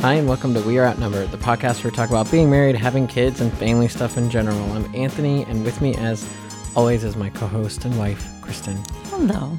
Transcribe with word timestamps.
Hi, 0.00 0.14
and 0.14 0.26
welcome 0.26 0.54
to 0.54 0.62
We 0.62 0.78
Are 0.78 0.86
Outnumbered, 0.86 1.30
the 1.30 1.36
podcast 1.36 1.84
where 1.84 1.90
we 1.90 1.94
talk 1.94 2.08
about 2.08 2.30
being 2.30 2.48
married, 2.48 2.74
having 2.74 3.06
kids, 3.06 3.42
and 3.42 3.52
family 3.58 3.86
stuff 3.86 4.16
in 4.16 4.30
general. 4.30 4.58
I'm 4.72 4.94
Anthony, 4.94 5.42
and 5.42 5.62
with 5.62 5.82
me, 5.82 5.94
as 5.96 6.26
always, 6.74 7.04
is 7.04 7.16
my 7.16 7.28
co 7.28 7.46
host 7.46 7.84
and 7.84 7.98
wife, 7.98 8.26
Kristin. 8.40 8.78
Hello. 9.08 9.58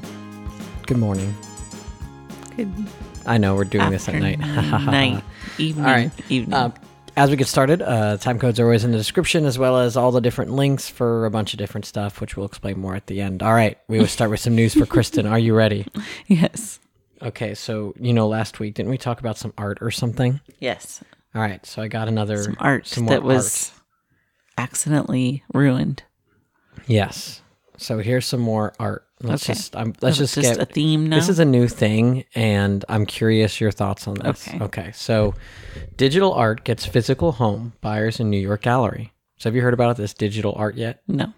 Good 0.88 0.96
morning. 0.96 1.32
Good 2.56 2.72
I 3.24 3.38
know 3.38 3.54
we're 3.54 3.62
doing 3.62 3.90
this 3.90 4.08
at 4.08 4.16
night. 4.16 4.40
night, 4.40 5.22
evening, 5.58 5.84
All 5.86 5.92
right. 5.92 6.10
evening. 6.28 6.54
Uh, 6.54 6.72
as 7.16 7.30
we 7.30 7.36
get 7.36 7.46
started, 7.46 7.80
uh, 7.80 8.16
time 8.16 8.40
codes 8.40 8.58
are 8.58 8.64
always 8.64 8.82
in 8.82 8.90
the 8.90 8.98
description, 8.98 9.44
as 9.44 9.60
well 9.60 9.78
as 9.78 9.96
all 9.96 10.10
the 10.10 10.20
different 10.20 10.50
links 10.50 10.88
for 10.88 11.24
a 11.24 11.30
bunch 11.30 11.54
of 11.54 11.58
different 11.58 11.84
stuff, 11.84 12.20
which 12.20 12.36
we'll 12.36 12.46
explain 12.46 12.80
more 12.80 12.96
at 12.96 13.06
the 13.06 13.20
end. 13.20 13.44
All 13.44 13.54
right, 13.54 13.78
we 13.86 14.00
will 14.00 14.08
start 14.08 14.28
with 14.32 14.40
some 14.40 14.56
news 14.56 14.74
for 14.74 14.86
Kristin. 14.86 15.30
Are 15.30 15.38
you 15.38 15.54
ready? 15.54 15.86
yes. 16.26 16.80
Okay, 17.22 17.54
so 17.54 17.94
you 18.00 18.12
know, 18.12 18.26
last 18.26 18.58
week 18.60 18.74
didn't 18.74 18.90
we 18.90 18.98
talk 18.98 19.20
about 19.20 19.38
some 19.38 19.52
art 19.56 19.78
or 19.80 19.90
something? 19.90 20.40
Yes. 20.58 21.02
All 21.34 21.40
right, 21.42 21.64
so 21.64 21.80
I 21.82 21.88
got 21.88 22.08
another 22.08 22.42
Some 22.42 22.56
art 22.60 22.86
some 22.86 23.06
that 23.06 23.22
was 23.22 23.72
accidentally 24.58 25.42
ruined. 25.54 26.02
yes. 26.86 27.40
So 27.78 27.98
here's 27.98 28.26
some 28.26 28.40
more 28.40 28.74
art. 28.78 29.04
Let's 29.22 29.44
Okay. 29.44 29.54
just 29.54 29.74
um, 29.76 29.94
let's 30.02 30.18
just, 30.18 30.34
just 30.34 30.56
get 30.56 30.60
a 30.60 30.66
theme 30.72 31.08
now. 31.08 31.16
This 31.16 31.28
is 31.28 31.38
a 31.38 31.44
new 31.44 31.66
thing, 31.68 32.24
and 32.34 32.84
I'm 32.88 33.06
curious 33.06 33.60
your 33.60 33.70
thoughts 33.72 34.06
on 34.06 34.14
this. 34.14 34.46
Okay. 34.48 34.60
Okay. 34.64 34.92
So, 34.92 35.34
digital 35.96 36.32
art 36.32 36.64
gets 36.64 36.86
physical 36.86 37.32
home 37.32 37.72
buyers 37.80 38.20
in 38.20 38.30
New 38.30 38.38
York 38.38 38.62
Gallery. 38.62 39.12
So, 39.36 39.48
have 39.48 39.56
you 39.56 39.62
heard 39.62 39.74
about 39.74 39.96
this 39.96 40.12
digital 40.14 40.54
art 40.56 40.76
yet? 40.76 41.02
no. 41.08 41.32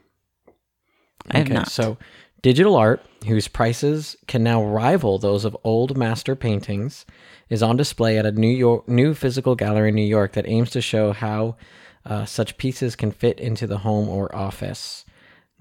I 1.30 1.38
have 1.38 1.48
not. 1.48 1.68
So, 1.70 1.96
digital 2.44 2.76
art, 2.76 3.00
whose 3.26 3.48
prices 3.48 4.16
can 4.28 4.42
now 4.44 4.62
rival 4.62 5.18
those 5.18 5.46
of 5.46 5.56
old 5.64 5.96
master 5.96 6.36
paintings, 6.36 7.06
is 7.48 7.62
on 7.62 7.74
display 7.78 8.18
at 8.18 8.26
a 8.26 8.32
New 8.32 8.46
York 8.64 8.86
new 8.86 9.14
physical 9.14 9.54
gallery 9.56 9.88
in 9.88 9.94
New 9.94 10.02
York 10.02 10.34
that 10.34 10.46
aims 10.46 10.70
to 10.72 10.82
show 10.82 11.12
how 11.12 11.56
uh, 12.04 12.26
such 12.26 12.58
pieces 12.58 12.94
can 12.96 13.10
fit 13.10 13.40
into 13.40 13.66
the 13.66 13.78
home 13.78 14.10
or 14.10 14.34
office. 14.36 15.06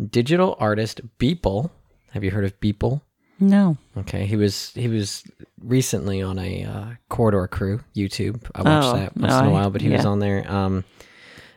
Digital 0.09 0.57
artist 0.59 0.99
Beeple, 1.19 1.69
have 2.11 2.23
you 2.23 2.31
heard 2.31 2.43
of 2.45 2.59
Beeple? 2.59 3.01
no. 3.39 3.77
Okay, 3.97 4.25
he 4.25 4.35
was 4.35 4.71
he 4.75 4.87
was 4.89 5.23
recently 5.61 6.21
on 6.21 6.37
a 6.37 6.63
uh, 6.65 6.85
corridor 7.09 7.47
crew 7.47 7.79
YouTube. 7.95 8.43
I 8.55 8.61
watched 8.61 8.87
Oh, 8.87 8.97
that 8.97 9.15
once 9.15 9.31
no, 9.31 9.39
in 9.39 9.45
a 9.45 9.51
while, 9.51 9.69
but 9.69 9.81
he 9.81 9.89
was 9.89 10.05
on 10.05 10.19
there. 10.19 10.43
Um, 10.51 10.83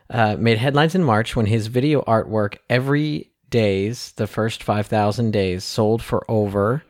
uh, 0.08 0.36
made 0.38 0.58
headlines 0.58 0.94
in 0.94 1.02
March 1.02 1.34
when 1.34 1.46
his 1.46 1.66
video 1.66 2.02
artwork 2.02 2.58
every 2.70 3.32
days 3.50 4.12
the 4.16 4.26
first 4.26 4.62
five 4.62 4.86
thousand 4.86 5.30
days 5.32 5.64
sold 5.64 6.02
for 6.02 6.24
over 6.30 6.82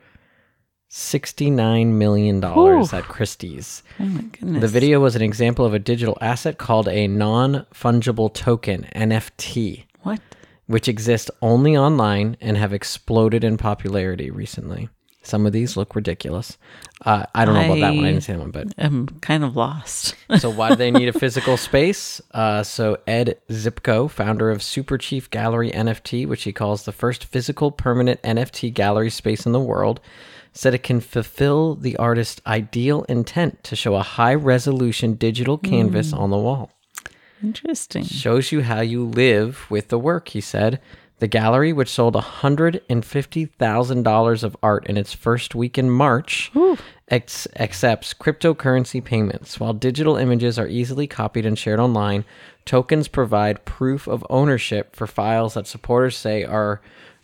sixty 0.89 1.49
nine 1.49 1.97
million 1.97 2.39
dollars 2.39 2.91
Whew. 2.91 2.99
at 2.99 3.05
Christie's. 3.05 3.83
Oh 3.99 4.05
my 4.05 4.21
goodness. 4.21 4.61
The 4.61 4.67
video 4.67 4.99
was 4.99 5.15
an 5.15 5.21
example 5.21 5.65
of 5.65 5.73
a 5.73 5.79
digital 5.79 6.17
asset 6.21 6.57
called 6.57 6.87
a 6.87 7.07
non 7.07 7.65
fungible 7.73 8.33
token 8.33 8.87
(NFT) 8.95 9.85
What? 10.01 10.21
which 10.65 10.87
exist 10.87 11.31
only 11.41 11.77
online 11.77 12.35
and 12.41 12.57
have 12.57 12.73
exploded 12.73 13.43
in 13.43 13.57
popularity 13.57 14.29
recently. 14.29 14.89
Some 15.27 15.45
of 15.45 15.51
these 15.51 15.75
look 15.75 15.95
ridiculous. 15.95 16.57
Uh, 17.05 17.25
I 17.35 17.45
don't 17.45 17.53
know 17.53 17.65
about 17.65 17.79
that 17.79 17.95
one. 17.95 18.05
I 18.05 18.11
didn't 18.11 18.23
see 18.23 18.33
that 18.33 18.39
one, 18.39 18.51
but 18.51 18.73
I'm 18.77 19.07
kind 19.21 19.43
of 19.43 19.55
lost. 19.55 20.15
so 20.39 20.49
why 20.49 20.69
do 20.69 20.75
they 20.75 20.89
need 20.89 21.09
a 21.09 21.13
physical 21.19 21.57
space? 21.57 22.21
Uh, 22.31 22.63
so 22.63 22.97
Ed 23.05 23.37
Zipco, 23.49 24.09
founder 24.09 24.49
of 24.49 24.63
Super 24.63 24.97
Chief 24.97 25.29
Gallery 25.29 25.71
NFT, 25.71 26.27
which 26.27 26.43
he 26.43 26.53
calls 26.53 26.85
the 26.85 26.91
first 26.91 27.25
physical 27.25 27.71
permanent 27.71 28.21
NFT 28.21 28.73
gallery 28.73 29.09
space 29.09 29.45
in 29.45 29.51
the 29.51 29.59
world, 29.59 29.99
said 30.53 30.73
it 30.73 30.83
can 30.83 31.01
fulfill 31.01 31.75
the 31.75 31.97
artist's 31.97 32.41
ideal 32.47 33.03
intent 33.03 33.63
to 33.65 33.75
show 33.75 33.95
a 33.95 34.03
high 34.03 34.33
resolution 34.33 35.13
digital 35.13 35.57
canvas 35.57 36.13
on 36.13 36.29
the 36.29 36.37
wall 36.37 36.71
Interesting. 37.43 38.03
shows 38.03 38.51
you 38.51 38.61
how 38.63 38.81
you 38.81 39.05
live 39.05 39.69
with 39.69 39.89
the 39.89 39.99
work, 39.99 40.29
he 40.29 40.41
said. 40.41 40.79
The 41.19 41.27
gallery, 41.27 41.73
which 41.73 41.89
sold 41.89 42.13
$150,000 42.15 44.43
of 44.43 44.57
art 44.61 44.85
in 44.87 44.97
its 44.97 45.13
first 45.13 45.55
week 45.55 45.77
in 45.77 45.89
March, 45.89 46.51
ex- 47.09 47.47
accepts 47.57 48.13
cryptocurrency 48.13 49.03
payments. 49.03 49.59
While 49.59 49.73
digital 49.73 50.15
images 50.17 50.59
are 50.59 50.67
easily 50.67 51.07
copied 51.07 51.45
and 51.45 51.57
shared 51.57 51.79
online, 51.79 52.25
tokens 52.65 53.07
provide 53.07 53.65
proof 53.65 54.07
of 54.07 54.25
ownership 54.29 54.95
for 54.95 55.07
files 55.07 55.53
that 55.55 55.67
supporters 55.67 56.15
say 56.17 56.43
are 56.43 56.81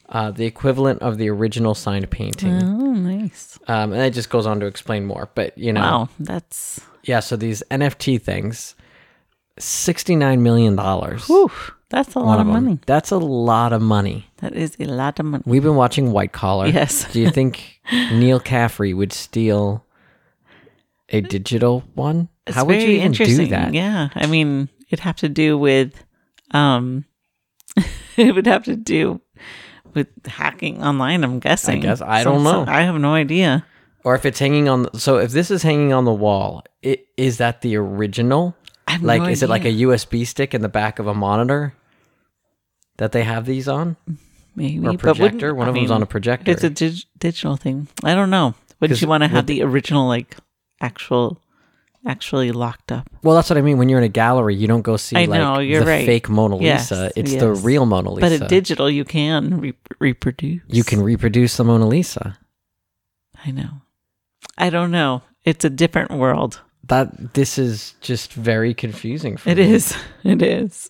uh, 0.10 0.32
the 0.32 0.46
equivalent 0.46 1.02
of 1.02 1.18
the 1.18 1.30
original 1.30 1.76
signed 1.76 2.10
painting. 2.10 2.62
Oh, 2.64 2.94
nice. 2.94 3.58
Um, 3.68 3.94
and 3.94 4.02
it 4.02 4.14
just 4.14 4.30
goes 4.30 4.46
on 4.46 4.60
to 4.60 4.66
explain 4.66 5.06
more. 5.06 5.30
But, 5.34 5.58
you 5.58 5.72
know, 5.74 5.82
Wow. 5.82 6.10
That's. 6.20 6.82
yeah, 7.04 7.20
so 7.20 7.36
these 7.36 7.64
NFT 7.72 8.22
things, 8.22 8.76
$69 9.60 10.40
million. 10.40 10.78
Whew, 10.78 11.52
that's 11.90 12.16
a 12.16 12.20
lot 12.20 12.40
of 12.40 12.48
money. 12.48 12.80
That's 12.86 13.12
a 13.12 13.18
lot 13.18 13.72
of 13.74 13.82
money. 13.82 14.28
That 14.38 14.54
is 14.54 14.76
a 14.80 14.86
lot 14.86 15.20
of 15.20 15.26
money. 15.26 15.44
We've 15.46 15.62
been 15.64 15.76
watching 15.76 16.12
White 16.12 16.32
Collar. 16.32 16.68
Yes. 16.68 17.12
Do 17.12 17.20
you 17.22 17.30
think 17.30 17.80
Neal 17.92 18.40
Caffrey 18.40 18.94
would 18.94 19.14
steal 19.14 19.86
a 21.10 21.22
digital 21.22 21.84
one? 21.94 22.30
It's 22.48 22.56
How 22.58 22.66
would 22.66 22.82
you 22.82 22.90
even 22.90 23.12
do 23.12 23.48
that? 23.48 23.74
Yeah, 23.74 24.10
I 24.16 24.26
mean, 24.26 24.70
it'd 24.90 25.00
have 25.02 25.16
to 25.18 25.30
do 25.30 25.58
with, 25.58 26.04
um, 26.52 27.06
it 28.18 28.34
would 28.36 28.48
have 28.48 28.64
to 28.66 28.76
do 28.76 29.22
with 29.94 30.08
hacking 30.26 30.84
online. 30.84 31.24
I'm 31.24 31.40
guessing. 31.40 31.78
I 31.78 31.82
guess. 31.82 32.02
I 32.02 32.24
don't 32.24 32.44
know. 32.44 32.66
some- 32.66 32.70
I 32.70 32.82
have 32.82 32.96
no 32.96 33.14
idea. 33.14 33.66
Or 34.04 34.16
if 34.16 34.26
it's 34.26 34.40
hanging 34.40 34.68
on. 34.68 34.94
So 35.00 35.18
if 35.18 35.32
this 35.32 35.50
is 35.50 35.64
hanging 35.64 35.94
on 35.94 36.04
the 36.04 36.12
wall, 36.12 36.64
it, 36.82 37.08
is 37.16 37.38
that 37.38 37.62
the 37.62 37.78
original? 37.78 38.54
Like, 39.02 39.22
no 39.22 39.28
is 39.30 39.42
it 39.44 39.50
like 39.50 39.66
a. 39.66 39.74
USB 39.74 40.26
stick 40.28 40.54
in 40.54 40.62
the 40.62 40.70
back 40.70 41.00
of 41.00 41.08
a 41.08 41.14
monitor 41.14 41.74
that 42.98 43.12
they 43.12 43.24
have 43.24 43.46
these 43.46 43.68
on, 43.68 43.98
maybe 44.56 44.86
or 44.86 44.98
projector? 44.98 45.54
One 45.56 45.68
I 45.68 45.70
of 45.70 45.76
them's 45.76 45.92
on 45.92 46.04
a 46.04 46.06
projector. 46.06 46.52
It's 46.52 46.64
a 46.64 46.70
dig- 46.70 47.04
digital 47.18 47.56
thing. 47.58 47.88
I 48.04 48.14
don't 48.14 48.30
know. 48.30 48.54
Wouldn't 48.80 49.02
you 49.02 49.08
want 49.08 49.24
to 49.24 49.30
have 49.30 49.46
the 49.48 49.64
original, 49.64 50.08
like 50.08 50.36
actual, 50.82 51.42
actually 52.06 52.52
locked 52.52 52.92
up? 52.92 53.10
well, 53.24 53.36
that's 53.36 53.50
what 53.50 53.58
I 53.58 53.62
mean. 53.62 53.78
When 53.78 53.88
you're 53.90 54.00
in 54.00 54.04
a 54.06 54.10
gallery, 54.10 54.56
you 54.56 54.68
don't 54.68 54.82
go 54.82 54.98
see 54.98 55.16
I 55.16 55.26
like 55.26 55.40
know, 55.40 55.60
you're 55.60 55.80
the 55.80 55.86
right. 55.86 56.06
fake 56.06 56.30
Mona 56.30 56.58
Yes, 56.60 56.92
Lisa. 56.92 57.12
it's 57.16 57.34
the 57.34 57.54
real 57.54 57.86
Mona 57.86 58.12
Lisa. 58.12 58.40
But 58.40 58.46
a 58.46 58.48
digital, 58.48 58.90
you 58.90 59.06
can 59.06 59.60
re- 59.62 59.74
reproduce. 60.00 60.62
you 60.68 60.84
can 60.84 61.02
reproduce 61.02 61.56
the 61.58 61.64
Mona 61.64 61.88
Lisa. 61.88 62.38
I 63.46 63.52
know. 63.52 63.82
I 64.58 64.70
don't 64.70 64.92
know. 64.92 65.24
It's 65.46 65.66
a 65.66 65.70
different 65.70 66.12
world. 66.12 66.62
That 66.88 67.34
this 67.34 67.58
is 67.58 67.94
just 68.02 68.34
very 68.34 68.74
confusing 68.74 69.38
for 69.38 69.50
It 69.50 69.58
me. 69.58 69.72
is. 69.72 69.96
It 70.24 70.42
is. 70.42 70.90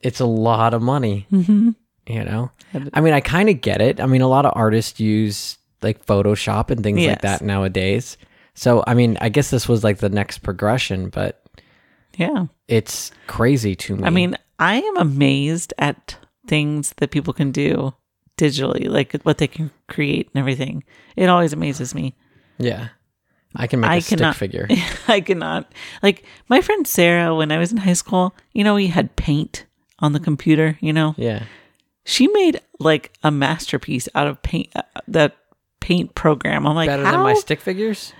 It's 0.00 0.20
a 0.20 0.26
lot 0.26 0.74
of 0.74 0.82
money, 0.82 1.26
Mm-hmm. 1.32 1.70
you 2.06 2.24
know. 2.24 2.50
I 2.92 3.00
mean, 3.00 3.14
I 3.14 3.20
kind 3.20 3.48
of 3.48 3.60
get 3.60 3.80
it. 3.80 4.00
I 4.00 4.06
mean, 4.06 4.20
a 4.20 4.28
lot 4.28 4.46
of 4.46 4.52
artists 4.54 5.00
use 5.00 5.58
like 5.82 6.04
Photoshop 6.06 6.70
and 6.70 6.82
things 6.82 7.04
like 7.06 7.22
that 7.22 7.40
nowadays. 7.42 8.16
So, 8.54 8.82
I 8.86 8.94
mean, 8.94 9.16
I 9.20 9.28
guess 9.28 9.50
this 9.50 9.68
was 9.68 9.84
like 9.84 9.98
the 9.98 10.08
next 10.08 10.38
progression, 10.38 11.08
but 11.08 11.42
Yeah. 12.16 12.46
it's 12.66 13.10
crazy 13.28 13.74
to 13.76 13.96
me. 13.96 14.04
I 14.04 14.10
mean, 14.10 14.36
I 14.58 14.80
am 14.82 14.96
amazed 14.96 15.72
at 15.78 16.16
things 16.46 16.92
that 16.98 17.10
people 17.12 17.32
can 17.32 17.52
do 17.52 17.94
digitally, 18.36 18.88
like 18.88 19.14
what 19.22 19.38
they 19.38 19.46
can 19.46 19.70
create 19.88 20.28
and 20.34 20.40
everything. 20.40 20.82
It 21.16 21.28
always 21.28 21.52
amazes 21.52 21.94
me. 21.94 22.14
yeah, 22.58 22.88
I 23.58 23.66
can 23.66 23.80
make 23.80 23.90
a 23.90 23.92
I 23.94 23.98
stick 23.98 24.18
cannot 24.18 24.36
figure. 24.36 24.66
I 25.08 25.20
cannot. 25.20 25.70
Like 26.02 26.24
my 26.48 26.60
friend 26.62 26.86
Sarah, 26.86 27.34
when 27.34 27.50
I 27.52 27.58
was 27.58 27.72
in 27.72 27.78
high 27.78 27.92
school, 27.94 28.34
you 28.52 28.62
know, 28.64 28.74
we 28.76 28.86
had 28.86 29.16
paint 29.16 29.66
on 29.98 30.12
the 30.12 30.20
computer. 30.20 30.78
You 30.80 30.92
know, 30.92 31.14
Yeah, 31.18 31.42
she 32.04 32.28
made 32.28 32.60
like 32.78 33.12
a 33.22 33.30
masterpiece 33.30 34.08
out 34.14 34.26
of 34.28 34.40
paint. 34.42 34.68
Uh, 34.76 34.82
that 35.08 35.36
paint 35.80 36.14
program. 36.14 36.66
I'm 36.66 36.74
like, 36.76 36.88
better 36.88 37.04
how? 37.04 37.10
than 37.12 37.20
my 37.20 37.34
stick 37.34 37.60
figures. 37.60 38.12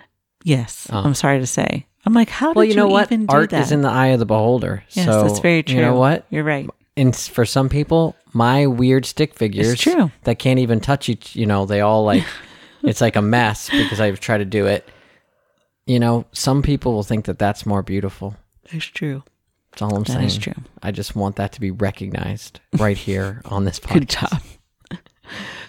yes, 0.44 0.88
Oh. 0.92 0.98
I'm 1.02 1.14
sorry 1.14 1.38
to 1.38 1.46
say. 1.46 1.86
I'm 2.06 2.14
like, 2.14 2.30
how 2.30 2.52
Well, 2.52 2.64
did 2.64 2.70
you 2.70 2.76
know 2.76 2.86
what? 2.88 3.06
even 3.08 3.26
do 3.26 3.34
Art 3.36 3.52
is 3.52 3.70
in 3.72 3.82
the 3.82 3.90
eye 3.90 4.06
of 4.08 4.18
the 4.18 4.26
beholder. 4.26 4.82
yes, 4.90 5.04
so 5.06 5.22
that's 5.24 5.40
very 5.40 5.62
true. 5.62 5.76
You 5.76 5.82
know 5.82 5.96
what? 5.96 6.24
You're 6.30 6.44
right. 6.44 6.68
and 6.96 7.14
for 7.14 7.44
some 7.44 7.68
people, 7.68 8.16
my 8.32 8.66
weird 8.66 9.04
stick 9.04 9.34
figures 9.34 9.78
true. 9.78 10.10
that 10.24 10.38
can't 10.38 10.58
even 10.60 10.80
touch 10.80 11.08
each, 11.08 11.36
you 11.36 11.44
know, 11.46 11.66
they 11.66 11.80
all 11.80 12.04
like, 12.04 12.24
it's 12.82 13.00
like 13.00 13.16
a 13.16 13.22
mess 13.22 13.68
because 13.68 14.00
I've 14.00 14.20
tried 14.20 14.38
to 14.38 14.44
do 14.46 14.66
it. 14.66 14.88
You 15.88 15.98
know, 15.98 16.26
some 16.32 16.60
people 16.60 16.92
will 16.92 17.02
think 17.02 17.24
that 17.24 17.38
that's 17.38 17.64
more 17.64 17.82
beautiful. 17.82 18.36
That's 18.70 18.84
true. 18.84 19.22
That's 19.70 19.80
all 19.80 19.96
I'm 19.96 20.02
That 20.02 20.12
saying. 20.12 20.24
is 20.26 20.36
true. 20.36 20.52
I 20.82 20.90
just 20.90 21.16
want 21.16 21.36
that 21.36 21.52
to 21.52 21.62
be 21.62 21.70
recognized 21.70 22.60
right 22.78 22.96
here 22.96 23.40
on 23.46 23.64
this 23.64 23.80
podcast. 23.80 23.94
Good 23.94 24.08
job. 24.10 24.42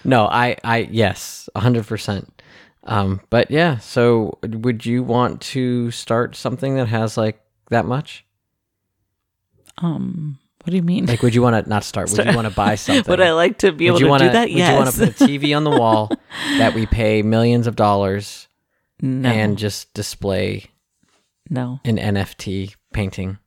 No, 0.04 0.26
I, 0.26 0.56
I, 0.62 0.88
yes, 0.90 1.48
hundred 1.56 1.86
percent. 1.86 2.42
Um, 2.84 3.22
but 3.30 3.50
yeah, 3.50 3.78
so 3.78 4.38
would 4.42 4.84
you 4.84 5.02
want 5.02 5.40
to 5.42 5.90
start 5.90 6.36
something 6.36 6.76
that 6.76 6.88
has 6.88 7.16
like 7.16 7.40
that 7.70 7.86
much? 7.86 8.26
Um, 9.78 10.38
what 10.64 10.70
do 10.70 10.76
you 10.76 10.82
mean? 10.82 11.06
Like, 11.06 11.22
would 11.22 11.34
you 11.34 11.40
want 11.40 11.64
to 11.64 11.68
not 11.68 11.82
start? 11.82 12.10
Would 12.10 12.26
you 12.26 12.36
want 12.36 12.46
to 12.46 12.54
buy 12.54 12.74
something? 12.74 13.04
Would 13.10 13.22
I 13.22 13.32
like 13.32 13.58
to 13.58 13.72
be 13.72 13.86
able 13.86 13.94
would 13.94 14.00
you 14.00 14.06
to 14.06 14.10
wanna, 14.10 14.24
do 14.26 14.32
that? 14.32 14.48
Would 14.48 14.58
yes. 14.58 14.70
you 14.70 14.76
want 14.76 14.90
to 14.90 14.98
put 14.98 15.20
a 15.20 15.24
TV 15.24 15.56
on 15.56 15.64
the 15.64 15.70
wall 15.70 16.10
that 16.58 16.74
we 16.74 16.84
pay 16.84 17.22
millions 17.22 17.66
of 17.66 17.76
dollars 17.76 18.48
no. 19.00 19.28
and 19.28 19.56
just 19.58 19.92
display 19.94 20.66
No, 21.48 21.80
an 21.84 21.96
NFT 21.96 22.74
painting? 22.92 23.38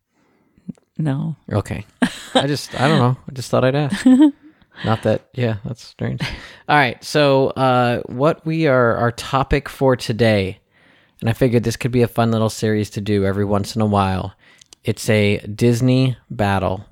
no. 0.97 1.35
Okay. 1.51 1.85
I 2.35 2.47
just 2.47 2.79
I 2.79 2.88
don't 2.88 3.00
know. 3.00 3.17
I 3.27 3.31
just 3.33 3.50
thought 3.50 3.65
I'd 3.65 3.75
ask. 3.75 4.05
Not 4.85 5.03
that 5.03 5.29
yeah, 5.33 5.57
that's 5.65 5.83
strange. 5.83 6.21
All 6.67 6.75
right. 6.77 7.03
So 7.03 7.47
uh 7.50 8.01
what 8.07 8.45
we 8.45 8.67
are 8.67 8.95
our 8.97 9.11
topic 9.11 9.69
for 9.69 9.95
today, 9.95 10.59
and 11.21 11.29
I 11.29 11.33
figured 11.33 11.63
this 11.63 11.77
could 11.77 11.91
be 11.91 12.01
a 12.01 12.07
fun 12.07 12.31
little 12.31 12.50
series 12.50 12.89
to 12.91 13.01
do 13.01 13.25
every 13.25 13.45
once 13.45 13.75
in 13.75 13.81
a 13.81 13.85
while. 13.85 14.33
It's 14.83 15.07
a 15.09 15.38
Disney 15.47 16.17
battle. 16.29 16.85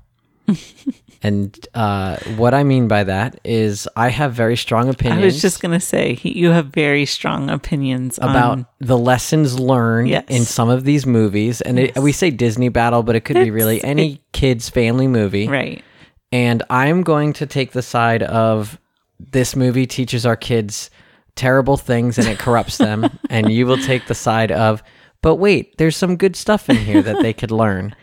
and 1.22 1.56
uh 1.74 2.16
what 2.36 2.52
I 2.54 2.64
mean 2.64 2.88
by 2.88 3.04
that 3.04 3.40
is 3.44 3.88
I 3.96 4.08
have 4.08 4.32
very 4.34 4.56
strong 4.56 4.88
opinions. 4.88 5.22
I 5.22 5.24
was 5.24 5.40
just 5.42 5.60
gonna 5.62 5.80
say 5.80 6.14
he, 6.14 6.36
you 6.38 6.50
have 6.50 6.66
very 6.66 7.06
strong 7.06 7.48
opinions 7.50 8.18
about 8.18 8.50
on, 8.50 8.66
the 8.80 8.98
lessons 8.98 9.58
learned 9.58 10.08
Yes. 10.08 10.24
in 10.28 10.44
some 10.44 10.68
of 10.68 10.84
these 10.84 11.06
movies. 11.06 11.60
And 11.60 11.78
it, 11.78 11.98
we 11.98 12.12
say 12.12 12.30
Disney 12.30 12.68
battle, 12.68 13.02
but 13.02 13.14
it 13.16 13.20
could 13.24 13.36
be 13.36 13.50
really 13.50 13.76
It's- 13.76 13.90
any 13.90 14.20
kids 14.32 14.68
family 14.68 15.06
movie. 15.08 15.48
right. 15.48 15.82
and 16.32 16.62
I'm 16.70 17.02
going 17.02 17.32
to 17.34 17.46
take 17.46 17.72
the 17.72 17.82
side 17.82 18.22
of 18.22 18.78
this 19.18 19.54
movie 19.54 19.86
teaches 19.86 20.26
our 20.26 20.36
kids 20.36 20.90
terrible 21.36 21.76
things 21.76 22.18
and 22.18 22.26
it 22.26 22.38
corrupts 22.38 22.78
them, 22.78 23.08
and 23.30 23.50
you 23.52 23.66
will 23.66 23.78
take 23.78 24.06
the 24.06 24.14
side 24.14 24.50
of, 24.50 24.82
but 25.22 25.36
wait, 25.36 25.78
there's 25.78 25.96
some 25.96 26.16
good 26.16 26.34
stuff 26.36 26.68
in 26.68 26.76
here 26.76 27.00
that 27.02 27.22
they 27.22 27.32
could 27.32 27.50
learn. 27.52 27.94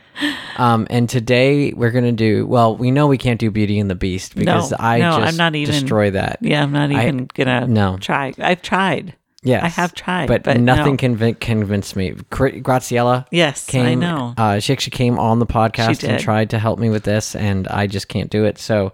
Um, 0.57 0.87
and 0.89 1.07
today 1.09 1.71
we're 1.73 1.91
gonna 1.91 2.11
do 2.11 2.45
well. 2.45 2.75
We 2.75 2.91
know 2.91 3.07
we 3.07 3.17
can't 3.17 3.39
do 3.39 3.49
Beauty 3.51 3.79
and 3.79 3.89
the 3.89 3.95
Beast 3.95 4.35
because 4.35 4.71
No, 4.71 4.77
I 4.79 4.99
no, 4.99 5.11
I'm 5.11 5.21
just 5.23 5.37
not 5.37 5.55
even- 5.55 5.73
destroy 5.73 6.11
that. 6.11 6.39
Yeah, 6.41 6.63
I'm 6.63 6.71
not 6.73 6.91
I- 6.91 7.03
even 7.03 7.29
gonna 7.33 7.65
no. 7.67 7.97
try. 7.97 8.33
I've 8.39 8.61
tried. 8.61 9.15
Yes, 9.41 9.63
I 9.63 9.67
have 9.69 9.93
tried, 9.95 10.27
but, 10.27 10.43
but 10.43 10.59
nothing 10.59 10.93
no. 10.93 10.97
convin- 10.97 11.35
convinced 11.39 11.95
me. 11.95 12.11
Graciela 12.29 13.25
Yes, 13.31 13.65
came. 13.65 13.85
I 13.85 13.93
know. 13.95 14.33
Uh, 14.37 14.59
she 14.59 14.73
actually 14.73 14.91
came 14.91 15.17
on 15.17 15.39
the 15.39 15.45
podcast 15.45 16.05
and 16.05 16.19
tried 16.19 16.49
to 16.49 16.59
help 16.59 16.77
me 16.77 16.89
with 16.89 17.03
this, 17.03 17.35
and 17.37 17.65
I 17.69 17.87
just 17.87 18.09
can't 18.09 18.29
do 18.29 18.43
it. 18.43 18.57
So 18.57 18.91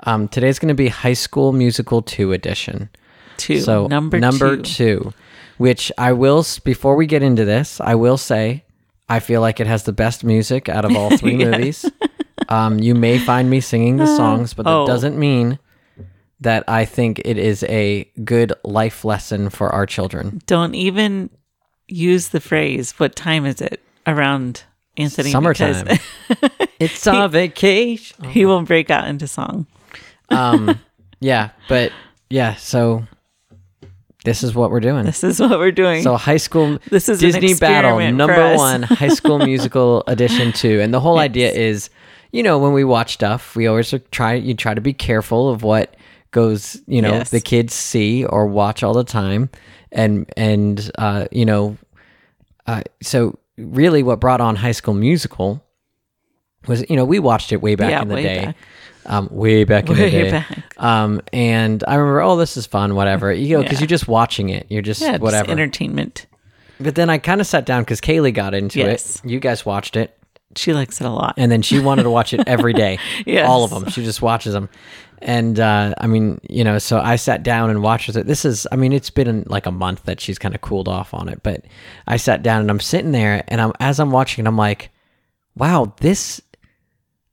um, 0.00 0.28
today's 0.28 0.58
going 0.58 0.68
to 0.68 0.74
be 0.74 0.88
High 0.88 1.14
School 1.14 1.52
Musical 1.52 2.02
Two 2.02 2.32
edition. 2.32 2.90
two. 3.38 3.60
So 3.60 3.86
number 3.86 4.18
number 4.20 4.56
two. 4.58 4.62
two, 4.62 5.14
which 5.56 5.90
I 5.96 6.12
will 6.12 6.44
before 6.64 6.94
we 6.94 7.06
get 7.06 7.22
into 7.22 7.46
this, 7.46 7.80
I 7.80 7.94
will 7.94 8.18
say 8.18 8.64
I 9.08 9.20
feel 9.20 9.40
like 9.40 9.60
it 9.60 9.66
has 9.66 9.84
the 9.84 9.92
best 9.92 10.24
music 10.24 10.68
out 10.68 10.84
of 10.84 10.94
all 10.96 11.16
three 11.16 11.36
Yes. 11.36 11.46
movies. 11.50 11.84
Um, 12.48 12.78
you 12.78 12.94
may 12.94 13.18
find 13.18 13.48
me 13.50 13.60
singing 13.60 13.96
the 13.96 14.06
songs, 14.06 14.54
but 14.54 14.64
that 14.64 14.72
Oh. 14.72 14.86
doesn't 14.86 15.18
mean 15.18 15.58
that 16.40 16.64
I 16.68 16.84
think 16.84 17.20
it 17.24 17.36
is 17.38 17.64
a 17.64 18.04
good 18.24 18.52
life 18.64 19.04
lesson 19.04 19.50
for 19.50 19.70
our 19.70 19.86
children. 19.86 20.40
Don't 20.46 20.74
even 20.74 21.30
use 21.88 22.28
the 22.28 22.40
phrase. 22.40 22.92
What 22.98 23.16
time 23.16 23.44
is 23.46 23.60
it 23.60 23.82
around 24.06 24.62
Anthony? 24.96 25.30
Summertime. 25.30 25.98
It's 26.80 27.04
on 27.08 27.28
vacation. 27.32 28.28
he 28.30 28.46
will 28.46 28.62
break 28.62 28.88
out 28.88 29.08
into 29.08 29.26
song. 29.26 29.66
um 30.30 30.78
yeah 31.18 31.50
but 31.68 31.90
yeah 32.30 32.54
so 32.54 33.02
this 34.24 34.42
is 34.42 34.54
what 34.54 34.70
we're 34.70 34.80
doing. 34.80 35.04
This 35.04 35.22
is 35.24 35.40
what 35.40 35.58
we're 35.58 35.72
doing. 35.72 36.02
so 36.02 36.16
high 36.16 36.36
school 36.38 36.78
This 36.90 37.08
is 37.08 37.20
disney 37.20 37.54
battle 37.54 37.98
number 38.12 38.56
one 38.56 38.82
high 38.82 39.08
school 39.08 39.38
musical 39.52 40.02
edition 40.06 40.52
two. 40.52 40.80
And 40.80 40.92
the 40.92 41.00
whole 41.00 41.18
idea 41.18 41.50
is 41.52 41.88
you 42.32 42.42
know 42.42 42.58
when 42.58 42.72
we 42.72 42.84
watch 42.84 43.14
stuff 43.14 43.54
we 43.56 43.66
always 43.66 43.94
try 44.10 44.34
you 44.34 44.54
try 44.54 44.74
to 44.74 44.80
be 44.80 44.92
careful 44.92 45.48
of 45.50 45.62
what 45.62 45.96
goes 46.30 46.80
you 46.86 47.00
know 47.00 47.10
Yes. 47.12 47.30
the 47.30 47.40
kids 47.40 47.72
see 47.74 48.24
or 48.24 48.46
watch 48.46 48.82
all 48.82 48.92
the 48.94 49.04
time. 49.04 49.50
And 49.92 50.30
and 50.36 50.90
uh 50.98 51.26
you 51.30 51.46
know 51.46 51.76
uh 52.66 52.82
so 53.02 53.38
really 53.56 54.02
what 54.02 54.20
brought 54.20 54.40
on 54.40 54.56
high 54.56 54.72
school 54.72 54.94
musical 54.94 55.64
was 56.66 56.84
you 56.90 56.96
know 56.96 57.04
we 57.04 57.18
watched 57.18 57.52
it 57.52 57.62
way 57.62 57.74
back 57.74 57.90
Yeah, 57.90 58.02
in 58.02 58.08
the 58.08 58.14
way 58.14 58.22
day 58.22 58.44
back. 58.46 58.56
um 59.06 59.28
way 59.30 59.64
back 59.64 59.88
in 59.88 59.96
the 59.96 60.10
day 60.10 60.30
back. 60.30 60.46
um, 60.82 61.20
and 61.32 61.82
I 61.86 61.94
remember, 61.94 62.20
oh, 62.20 62.36
this 62.36 62.56
is 62.56 62.66
fun, 62.66 62.94
whatever. 62.94 63.32
You 63.32 63.56
know, 63.58 63.62
because 63.62 63.78
Yeah. 63.78 63.82
you're 63.82 63.88
just 63.88 64.08
watching 64.08 64.48
it. 64.50 64.66
You're 64.68 64.82
just 64.82 65.00
yeah, 65.00 65.12
just 65.12 65.22
whatever. 65.22 65.50
entertainment. 65.50 66.26
but 66.80 66.94
then 66.94 67.08
I 67.10 67.18
kind 67.18 67.40
of 67.40 67.46
sat 67.46 67.64
down 67.66 67.82
because 67.82 68.00
Kaylee 68.00 68.34
got 68.34 68.54
into 68.54 68.78
Yes. 68.80 69.16
it. 69.24 69.30
You 69.30 69.40
guys 69.40 69.64
watched 69.66 69.96
it, 69.96 70.16
She 70.56 70.72
likes 70.72 71.00
it 71.00 71.06
a 71.06 71.10
lot. 71.10 71.34
and 71.36 71.50
then 71.50 71.62
she 71.62 71.78
wanted 71.80 72.02
to 72.04 72.10
watch 72.10 72.32
it 72.34 72.46
every 72.46 72.72
day. 72.74 72.98
Yes. 73.26 73.48
all 73.48 73.64
of 73.64 73.70
them. 73.70 73.88
She 73.90 74.04
just 74.04 74.20
watches 74.22 74.52
them. 74.52 74.68
And 75.20 75.58
uh, 75.58 75.94
I 75.98 76.06
mean, 76.06 76.40
you 76.48 76.62
know, 76.62 76.78
so 76.78 77.00
I 77.00 77.16
sat 77.16 77.42
down 77.42 77.70
and 77.70 77.82
watched 77.82 78.08
it. 78.14 78.26
This 78.28 78.44
is, 78.44 78.68
I 78.70 78.76
mean, 78.76 78.92
it's 78.92 79.10
been 79.10 79.42
like 79.48 79.66
a 79.66 79.72
month 79.72 80.04
that 80.04 80.20
she's 80.20 80.38
kind 80.38 80.54
of 80.54 80.60
cooled 80.60 80.86
off 80.86 81.12
on 81.12 81.28
it, 81.28 81.40
but 81.42 81.64
I 82.06 82.18
sat 82.18 82.44
down 82.44 82.60
and 82.60 82.70
I'm 82.70 82.78
sitting 82.78 83.10
there, 83.10 83.42
and 83.48 83.60
I'm 83.60 83.72
as 83.80 83.98
I'm 83.98 84.12
watching, 84.12 84.44
it, 84.44 84.48
I'm 84.48 84.56
like, 84.56 84.90
wow, 85.56 85.92
this 86.00 86.40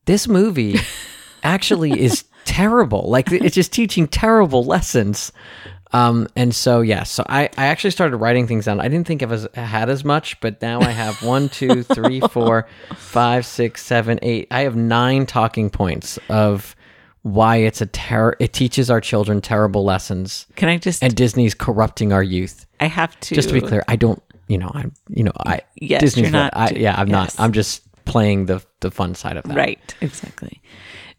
this 0.05 0.27
movie 0.27 0.79
actually 1.43 1.99
is 1.99 2.25
terrible. 2.45 3.09
Like 3.09 3.31
it's 3.31 3.55
just 3.55 3.73
teaching 3.73 4.07
terrible 4.07 4.63
lessons. 4.63 5.31
Um, 5.91 6.27
and 6.35 6.53
so 6.53 6.81
yeah, 6.81 7.03
so 7.03 7.23
I, 7.29 7.43
I 7.57 7.67
actually 7.67 7.91
started 7.91 8.17
writing 8.17 8.47
things 8.47 8.65
down. 8.65 8.79
I 8.79 8.87
didn't 8.87 9.07
think 9.07 9.21
of 9.21 9.31
as 9.31 9.47
had 9.53 9.89
as 9.89 10.03
much, 10.03 10.39
but 10.41 10.61
now 10.61 10.81
I 10.81 10.89
have 10.89 11.21
one, 11.23 11.47
two, 11.47 11.83
three, 11.83 12.19
four, 12.19 12.67
five, 12.95 13.45
six, 13.45 13.83
seven, 13.83 14.19
eight. 14.21 14.47
I 14.51 14.61
have 14.61 14.75
nine 14.75 15.25
talking 15.25 15.69
points 15.69 16.19
of 16.29 16.75
why 17.21 17.57
it's 17.57 17.81
a 17.81 17.85
terror. 17.85 18.35
It 18.39 18.51
teaches 18.51 18.91
our 18.91 18.99
children 18.99 19.41
terrible 19.41 19.85
lessons, 19.85 20.47
Can 20.55 20.69
I 20.69 20.77
just? 20.77 21.01
and 21.03 21.15
Disney's 21.15 21.53
corrupting 21.53 22.11
our 22.11 22.23
youth. 22.23 22.65
I 22.79 22.87
have 22.87 23.17
to. 23.21 23.35
Just 23.35 23.49
to 23.49 23.53
be 23.53 23.61
clear, 23.61 23.83
I 23.87 23.95
don't. 23.95 24.21
You 24.47 24.57
know, 24.57 24.71
I'm. 24.73 24.91
You 25.07 25.23
know, 25.23 25.33
I. 25.45 25.61
Yes, 25.75 26.01
Disney's 26.01 26.31
not 26.31 26.55
I, 26.55 26.71
yeah, 26.71 26.95
I'm 26.97 27.07
yes. 27.07 27.37
not. 27.37 27.43
I'm 27.43 27.53
just 27.53 27.83
playing 28.05 28.45
the 28.45 28.63
the 28.81 28.91
fun 28.91 29.15
side 29.15 29.37
of 29.37 29.43
that. 29.45 29.57
Right, 29.57 29.95
exactly. 30.01 30.61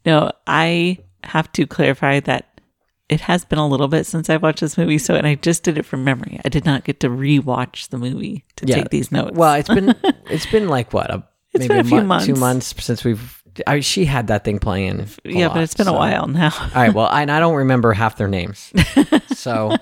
No, 0.05 0.31
I 0.47 0.99
have 1.25 1.51
to 1.53 1.67
clarify 1.67 2.21
that 2.21 2.61
it 3.09 3.21
has 3.23 3.45
been 3.45 3.59
a 3.59 3.67
little 3.69 3.89
bit 3.89 4.05
since 4.07 4.29
I've 4.31 4.43
watched 4.43 4.61
this 4.61 4.77
movie. 4.79 4.99
So, 4.99 5.15
and 5.15 5.27
I 5.27 5.35
just 5.37 5.63
did 5.63 5.79
it 5.79 5.85
from 5.85 6.03
memory. 6.05 6.41
I 6.45 6.49
did 6.49 6.65
not 6.65 6.85
get 6.85 7.01
to 7.01 7.09
rewatch 7.09 7.89
the 7.91 7.99
movie 7.99 8.45
to 8.57 8.67
take 8.67 8.91
these 8.91 9.13
notes. 9.13 9.37
Well, 9.37 9.55
it's 9.55 9.69
been 9.69 9.95
it's 10.31 10.47
been 10.47 10.69
like 10.69 10.93
what 10.93 11.11
a 11.11 11.23
It's 11.53 11.63
maybe 11.63 11.69
been 11.75 11.87
a 11.87 11.89
few 11.89 12.01
month, 12.03 12.25
two 12.27 12.35
months. 12.35 12.75
months 12.75 12.85
since 12.85 13.05
we've. 13.05 13.43
I, 13.67 13.81
she 13.81 14.05
had 14.05 14.27
that 14.27 14.45
thing 14.45 14.59
playing. 14.59 15.07
yeah, 15.25 15.47
lot, 15.47 15.55
but 15.55 15.63
it's 15.63 15.75
been 15.75 15.87
so- 15.87 15.95
a 15.95 15.99
while 15.99 16.27
now. 16.27 16.51
All 16.61 16.69
right. 16.75 16.93
Well, 16.93 17.07
I, 17.07 17.23
and 17.23 17.31
I 17.31 17.41
don't 17.41 17.55
remember 17.55 17.93
half 17.95 18.17
their 18.17 18.29
names. 18.29 18.71
so 19.35 19.75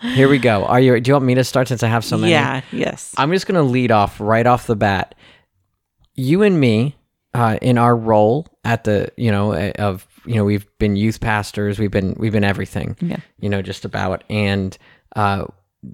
here 0.00 0.28
we 0.28 0.38
go. 0.38 0.64
Are 0.64 0.78
you? 0.78 1.00
Do 1.00 1.08
you 1.08 1.14
want 1.14 1.24
me 1.24 1.34
to 1.34 1.42
start 1.44 1.66
since 1.68 1.82
I 1.82 1.88
have 1.88 2.04
so 2.04 2.16
many? 2.16 2.30
yeah, 2.32 2.60
yes. 2.70 3.12
I'm 3.16 3.32
just 3.32 3.46
going 3.46 3.56
to 3.56 3.62
lead 3.68 3.90
off 3.90 4.20
right 4.20 4.46
off 4.46 4.66
the 4.68 4.76
bat. 4.76 5.14
You 6.18 6.42
and 6.42 6.58
me, 6.58 6.96
uh, 7.34 7.58
in 7.62 7.78
our 7.78 7.94
role 7.96 8.46
at 8.64 8.84
the, 8.84 9.08
you 9.16 9.30
know, 9.30 9.52
uh, 9.52 9.70
of 9.78 10.06
you 10.26 10.34
know, 10.34 10.44
we've 10.44 10.66
been 10.78 10.96
youth 10.96 11.20
pastors, 11.20 11.78
we've 11.78 11.90
been 11.90 12.14
we've 12.18 12.32
been 12.32 12.44
everything, 12.44 12.96
Yeah. 13.00 13.18
you 13.40 13.48
know, 13.48 13.62
just 13.62 13.84
about, 13.84 14.24
and 14.28 14.76
uh, 15.16 15.44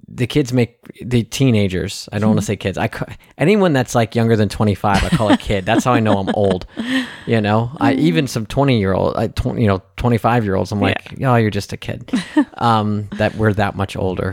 the 0.07 0.25
kids 0.25 0.51
make 0.51 0.79
the 1.01 1.21
teenagers. 1.23 2.09
I 2.11 2.17
don't 2.17 2.29
want 2.31 2.39
to 2.39 2.45
say 2.45 2.55
kids. 2.55 2.77
I 2.77 2.89
anyone 3.37 3.71
that's 3.73 3.93
like 3.93 4.15
younger 4.15 4.35
than 4.35 4.49
25, 4.49 5.03
I 5.03 5.09
call 5.09 5.29
a 5.31 5.37
kid. 5.37 5.63
That's 5.65 5.83
how 5.85 5.93
I 5.93 5.99
know 5.99 6.17
I'm 6.17 6.29
old. 6.35 6.65
You 7.27 7.41
know, 7.41 7.71
I 7.79 7.93
even 7.93 8.27
some 8.27 8.45
20 8.45 8.77
year 8.77 8.93
old, 8.93 9.15
I, 9.17 9.27
tw- 9.29 9.57
you 9.57 9.65
know, 9.65 9.81
25 9.97 10.43
year 10.45 10.53
olds. 10.53 10.71
I'm 10.71 10.79
like, 10.79 11.15
oh, 11.23 11.35
you're 11.37 11.49
just 11.49 11.73
a 11.73 11.77
kid. 11.77 12.11
um, 12.59 13.09
that 13.13 13.33
we're 13.33 13.51
that 13.53 13.75
much 13.75 13.95
older. 13.95 14.31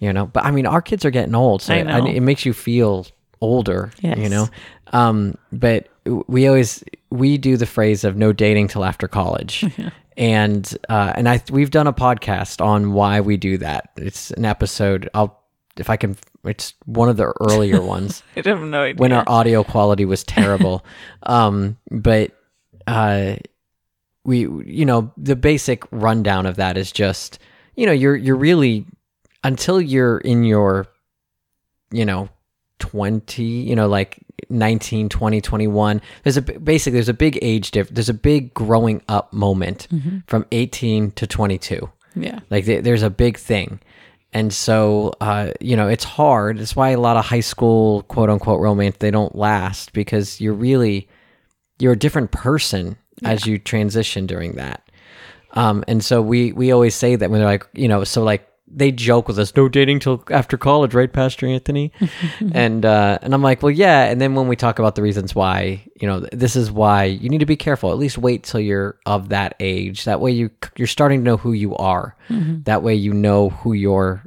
You 0.00 0.12
know, 0.12 0.26
but 0.26 0.44
I 0.44 0.50
mean, 0.50 0.66
our 0.66 0.82
kids 0.82 1.04
are 1.04 1.10
getting 1.12 1.36
old, 1.36 1.62
so 1.62 1.72
I 1.72 1.76
it- 1.78 2.16
it 2.16 2.20
makes 2.20 2.44
you 2.44 2.52
feel 2.52 3.06
older. 3.42 3.92
You 4.00 4.28
know, 4.28 4.48
um, 4.92 5.34
but 5.52 5.88
we 6.04 6.46
always 6.48 6.82
we 7.10 7.36
do 7.38 7.56
the 7.56 7.66
phrase 7.66 8.04
of 8.04 8.16
no 8.16 8.32
dating 8.32 8.68
till 8.68 8.84
after 8.84 9.08
college. 9.08 9.64
And 10.14 10.76
uh, 10.90 11.14
and 11.16 11.26
I 11.26 11.42
we've 11.50 11.70
done 11.70 11.86
a 11.86 11.92
podcast 11.92 12.62
on 12.62 12.92
why 12.92 13.22
we 13.22 13.38
do 13.38 13.56
that. 13.56 13.92
It's 13.96 14.30
an 14.32 14.44
episode. 14.44 15.08
I'll 15.14 15.40
if 15.78 15.88
I 15.88 15.96
can. 15.96 16.18
It's 16.44 16.74
one 16.84 17.08
of 17.08 17.16
the 17.16 17.32
earlier 17.40 17.80
ones 17.96 18.22
I 18.36 18.42
have 18.44 18.60
no 18.60 18.82
idea. 18.82 19.00
when 19.00 19.12
our 19.12 19.24
audio 19.26 19.64
quality 19.72 20.04
was 20.04 20.22
terrible. 20.22 20.84
um, 21.22 21.78
but 21.90 22.32
uh, 22.86 23.36
we, 24.24 24.40
you 24.40 24.84
know, 24.84 25.10
the 25.16 25.34
basic 25.34 25.82
rundown 25.90 26.44
of 26.44 26.56
that 26.56 26.76
is 26.76 26.92
just, 26.92 27.38
you 27.74 27.86
know, 27.86 27.92
you're 27.92 28.14
you're 28.14 28.36
really 28.36 28.84
until 29.42 29.80
you're 29.80 30.18
in 30.18 30.44
your, 30.44 30.88
you 31.90 32.04
know, 32.04 32.28
twenty, 32.82 33.44
you 33.68 33.76
know, 33.76 33.86
like 33.88 34.18
19, 34.50 35.08
20, 35.08 35.40
21. 35.40 36.02
There's 36.24 36.36
a 36.36 36.42
basically 36.42 36.96
there's 36.96 37.08
a 37.08 37.14
big 37.14 37.38
age 37.40 37.70
diff. 37.70 37.88
There's 37.88 38.08
a 38.08 38.14
big 38.14 38.52
growing 38.54 39.00
up 39.08 39.32
moment 39.32 39.86
from 40.26 40.44
18 40.50 41.12
to 41.12 41.26
22. 41.26 41.88
yeah. 42.16 42.40
Like 42.50 42.64
th- 42.64 42.82
there's 42.84 43.02
a 43.02 43.10
big 43.10 43.38
thing. 43.38 43.80
And 44.34 44.52
so, 44.52 45.12
uh, 45.20 45.52
you 45.60 45.76
know, 45.76 45.88
it's 45.88 46.04
hard. 46.04 46.58
That's 46.58 46.74
why 46.74 46.90
a 46.90 46.98
lot 47.00 47.16
of 47.16 47.24
high 47.24 47.40
school 47.40 48.02
quote 48.04 48.30
unquote 48.30 48.60
romance, 48.60 48.96
they 48.98 49.10
don't 49.10 49.34
last 49.36 49.92
because 49.92 50.40
you're 50.40 50.54
really, 50.54 51.08
you're 51.78 51.92
a 51.92 51.98
different 51.98 52.32
person 52.32 52.96
as 53.24 53.46
you 53.46 53.58
transition 53.58 54.26
during 54.26 54.52
that. 54.56 54.82
Um, 55.52 55.84
and 55.86 56.02
so 56.04 56.20
we, 56.20 56.50
we 56.52 56.72
always 56.72 56.94
say 56.94 57.14
that 57.14 57.30
when 57.30 57.40
they're 57.40 57.48
like, 57.48 57.66
you 57.74 57.86
know, 57.88 58.04
so 58.04 58.24
like 58.24 58.48
they 58.74 58.90
joke 58.90 59.28
with 59.28 59.38
us, 59.38 59.54
no 59.54 59.68
dating 59.68 60.00
till 60.00 60.24
after 60.30 60.56
college, 60.56 60.94
right, 60.94 61.12
Pastor 61.12 61.46
Anthony? 61.46 61.92
and 62.52 62.84
uh, 62.84 63.18
and 63.22 63.34
I'm 63.34 63.42
like, 63.42 63.62
well, 63.62 63.70
yeah. 63.70 64.04
And 64.04 64.20
then 64.20 64.34
when 64.34 64.48
we 64.48 64.56
talk 64.56 64.78
about 64.78 64.94
the 64.94 65.02
reasons 65.02 65.34
why, 65.34 65.84
you 66.00 66.08
know, 66.08 66.20
this 66.32 66.56
is 66.56 66.70
why 66.70 67.04
you 67.04 67.28
need 67.28 67.40
to 67.40 67.46
be 67.46 67.56
careful. 67.56 67.90
At 67.90 67.98
least 67.98 68.18
wait 68.18 68.44
till 68.44 68.60
you're 68.60 68.98
of 69.06 69.28
that 69.28 69.54
age. 69.60 70.04
That 70.04 70.20
way 70.20 70.32
you 70.32 70.50
you're 70.76 70.86
starting 70.86 71.20
to 71.20 71.24
know 71.24 71.36
who 71.36 71.52
you 71.52 71.76
are. 71.76 72.16
That 72.64 72.82
way 72.82 72.94
you 72.94 73.12
know 73.12 73.50
who 73.50 73.72
you're 73.72 74.24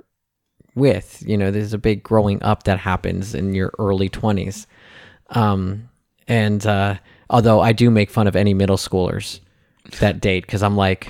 with. 0.76 1.24
You 1.26 1.38
know, 1.38 1.52
there's 1.52 1.74
a 1.74 1.78
big 1.80 2.04
growing 2.04 2.42
up 2.44 2.64
that 2.64 2.80
happens 2.80 3.34
in 3.34 3.56
your 3.56 3.72
early 3.80 4.10
20s. 4.10 4.68
Um, 5.30 5.90
and 6.28 6.66
uh, 6.66 6.96
although 7.30 7.62
I 7.62 7.72
do 7.72 7.90
make 7.90 8.10
fun 8.10 8.28
of 8.28 8.36
any 8.36 8.54
middle 8.54 8.78
schoolers 8.78 9.40
that 10.00 10.20
date 10.20 10.46
because 10.46 10.62
I'm 10.62 10.76
like, 10.76 11.10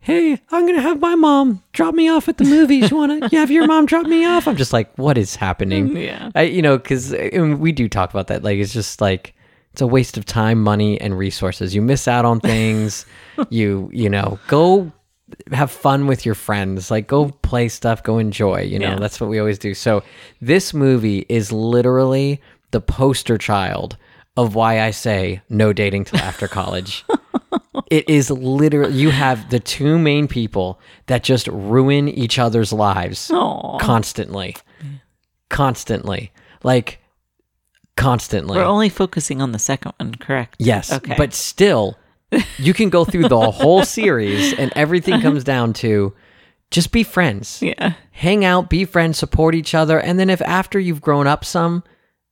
hey, 0.00 0.40
I'm 0.50 0.66
gonna 0.66 0.80
have 0.80 1.00
my 1.00 1.14
mom 1.14 1.62
drop 1.72 1.94
me 1.94 2.08
off 2.08 2.28
at 2.28 2.38
the 2.38 2.44
movies. 2.44 2.90
You 2.90 2.96
wanna 2.96 3.28
you 3.30 3.38
have 3.38 3.50
your 3.50 3.66
mom 3.66 3.86
drop 3.86 4.06
me 4.06 4.24
off? 4.24 4.48
I'm 4.48 4.56
just 4.56 4.72
like, 4.72 4.96
what 4.96 5.18
is 5.18 5.36
happening? 5.36 5.90
Mm, 5.90 6.04
yeah. 6.04 6.30
I, 6.34 6.42
you 6.42 6.62
know, 6.62 6.78
because 6.78 7.12
uh, 7.12 7.56
we 7.58 7.72
do 7.72 7.88
talk 7.88 8.10
about 8.10 8.26
that. 8.28 8.42
Like, 8.42 8.58
it's 8.58 8.72
just 8.72 9.00
like 9.00 9.34
it's 9.72 9.80
a 9.82 9.86
waste 9.86 10.16
of 10.16 10.24
time, 10.24 10.62
money, 10.62 11.00
and 11.00 11.16
resources. 11.16 11.74
You 11.74 11.82
miss 11.82 12.08
out 12.08 12.24
on 12.24 12.40
things. 12.52 13.06
you 13.50 13.88
you 13.92 14.08
know, 14.08 14.38
go 14.48 14.90
have 15.52 15.70
fun 15.70 16.06
with 16.08 16.26
your 16.26 16.34
friends. 16.34 16.90
Like, 16.90 17.06
go 17.06 17.30
play 17.30 17.68
stuff. 17.68 18.02
Go 18.02 18.18
enjoy. 18.18 18.62
You 18.62 18.78
know, 18.80 18.90
Yeah. 18.90 18.96
that's 18.98 19.20
what 19.20 19.30
we 19.30 19.38
always 19.38 19.58
do. 19.58 19.74
So 19.74 20.02
this 20.40 20.74
movie 20.74 21.24
is 21.28 21.52
literally 21.52 22.40
the 22.72 22.80
poster 22.80 23.38
child 23.38 23.96
of 24.36 24.54
why 24.54 24.80
I 24.80 24.90
say 24.92 25.42
no 25.48 25.72
dating 25.72 26.04
till 26.04 26.18
after 26.20 26.48
college. 26.48 27.04
It 27.90 28.08
is 28.08 28.30
literally 28.30 28.94
you 28.94 29.10
have 29.10 29.50
the 29.50 29.60
two 29.60 29.98
main 29.98 30.28
people 30.28 30.80
that 31.06 31.24
just 31.24 31.48
ruin 31.48 32.08
each 32.08 32.38
other's 32.38 32.72
lives 32.72 33.30
Aw. 33.30 33.78
constantly. 33.78 34.56
Constantly. 35.48 36.32
Like 36.62 37.00
constantly. 37.96 38.56
We're 38.56 38.64
only 38.64 38.88
focusing 38.88 39.42
on 39.42 39.52
the 39.52 39.58
second 39.58 39.92
one, 39.98 40.14
correct? 40.14 40.56
yes. 40.58 40.92
Okay. 40.92 41.14
But 41.16 41.34
still 41.34 41.98
you 42.58 42.72
can 42.72 42.90
go 42.90 43.04
through 43.04 43.28
the 43.28 43.50
whole 43.50 43.84
series 43.84 44.52
and 44.54 44.72
everything 44.76 45.14
uh-huh. 45.14 45.22
comes 45.22 45.44
down 45.44 45.72
to 45.74 46.14
just 46.70 46.92
be 46.92 47.02
friends. 47.02 47.60
yeah. 47.62 47.94
Hang 48.12 48.44
out, 48.44 48.70
be 48.70 48.84
friends, 48.84 49.18
support 49.18 49.54
each 49.54 49.74
other, 49.74 49.98
and 49.98 50.18
then 50.18 50.30
if 50.30 50.40
after 50.42 50.78
you've 50.78 51.00
grown 51.00 51.26
up 51.26 51.44
some, 51.44 51.82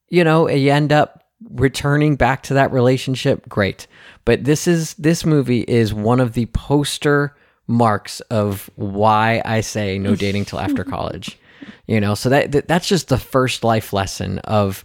you 0.09 0.23
know, 0.23 0.49
you 0.49 0.71
end 0.71 0.93
up 0.93 1.25
returning 1.51 2.17
back 2.17 2.43
to 2.45 2.55
that 2.55 2.73
relationship, 2.73 3.49
great. 3.49 3.87
But 4.29 4.45
this 4.45 4.69
is 4.69 4.93
this 4.97 5.25
movie 5.25 5.63
is 5.63 5.95
one 5.95 6.21
of 6.21 6.35
the 6.35 6.45
poster 6.53 7.35
marks 7.67 8.21
of 8.21 8.69
why 8.77 9.41
I 9.43 9.63
say 9.63 9.99
no 9.99 10.15
dating 10.25 10.45
till 10.45 10.61
after 10.61 10.85
college. 10.85 11.39
You 11.87 11.99
know, 11.99 12.15
so 12.15 12.29
that, 12.29 12.53
that 12.53 12.69
that's 12.69 12.87
just 12.87 13.09
the 13.09 13.17
first 13.17 13.65
life 13.65 13.95
lesson 13.95 14.41
of 14.41 14.85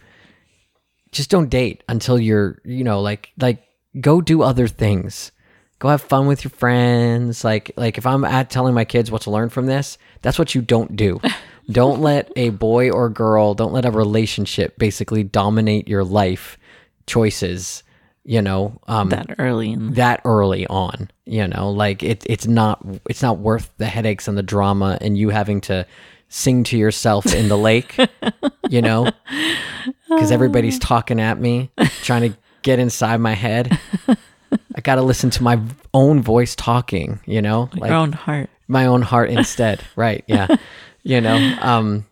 just 1.12 1.28
don't 1.28 1.50
date 1.50 1.84
until 1.90 2.18
you're, 2.18 2.58
you 2.64 2.84
know, 2.84 3.02
like 3.02 3.32
like 3.38 3.62
go 4.00 4.22
do 4.22 4.40
other 4.40 4.66
things. 4.66 5.30
Go 5.78 5.88
have 5.88 6.00
fun 6.00 6.26
with 6.26 6.42
your 6.42 6.50
friends. 6.50 7.44
Like 7.44 7.70
like 7.76 7.98
if 7.98 8.06
I'm 8.06 8.24
at 8.24 8.48
telling 8.48 8.72
my 8.72 8.86
kids 8.86 9.10
what 9.10 9.20
to 9.22 9.30
learn 9.30 9.50
from 9.50 9.66
this, 9.66 9.98
that's 10.22 10.38
what 10.38 10.54
you 10.54 10.62
don't 10.62 10.96
do. 10.96 11.20
don't 11.70 12.00
let 12.00 12.32
a 12.34 12.48
boy 12.48 12.90
or 12.90 13.10
girl, 13.10 13.52
don't 13.52 13.74
let 13.74 13.84
a 13.84 13.90
relationship 13.90 14.78
basically 14.78 15.22
dominate 15.22 15.86
your 15.86 16.02
life 16.02 16.56
choices, 17.06 17.82
you 18.24 18.40
know. 18.42 18.80
Um 18.86 19.10
That 19.10 19.34
early 19.38 19.72
in 19.72 19.94
that 19.94 20.20
early 20.24 20.66
on 20.66 21.10
you 21.26 21.46
know 21.48 21.70
like 21.70 22.02
it, 22.02 22.22
it's 22.26 22.46
not 22.46 22.84
it's 23.08 23.22
not 23.22 23.38
worth 23.38 23.72
the 23.78 23.86
headaches 23.86 24.28
and 24.28 24.36
the 24.36 24.42
drama 24.42 24.98
and 25.00 25.16
you 25.16 25.30
having 25.30 25.60
to 25.62 25.86
sing 26.28 26.64
to 26.64 26.76
yourself 26.76 27.32
in 27.32 27.48
the 27.48 27.56
lake 27.56 27.96
you 28.70 28.82
know? 28.82 29.10
Because 30.08 30.30
everybody's 30.32 30.78
talking 30.78 31.20
at 31.20 31.38
me 31.40 31.70
trying 32.02 32.32
to 32.32 32.38
get 32.62 32.78
inside 32.78 33.18
my 33.18 33.34
head. 33.34 33.78
I 34.76 34.80
gotta 34.82 35.02
listen 35.02 35.30
to 35.30 35.42
my 35.42 35.60
own 35.92 36.22
voice 36.22 36.54
talking 36.54 37.20
you 37.26 37.40
know? 37.42 37.70
Like 37.74 37.90
your 37.90 37.98
own 37.98 38.12
heart. 38.12 38.50
my 38.68 38.86
own 38.86 39.02
heart 39.02 39.30
instead. 39.30 39.82
Right 39.96 40.24
yeah. 40.26 40.48
You 41.06 41.20
know 41.20 41.36
um 41.60 42.06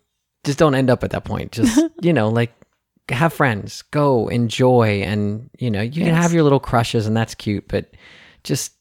just 0.45 0.59
don't 0.59 0.75
end 0.75 0.91
up 0.91 1.03
at 1.03 1.11
that 1.13 1.25
point. 1.25 1.53
Just 1.53 1.81
you 2.03 2.13
know 2.13 2.29
like 2.29 2.53
have 3.11 3.33
friends 3.33 3.83
go 3.91 4.29
enjoy 4.29 5.03
and 5.03 5.51
you 5.59 5.71
know 5.71 5.83
you 5.83 6.05
can 6.05 6.15
have 6.15 6.33
your 6.33 6.43
little 6.43 6.61
crushes 6.61 7.07
and 7.07 7.17
that's 7.17 7.35
cute 7.35 7.67
but 7.69 7.91
just 8.45 8.73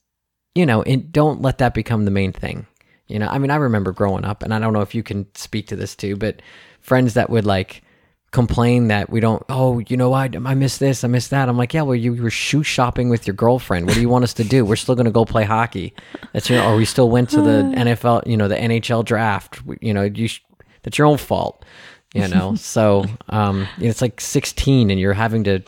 you 0.54 0.66
know 0.66 0.84
and 0.84 1.12
don't 1.12 1.42
let 1.42 1.58
that 1.58 1.74
become 1.74 2.06
the 2.06 2.12
main 2.12 2.32
thing. 2.32 2.68
You 3.08 3.20
know 3.20 3.28
i 3.28 3.38
mean 3.40 3.52
i 3.52 3.56
remember 3.56 3.92
growing 3.92 4.24
up 4.24 4.42
and 4.42 4.54
i 4.54 4.60
don't 4.60 4.72
know 4.72 4.82
if 4.82 4.96
you 4.96 5.04
can 5.04 5.28
speak 5.36 5.68
to 5.68 5.76
this 5.76 5.98
too 5.98 6.16
but 6.16 6.42
friends 6.80 7.16
that 7.16 7.30
would 7.30 7.46
like 7.46 7.84
complain 8.32 8.88
that 8.88 9.10
we 9.10 9.20
don't 9.20 9.44
oh 9.50 9.80
you 9.80 9.98
know 9.98 10.10
what 10.10 10.34
i 10.46 10.54
miss 10.54 10.78
this 10.78 11.04
i 11.04 11.08
miss 11.08 11.28
that. 11.28 11.50
I'm 11.50 11.58
like 11.58 11.74
yeah 11.74 11.82
well 11.82 11.96
you 11.96 12.14
were 12.14 12.30
shoe 12.30 12.64
shopping 12.64 13.10
with 13.10 13.28
your 13.28 13.34
girlfriend. 13.34 13.88
What 13.88 13.96
do 13.96 14.02
you 14.02 14.08
want 14.08 14.24
us 14.24 14.34
to 14.36 14.46
do? 14.46 14.64
We're 14.64 14.78
still 14.78 14.96
going 14.96 15.06
to 15.06 15.12
go 15.12 15.26
play 15.26 15.44
hockey. 15.44 15.94
That's 16.32 16.50
your 16.50 16.64
or 16.64 16.78
we 16.78 16.86
still 16.86 17.10
went 17.10 17.30
to 17.32 17.42
the 17.42 17.64
nfl 17.76 18.26
you 18.26 18.38
know 18.38 18.48
the 18.48 18.56
nhl 18.56 19.04
draft. 19.04 19.60
You 19.82 19.94
know 19.94 20.04
you 20.04 20.30
sh- 20.30 20.42
that's 20.84 20.98
your 20.98 21.08
own 21.08 21.18
fault 21.18 21.66
you 22.14 22.28
know 22.28 22.56
so 22.58 23.06
um 23.30 23.68
it's 23.80 24.02
like 24.02 24.20
16 24.22 24.90
and 24.92 25.00
you're 25.00 25.14
having 25.14 25.44
to 25.46 25.62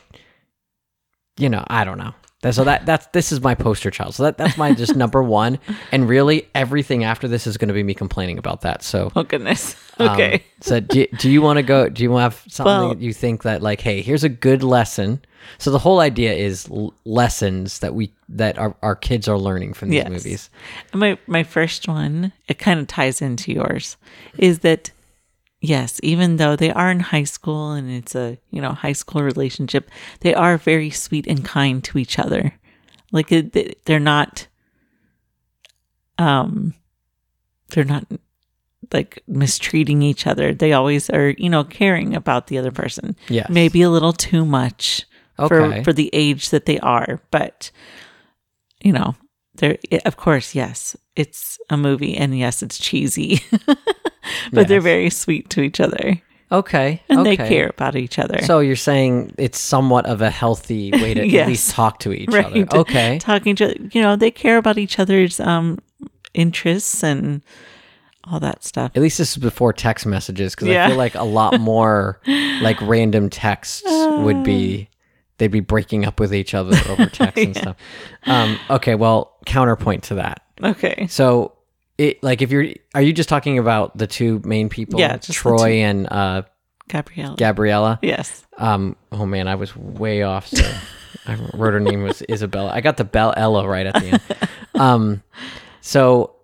you 1.37 1.49
know 1.49 1.63
i 1.67 1.83
don't 1.83 1.97
know 1.97 2.13
so 2.51 2.65
that 2.65 2.85
that's 2.85 3.05
this 3.13 3.31
is 3.31 3.39
my 3.39 3.55
poster 3.55 3.89
child 3.89 4.13
so 4.13 4.23
that 4.23 4.37
that's 4.37 4.57
my 4.57 4.73
just 4.73 4.95
number 4.97 5.23
one 5.23 5.57
and 5.93 6.09
really 6.09 6.45
everything 6.53 7.05
after 7.05 7.25
this 7.25 7.47
is 7.47 7.55
going 7.55 7.69
to 7.69 7.73
be 7.73 7.83
me 7.83 7.93
complaining 7.93 8.37
about 8.37 8.61
that 8.61 8.83
so 8.83 9.09
Oh 9.15 9.23
goodness. 9.23 9.77
um, 9.97 10.09
Okay. 10.09 10.43
so 10.59 10.81
do, 10.81 11.07
do 11.19 11.29
you 11.31 11.41
want 11.41 11.55
to 11.57 11.63
go? 11.63 11.87
Do 11.87 12.03
you 12.03 12.13
have 12.17 12.43
something 12.49 12.65
Well- 12.65 12.89
that 12.89 12.99
you 12.99 13.13
think 13.13 13.43
that 13.43 13.61
like, 13.61 13.79
hey, 13.79 14.01
here's 14.01 14.23
a 14.25 14.29
good 14.29 14.61
lesson. 14.63 15.21
So 15.59 15.71
the 15.71 15.79
whole 15.79 15.99
idea 16.01 16.33
is 16.33 16.67
l- 16.69 16.93
lessons 17.05 17.79
that 17.79 17.93
we 17.95 18.11
that 18.27 18.57
our, 18.57 18.75
our 18.81 18.95
kids 18.95 19.27
are 19.29 19.37
learning 19.37 19.73
from 19.73 19.89
these 19.89 19.97
Yes. 20.03 20.09
movies. 20.09 20.49
My 20.93 21.17
my 21.27 21.43
first 21.43 21.87
one, 21.87 22.33
it 22.49 22.57
kind 22.59 22.79
of 22.81 22.87
ties 22.87 23.21
into 23.21 23.53
yours, 23.53 23.95
is 24.37 24.59
that 24.59 24.91
yes, 25.63 25.99
even 26.03 26.35
though 26.37 26.55
they 26.57 26.71
are 26.71 26.91
in 26.91 26.99
high 26.99 27.23
school 27.23 27.71
and 27.71 27.89
it's 27.89 28.13
a 28.15 28.37
you 28.51 28.61
know 28.61 28.73
high 28.73 28.91
school 28.93 29.23
relationship, 29.23 29.89
they 30.19 30.33
are 30.35 30.57
very 30.57 30.89
sweet 30.91 31.25
and 31.25 31.43
kind 31.43 31.83
to 31.85 31.97
each 31.97 32.19
other. 32.19 32.53
Like 33.11 33.29
they- 33.29 33.75
they're 33.85 33.99
not, 33.99 34.47
um, 36.17 36.73
they're 37.69 37.83
not 37.83 38.05
like 38.91 39.23
mistreating 39.27 40.01
each 40.01 40.27
other. 40.27 40.53
They 40.53 40.73
always 40.73 41.09
are, 41.09 41.29
you 41.37 41.49
know, 41.49 41.63
caring 41.63 42.15
about 42.15 42.47
the 42.47 42.57
other 42.57 42.71
person. 42.71 43.15
Yeah, 43.29 43.47
maybe 43.49 43.81
a 43.81 43.89
little 43.89 44.13
too 44.13 44.45
much 44.45 45.05
Okay. 45.39 45.47
for 45.47 45.83
for 45.83 45.93
the 45.93 46.09
age 46.13 46.49
that 46.49 46.65
they 46.65 46.79
are, 46.79 47.21
but 47.31 47.71
you 48.83 48.91
know, 48.91 49.15
there 49.55 49.77
of 50.05 50.17
course, 50.17 50.53
yes, 50.55 50.95
it's 51.15 51.59
a 51.69 51.77
movie 51.77 52.15
and 52.15 52.37
yes, 52.37 52.63
it's 52.63 52.77
cheesy. 52.77 53.41
but 54.51 54.67
they're 54.67 54.81
very 54.81 55.09
sweet 55.09 55.49
to 55.51 55.61
each 55.61 55.79
other 55.79 56.21
Okay. 56.53 57.01
and 57.09 57.19
okay. 57.21 57.35
they 57.35 57.49
care 57.49 57.67
about 57.67 57.95
each 57.95 58.19
other. 58.19 58.39
So 58.43 58.59
you're 58.59 58.75
saying 58.75 59.33
it's 59.39 59.59
somewhat 59.59 60.05
of 60.05 60.21
a 60.21 60.29
healthy 60.29 60.91
way 60.91 61.15
to 61.15 61.21
at 61.39 61.47
least 61.47 61.71
talk 61.71 61.99
to 61.99 62.13
each 62.13 62.29
right. 62.29 62.45
other. 62.45 62.67
Okay. 62.73 63.17
Talking 63.21 63.55
to 63.57 63.89
you 63.91 64.01
know, 64.01 64.15
they 64.15 64.29
care 64.29 64.57
about 64.57 64.77
each 64.77 64.99
other's 64.99 65.39
um 65.39 65.79
interests 66.35 67.03
and 67.03 67.41
all 68.25 68.39
that 68.39 68.63
stuff. 68.63 68.91
At 68.95 69.01
least 69.01 69.17
this 69.17 69.31
is 69.31 69.37
before 69.37 69.73
text 69.73 70.05
messages 70.05 70.53
because 70.53 70.69
I 70.69 70.87
feel 70.89 70.97
like 70.97 71.15
a 71.15 71.23
lot 71.23 71.59
more 71.59 72.21
like 72.61 72.79
random 72.81 73.29
texts 73.29 73.81
would 73.85 74.43
be 74.43 74.89
they'd 75.39 75.47
be 75.47 75.59
breaking 75.59 76.05
up 76.05 76.19
with 76.19 76.33
each 76.33 76.53
other 76.53 76.77
over 76.89 77.07
text 77.07 77.37
and 77.37 77.57
stuff. 77.57 77.77
Um, 78.25 78.59
okay, 78.69 78.93
well, 78.95 79.35
counterpoint 79.45 80.03
to 80.03 80.15
that. 80.15 80.42
Okay. 80.63 81.07
So 81.09 81.53
it 81.97 82.23
like 82.23 82.41
if 82.41 82.51
you're 82.51 82.67
are 82.95 83.01
you 83.01 83.13
just 83.13 83.29
talking 83.29 83.59
about 83.59 83.97
the 83.97 84.07
two 84.07 84.41
main 84.45 84.69
people? 84.69 84.99
Yeah, 84.99 85.17
just 85.17 85.27
the 85.27 85.33
Troy 85.33 85.57
two. 85.57 85.73
and 85.73 86.07
uh 86.11 86.43
Gabrielle. 86.87 87.35
Gabriella. 87.35 87.99
yes. 88.01 88.45
Um 88.57 88.95
oh 89.11 89.25
man, 89.25 89.47
I 89.47 89.55
was 89.55 89.75
way 89.75 90.23
off 90.23 90.47
so 90.47 90.63
I 91.25 91.35
wrote 91.53 91.73
her 91.73 91.79
name 91.79 92.03
was 92.03 92.23
Isabella. 92.29 92.71
I 92.73 92.81
got 92.81 92.97
the 92.97 93.03
Bell 93.03 93.33
Ella 93.35 93.67
right 93.67 93.85
at 93.85 93.93
the 93.95 94.05
end. 94.07 94.21
um 94.75 95.23
so 95.81 96.35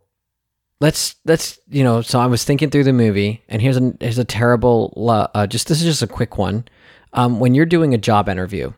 let's 0.82 1.16
let's 1.26 1.60
you 1.70 1.84
know 1.84 2.02
so 2.02 2.20
I 2.20 2.28
was 2.28 2.44
thinking 2.44 2.70
through 2.70 2.86
the 2.86 2.94
movie 2.94 3.44
and 3.50 3.62
here's 3.62 3.78
a 3.78 3.94
here's 4.00 4.18
a 4.18 4.26
terrible 4.26 4.94
uh, 5.34 5.48
just 5.48 5.68
this 5.68 5.80
is 5.80 5.86
just 5.86 6.02
a 6.02 6.08
quick 6.08 6.38
one. 6.38 6.66
Um 7.14 7.40
when 7.40 7.56
you're 7.56 7.66
doing 7.66 7.94
a 7.94 7.98
job 7.98 8.30
interview, 8.30 8.74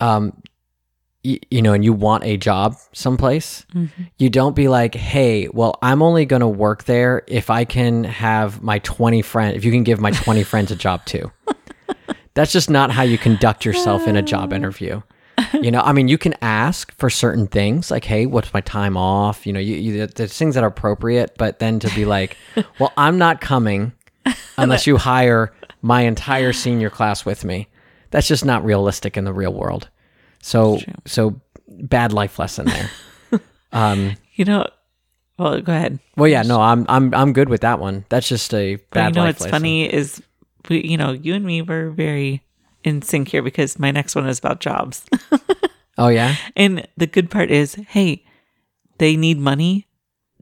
um 0.00 0.42
y- 1.24 1.40
you 1.50 1.62
know, 1.62 1.72
and 1.72 1.84
you 1.84 1.92
want 1.92 2.24
a 2.24 2.36
job 2.36 2.76
someplace, 2.92 3.66
mm-hmm. 3.74 4.02
you 4.18 4.30
don't 4.30 4.56
be 4.56 4.68
like, 4.68 4.94
hey, 4.94 5.48
well, 5.48 5.78
I'm 5.82 6.02
only 6.02 6.26
going 6.26 6.40
to 6.40 6.48
work 6.48 6.84
there 6.84 7.22
if 7.26 7.50
I 7.50 7.64
can 7.64 8.04
have 8.04 8.62
my 8.62 8.78
20 8.80 9.22
friends, 9.22 9.56
if 9.56 9.64
you 9.64 9.72
can 9.72 9.84
give 9.84 10.00
my 10.00 10.10
20 10.10 10.42
friends 10.44 10.70
a 10.70 10.76
job 10.76 11.04
too. 11.04 11.30
That's 12.34 12.52
just 12.52 12.70
not 12.70 12.90
how 12.90 13.02
you 13.02 13.18
conduct 13.18 13.64
yourself 13.64 14.06
in 14.06 14.16
a 14.16 14.22
job 14.22 14.52
uh. 14.52 14.56
interview. 14.56 15.02
You 15.52 15.70
know, 15.70 15.80
I 15.80 15.92
mean, 15.92 16.08
you 16.08 16.18
can 16.18 16.34
ask 16.42 16.92
for 16.98 17.08
certain 17.08 17.46
things 17.46 17.90
like, 17.90 18.04
"Hey, 18.04 18.26
what's 18.26 18.52
my 18.52 18.60
time 18.60 18.96
off?" 18.96 19.46
You 19.46 19.52
know, 19.52 19.60
you, 19.60 19.76
you 19.76 20.06
there's 20.06 20.36
things 20.36 20.56
that 20.56 20.64
are 20.64 20.68
appropriate, 20.68 21.36
but 21.38 21.60
then 21.60 21.78
to 21.78 21.94
be 21.94 22.04
like, 22.04 22.36
"Well, 22.78 22.92
I'm 22.96 23.18
not 23.18 23.40
coming 23.40 23.92
unless 24.56 24.86
you 24.86 24.96
hire 24.96 25.52
my 25.80 26.02
entire 26.02 26.52
senior 26.52 26.90
class 26.90 27.24
with 27.24 27.44
me." 27.44 27.68
That's 28.10 28.26
just 28.26 28.44
not 28.44 28.64
realistic 28.64 29.16
in 29.16 29.24
the 29.24 29.32
real 29.32 29.54
world. 29.54 29.88
So, 30.42 30.78
so 31.06 31.40
bad 31.68 32.12
life 32.12 32.38
lesson 32.38 32.66
there. 32.66 32.90
um, 33.72 34.14
You 34.34 34.44
know, 34.44 34.66
well, 35.38 35.60
go 35.60 35.72
ahead. 35.72 35.98
well, 36.16 36.28
yeah, 36.28 36.42
no, 36.42 36.60
I'm 36.60 36.84
I'm 36.88 37.12
I'm 37.14 37.32
good 37.32 37.48
with 37.48 37.60
that 37.62 37.78
one. 37.80 38.04
That's 38.08 38.28
just 38.28 38.52
a 38.54 38.76
But 38.76 38.90
bad 38.90 39.08
you 39.14 39.20
know 39.20 39.26
what's 39.26 39.40
lesson. 39.40 39.50
funny 39.50 39.92
is, 39.92 40.22
we, 40.68 40.82
you 40.84 40.96
know, 40.96 41.12
you 41.12 41.34
and 41.34 41.44
me 41.44 41.62
were 41.62 41.90
very 41.90 42.42
in 42.84 43.02
sync 43.02 43.28
here 43.28 43.42
because 43.42 43.78
my 43.78 43.90
next 43.90 44.14
one 44.14 44.26
is 44.28 44.38
about 44.38 44.60
jobs. 44.60 45.04
Oh 46.00 46.06
yeah, 46.06 46.36
and 46.54 46.86
the 46.96 47.08
good 47.08 47.28
part 47.28 47.50
is, 47.50 47.74
hey, 47.88 48.24
they 48.98 49.16
need 49.16 49.36
money. 49.40 49.88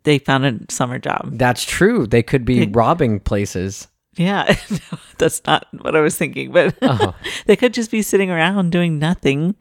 They 0.04 0.18
found 0.18 0.44
a 0.44 0.58
summer 0.70 0.98
job. 0.98 1.30
that's 1.38 1.64
true. 1.64 2.06
They 2.06 2.22
could 2.22 2.44
be 2.44 2.66
They- 2.66 2.70
robbing 2.72 3.20
places. 3.20 3.88
Yeah, 4.16 4.56
no, 4.70 4.98
that's 5.18 5.42
not 5.46 5.66
what 5.80 5.94
I 5.94 6.00
was 6.00 6.16
thinking, 6.16 6.52
but 6.52 6.74
Oh. 6.82 7.14
they 7.46 7.56
could 7.56 7.74
just 7.74 7.90
be 7.90 8.02
sitting 8.02 8.30
around 8.30 8.70
doing 8.72 8.98
nothing. 8.98 9.54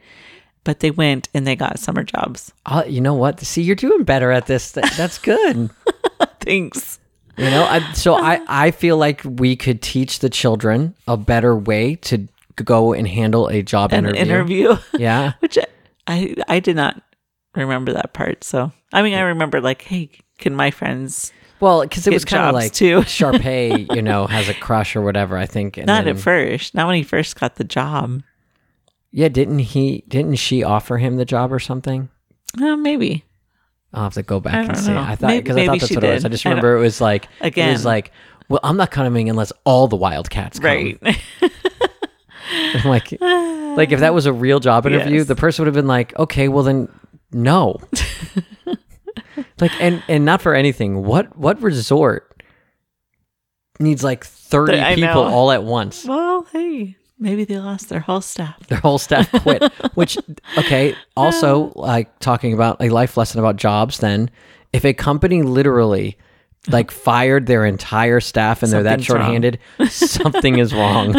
But 0.64 0.80
they 0.80 0.90
went 0.90 1.30
and 1.34 1.46
they 1.46 1.56
got 1.56 1.78
summer 1.78 2.04
jobs. 2.04 2.52
Oh, 2.66 2.84
you 2.86 3.00
know 3.00 3.14
what? 3.14 3.40
See, 3.42 3.62
you're 3.62 3.76
doing 3.76 4.04
better 4.04 4.32
at 4.32 4.48
this. 4.48 4.72
That's 4.72 5.20
good. 5.20 5.70
Thanks. 6.40 7.00
You 7.38 7.52
know, 7.52 7.66
I, 7.66 7.94
so 7.94 8.16
I 8.16 8.42
I 8.48 8.72
feel 8.72 8.98
like 8.98 9.22
we 9.24 9.56
could 9.56 9.82
teach 9.84 10.20
the 10.20 10.30
children 10.30 10.96
a 11.08 11.18
better 11.18 11.56
way 11.56 11.96
to 12.10 12.28
go 12.64 12.94
and 12.94 13.08
handle 13.08 13.48
a 13.50 13.62
job 13.62 13.92
An 13.94 14.06
interview. 14.16 14.70
interview, 14.72 14.78
Yeah. 14.98 15.34
which 15.40 15.60
I 16.08 16.36
I 16.48 16.60
did 16.60 16.76
not 16.78 17.00
remember 17.56 17.94
that 17.94 18.14
part. 18.14 18.44
So 18.44 18.72
I 18.94 19.04
mean, 19.04 19.14
I 19.14 19.22
remember 19.22 19.62
like, 19.62 19.84
hey, 19.84 20.10
can 20.40 20.56
my 20.56 20.72
friends? 20.72 21.32
Well, 21.60 21.82
because 21.84 22.06
it 22.08 22.14
was 22.14 22.26
kind 22.26 22.44
of 22.50 22.54
like 22.54 22.74
too. 22.74 22.98
Sharpay, 23.02 23.96
you 23.96 24.02
know, 24.02 24.28
has 24.28 24.50
a 24.50 24.54
crush 24.54 24.96
or 24.96 25.02
whatever. 25.02 25.38
I 25.38 25.46
think. 25.46 25.78
And 25.78 25.88
not 25.88 26.06
then- 26.06 26.16
at 26.18 26.22
first, 26.22 26.74
not 26.76 26.88
when 26.88 26.96
he 26.98 27.04
first 27.04 27.40
got 27.40 27.56
the 27.56 27.64
job. 27.64 28.22
Yeah, 29.12 29.30
didn't 29.30 29.60
he? 29.60 30.04
Didn't 30.10 30.36
she 30.36 30.62
offer 30.64 30.98
him 30.98 31.16
the 31.16 31.24
job 31.26 31.54
or 31.54 31.60
something? 31.60 32.10
Uh, 32.62 32.76
maybe 32.76 33.24
I'll 33.94 34.04
have 34.04 34.14
to 34.16 34.24
go 34.24 34.40
back 34.42 34.56
and 34.56 34.68
don't 34.70 34.76
see. 34.78 34.92
know. 34.92 35.00
I 35.02 35.16
thought 35.16 35.32
because 35.32 35.56
I 35.56 35.66
thought 35.66 35.80
that's 35.80 35.96
what 35.96 36.04
it 36.04 36.14
was. 36.14 36.26
I 36.26 36.28
did. 36.28 36.32
just 36.34 36.46
I 36.46 36.50
remember 36.50 36.76
it 36.76 36.82
was 36.82 37.00
like 37.00 37.28
again. 37.40 37.70
it 37.70 37.72
was 37.74 37.86
like, 37.86 38.12
well, 38.50 38.60
I'm 38.64 38.76
not 38.76 38.92
coming 38.92 39.30
unless 39.30 39.54
all 39.64 39.88
the 39.88 39.96
Wildcats 39.96 40.60
come. 40.60 40.66
right. 40.68 41.00
I'm 42.52 42.90
like, 42.90 43.12
like 43.22 43.92
if 43.92 44.02
that 44.02 44.14
was 44.14 44.26
a 44.26 44.34
real 44.34 44.60
job 44.60 44.86
interview, 44.86 45.18
Yes. 45.20 45.28
the 45.28 45.36
person 45.36 45.64
would 45.64 45.68
have 45.68 45.74
been 45.76 45.88
like, 45.88 46.18
okay, 46.20 46.48
well 46.48 46.64
then, 46.64 46.90
no. 47.32 47.80
like, 49.60 49.72
and 49.82 50.02
and 50.08 50.26
not 50.26 50.42
for 50.42 50.54
anything. 50.54 51.04
What 51.04 51.38
what 51.38 51.62
resort 51.62 52.44
needs 53.80 54.04
like 54.04 54.24
thirty 54.26 54.80
I 54.80 54.96
people 54.96 55.26
know. 55.26 55.30
all 55.30 55.52
at 55.52 55.64
once? 55.64 56.06
well, 56.06 56.48
hey, 56.52 56.96
maybe 57.20 57.44
they 57.46 57.58
lost 57.58 57.90
their 57.90 58.00
whole 58.00 58.22
staff. 58.22 58.66
Their 58.68 58.80
whole 58.80 58.98
staff 58.98 59.30
quit. 59.42 59.64
Which, 59.96 60.18
okay, 60.58 60.96
also 61.18 61.72
like 61.76 62.18
talking 62.20 62.54
about 62.54 62.82
a 62.82 62.90
life 62.90 63.18
lesson 63.18 63.40
about 63.40 63.58
jobs. 63.58 64.00
Then, 64.00 64.30
if 64.74 64.86
a 64.86 64.94
company 64.94 65.42
literally 65.44 66.18
like 66.68 66.90
fired 67.06 67.46
their 67.46 67.64
entire 67.66 68.20
staff 68.20 68.64
and 68.64 68.72
they're 68.72 68.82
that 68.84 69.04
Something's 69.04 69.62
wrong. 69.78 69.88
something 69.90 70.58
is 70.58 70.74
wrong. 70.74 71.14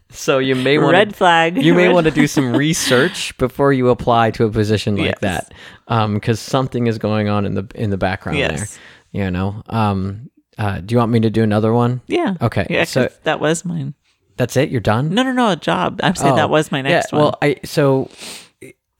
so 0.10 0.38
you 0.38 0.54
may 0.54 0.76
want 0.76 0.92
Red 0.92 1.16
flag. 1.16 1.62
you 1.62 1.72
may 1.72 1.90
want 1.90 2.04
to 2.04 2.10
do 2.10 2.26
some 2.26 2.54
research 2.54 3.34
before 3.38 3.72
you 3.72 3.88
apply 3.88 4.32
to 4.32 4.44
a 4.44 4.50
position 4.50 4.96
like 4.96 5.06
Yes. 5.06 5.18
that 5.20 5.54
because 5.88 6.40
something 6.40 6.86
is 6.86 6.98
going 6.98 7.28
on 7.28 7.44
in 7.44 7.54
the 7.54 7.66
in 7.74 7.90
the 7.90 7.96
background 7.96 8.38
Yes. 8.38 8.78
there 9.12 9.24
you 9.24 9.30
know 9.30 9.62
um 9.66 10.30
uh, 10.58 10.80
do 10.80 10.92
you 10.94 10.98
want 10.98 11.10
me 11.10 11.18
to 11.20 11.30
do 11.30 11.42
another 11.42 11.72
one 11.72 12.00
Yeah. 12.06 12.34
Okay, 12.40 12.66
Yeah, 12.68 12.84
so- 12.84 13.08
that 13.24 13.40
was 13.40 13.64
mine. 13.64 13.94
that's 14.36 14.56
it 14.56 14.68
you're 14.70 14.80
done 14.80 15.10
No, 15.14 15.22
no, 15.22 15.32
no. 15.32 15.50
A 15.50 15.56
job. 15.56 16.00
I'm 16.02 16.14
saying 16.14 16.34
Oh, 16.34 16.36
that 16.36 16.50
was 16.50 16.70
my 16.72 16.82
next 16.82 17.12
yeah, 17.12 17.16
one. 17.18 17.24
well 17.26 17.38
i 17.42 17.56
so 17.64 18.08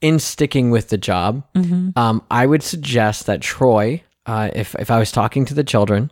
in 0.01 0.19
sticking 0.19 0.71
with 0.71 0.89
the 0.89 0.97
job 0.97 1.43
Mm-hmm. 1.55 1.89
um 1.97 2.21
i 2.31 2.45
would 2.45 2.63
suggest 2.63 3.25
that 3.27 3.41
troy 3.41 4.01
uh 4.25 4.49
if 4.53 4.75
if 4.79 4.89
i 4.91 4.99
was 4.99 5.11
talking 5.11 5.45
to 5.45 5.53
the 5.53 5.63
children 5.63 6.11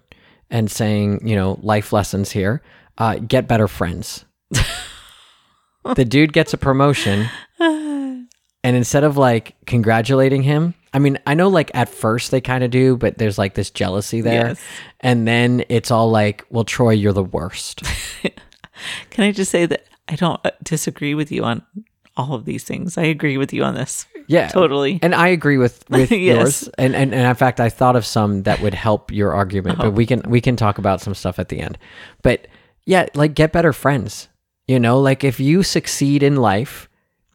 and 0.50 0.70
saying 0.72 1.26
you 1.28 1.36
know 1.36 1.60
life 1.62 1.92
lessons 1.94 2.32
here 2.32 2.62
uh 2.98 3.16
get 3.18 3.48
better 3.48 3.68
friends 3.68 4.26
the 5.96 6.06
dude 6.06 6.34
gets 6.34 6.54
a 6.54 6.58
promotion 6.58 7.28
and 8.64 8.76
instead 8.76 9.04
of 9.04 9.18
like 9.18 9.56
congratulating 9.66 10.44
him 10.44 10.74
i 10.94 11.00
mean 11.00 11.18
i 11.26 11.34
know 11.34 11.48
like 11.50 11.72
at 11.74 11.90
first 11.90 12.32
they 12.32 12.42
kind 12.42 12.64
of 12.64 12.72
do 12.72 12.96
but 12.98 13.18
there's 13.18 13.38
like 13.38 13.54
this 13.56 13.70
jealousy 13.70 14.22
there 14.22 14.50
Yes. 14.50 14.62
and 15.00 15.28
then 15.28 15.64
it's 15.70 15.92
all 15.92 16.10
like 16.12 16.46
well 16.50 16.64
troy 16.66 16.92
you're 16.92 17.14
the 17.14 17.24
worst 17.24 17.84
Can 19.12 19.26
I 19.26 19.32
just 19.32 19.52
say 19.52 19.68
that 19.68 19.86
I 20.08 20.16
don't 20.16 20.40
uh, 20.44 20.50
disagree 20.64 21.14
with 21.14 21.32
you 21.32 21.44
on 21.44 21.62
all 22.18 22.34
of 22.34 22.46
these 22.46 22.64
things. 22.64 22.98
I 22.98 23.04
agree 23.04 23.38
with 23.38 23.54
you 23.54 23.64
on 23.64 23.76
this. 23.76 24.08
yeah 24.28 24.48
Totally. 24.50 25.00
and 25.02 25.14
i 25.16 25.28
agree 25.30 25.58
with 25.58 25.84
with 25.90 26.12
Yes. 26.12 26.20
yours 26.64 26.70
and, 26.78 26.96
and 26.96 27.14
and 27.14 27.28
in 27.28 27.36
fact 27.36 27.60
i 27.60 27.70
thought 27.70 27.96
of 27.96 28.06
some 28.06 28.44
that 28.44 28.60
would 28.62 28.74
help 28.74 29.12
your 29.12 29.34
argument 29.34 29.80
Uh-huh. 29.80 29.90
but 29.90 29.96
we 29.96 30.06
can 30.06 30.22
we 30.28 30.42
can 30.42 30.56
talk 30.56 30.78
about 30.78 31.02
some 31.02 31.14
stuff 31.16 31.40
at 31.40 31.50
the 31.50 31.60
end 31.60 31.78
but 32.22 32.48
yeah 32.86 33.08
like 33.16 33.34
get 33.34 33.52
better 33.52 33.74
friends 33.74 34.30
you 34.68 34.80
know 34.80 35.00
like 35.00 35.24
if 35.24 35.40
you 35.40 35.64
succeed 35.64 36.22
in 36.24 36.36
life 36.36 36.88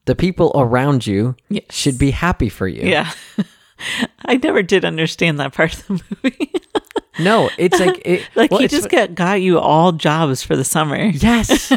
the 0.07 0.14
people 0.14 0.51
around 0.55 1.07
you 1.07 1.37
Yes. 1.49 1.64
should 1.71 1.99
be 1.99 2.11
happy 2.11 2.49
for 2.49 2.66
you 2.66 2.83
Yeah. 2.88 3.12
I 4.25 4.37
never 4.38 4.62
did 4.62 4.85
understand 4.85 5.38
that 5.38 5.53
part 5.53 5.75
of 5.75 5.87
the 5.87 6.03
movie. 6.23 6.53
no 7.21 7.51
it's 7.59 7.79
like 7.79 8.01
it, 8.05 8.27
like 8.35 8.51
well, 8.51 8.61
he 8.61 8.69
just 8.69 8.88
got, 8.88 9.14
got 9.14 9.40
you 9.42 9.59
all 9.59 9.92
jobs 9.92 10.42
for 10.42 10.57
the 10.57 10.64
summer. 10.64 10.97
Yes. 10.97 11.73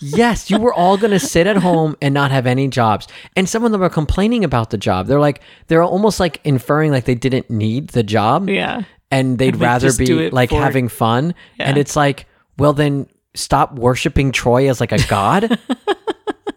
yes, 0.00 0.50
you 0.50 0.58
were 0.58 0.74
all 0.74 0.96
going 0.96 1.12
to 1.12 1.20
sit 1.20 1.46
at 1.46 1.56
home 1.56 1.96
and 2.02 2.12
not 2.12 2.32
have 2.32 2.46
any 2.46 2.66
jobs. 2.66 3.06
And 3.36 3.48
some 3.48 3.64
of 3.64 3.70
them 3.70 3.80
are 3.82 3.88
complaining 3.88 4.42
about 4.44 4.70
the 4.70 4.78
job. 4.78 5.06
They're 5.06 5.20
like 5.20 5.40
they're 5.68 5.82
almost 5.84 6.18
like 6.18 6.40
inferring 6.44 6.90
like 6.90 7.04
they 7.04 7.14
didn't 7.14 7.48
need 7.50 7.88
the 7.90 8.02
job 8.02 8.48
Yeah. 8.48 8.82
and 9.12 9.38
they'd 9.38 9.54
And 9.54 9.62
rather 9.62 9.92
be 9.92 10.30
like 10.30 10.50
for- 10.50 10.60
having 10.60 10.88
fun. 10.88 11.34
And 11.60 11.76
it's 11.78 11.94
like, 11.94 12.26
well 12.58 12.72
then 12.72 13.06
stop 13.34 13.74
worshiping 13.76 14.32
Troy 14.32 14.68
as 14.68 14.80
like 14.80 14.90
a 14.92 14.98
god. 15.06 15.58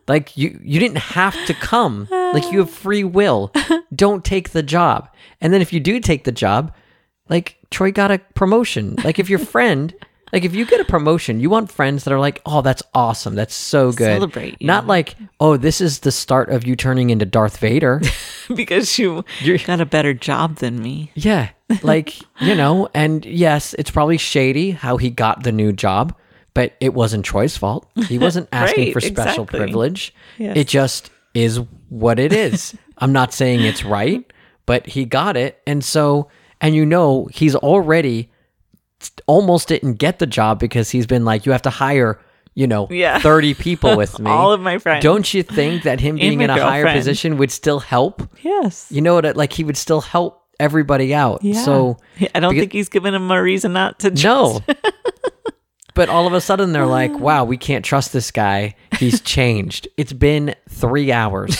Like 0.07 0.35
you 0.37 0.59
you 0.63 0.79
didn't 0.79 0.99
have 0.99 1.35
to 1.47 1.53
come. 1.53 2.07
Like 2.11 2.51
you 2.51 2.59
have 2.59 2.69
free 2.69 3.03
will. 3.03 3.51
Don't 3.95 4.23
take 4.23 4.49
the 4.51 4.63
job. 4.63 5.09
And 5.41 5.53
then 5.53 5.61
if 5.61 5.71
you 5.73 5.79
do 5.79 5.99
take 5.99 6.23
the 6.25 6.31
job, 6.31 6.73
like 7.29 7.57
Troy 7.71 7.91
got 7.91 8.11
a 8.11 8.19
promotion. 8.35 8.95
Like 9.03 9.19
if 9.19 9.29
your 9.29 9.39
friend, 9.53 9.93
like 10.33 10.43
if 10.43 10.53
you 10.53 10.65
get 10.65 10.79
a 10.81 10.85
promotion, 10.85 11.39
you 11.39 11.49
want 11.49 11.71
friends 11.71 12.03
that 12.03 12.13
are 12.13 12.19
like, 12.19 12.41
"Oh, 12.45 12.61
that's 12.61 12.83
awesome. 12.93 13.35
That's 13.35 13.55
so 13.55 13.91
good." 13.91 14.17
Celebrate. 14.17 14.61
Not 14.61 14.85
like, 14.87 15.15
"Oh, 15.39 15.57
this 15.57 15.81
is 15.81 15.99
the 15.99 16.11
start 16.11 16.49
of 16.49 16.65
you 16.67 16.75
turning 16.75 17.09
into 17.09 17.25
Darth 17.25 17.57
Vader." 17.57 18.01
because 18.55 18.99
you 18.99 19.23
You're- 19.41 19.57
got 19.59 19.81
a 19.81 19.85
better 19.85 20.13
job 20.13 20.57
than 20.57 20.81
me. 20.81 21.11
yeah. 21.15 21.49
Like, 21.81 22.13
you 22.41 22.53
know, 22.53 22.89
and 22.93 23.25
yes, 23.25 23.73
it's 23.79 23.89
probably 23.89 24.19
shady 24.19 24.69
how 24.69 24.97
he 24.97 25.09
got 25.09 25.41
the 25.41 25.51
new 25.51 25.73
job, 25.73 26.15
but 26.55 26.73
it 26.79 26.95
wasn't 26.95 27.23
Troy's 27.23 27.55
fault. 27.55 27.87
He 28.07 28.17
wasn't 28.17 28.49
asking 28.51 28.85
Right, 28.85 28.93
for 28.93 28.99
special 29.01 29.43
exactly. 29.43 29.59
privilege. 29.59 30.15
Yes. 30.39 30.57
It 30.57 30.67
just 30.67 31.11
is 31.35 31.59
what 31.89 32.17
it 32.17 32.33
is. 32.33 32.75
I'm 32.97 33.11
not 33.13 33.31
saying 33.33 33.61
it's 33.61 33.83
right, 33.83 34.25
but 34.65 34.87
he 34.87 35.05
got 35.05 35.37
it. 35.37 35.61
And 35.67 35.83
so, 35.83 36.29
and 36.61 36.73
you 36.73 36.85
know, 36.85 37.25
he's 37.31 37.55
already 37.55 38.31
almost 39.27 39.67
didn't 39.67 39.95
get 39.95 40.19
the 40.19 40.25
job 40.25 40.59
because 40.59 40.89
he's 40.89 41.05
been 41.05 41.25
like, 41.25 41.45
you 41.45 41.51
have 41.51 41.61
to 41.63 41.69
hire, 41.69 42.19
you 42.55 42.65
know, 42.67 42.87
Yeah. 42.89 43.19
30 43.19 43.53
people 43.55 43.97
with 43.97 44.17
me. 44.19 44.31
All 44.31 44.51
of 44.53 44.61
my 44.61 44.77
friends. 44.77 45.03
Don't 45.03 45.31
you 45.33 45.43
think 45.43 45.83
that 45.83 45.99
him 45.99 46.15
being 46.15 46.41
in 46.41 46.49
a 46.49 46.53
higher 46.59 46.91
position 46.91 47.37
would 47.37 47.51
still 47.51 47.79
help? 47.79 48.27
Yes. 48.41 48.87
You 48.89 49.01
know 49.01 49.15
what? 49.15 49.35
Like 49.35 49.51
he 49.53 49.63
would 49.63 49.77
still 49.77 50.01
help 50.01 50.41
everybody 50.59 51.13
out. 51.13 51.43
Yeah. 51.43 51.61
So 51.63 51.97
I 52.33 52.39
don't 52.39 52.51
because- 52.53 52.61
think 52.61 52.71
he's 52.73 52.89
given 52.89 53.13
him 53.13 53.29
a 53.29 53.41
reason 53.43 53.73
not 53.73 53.99
to. 53.99 54.11
no. 54.11 54.61
But 55.95 56.09
all 56.09 56.27
of 56.27 56.33
a 56.33 56.41
sudden 56.41 56.73
they're 56.73 56.85
like, 56.85 57.17
wow, 57.17 57.45
we 57.45 57.57
can't 57.57 57.83
trust 57.83 58.13
this 58.13 58.29
guy. 58.29 58.75
He's 58.99 59.21
changed. 59.21 59.87
It's 59.97 60.13
been 60.13 60.53
three 60.69 61.11
hours. 61.11 61.57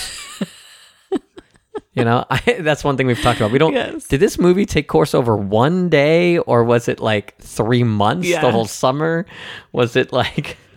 you 1.94 2.04
know, 2.04 2.26
I, 2.30 2.58
that's 2.60 2.84
one 2.84 2.98
thing 2.98 3.08
we've 3.08 3.22
talked 3.22 3.40
about. 3.40 3.52
We 3.52 3.58
don't. 3.58 3.74
Yes. 3.74 4.08
Did 4.08 4.20
this 4.20 4.38
movie 4.38 4.66
take 4.66 4.88
course 4.88 5.16
over 5.16 5.36
one 5.36 5.90
day 5.90 6.38
or 6.38 6.64
was 6.64 6.88
it 6.88 7.00
like 7.00 7.38
three 7.40 7.84
months? 7.84 8.28
Yeah. 8.28 8.42
The 8.42 8.52
whole 8.52 8.66
summer? 8.66 9.26
Was 9.72 9.96
it 9.96 10.12
like? 10.14 10.58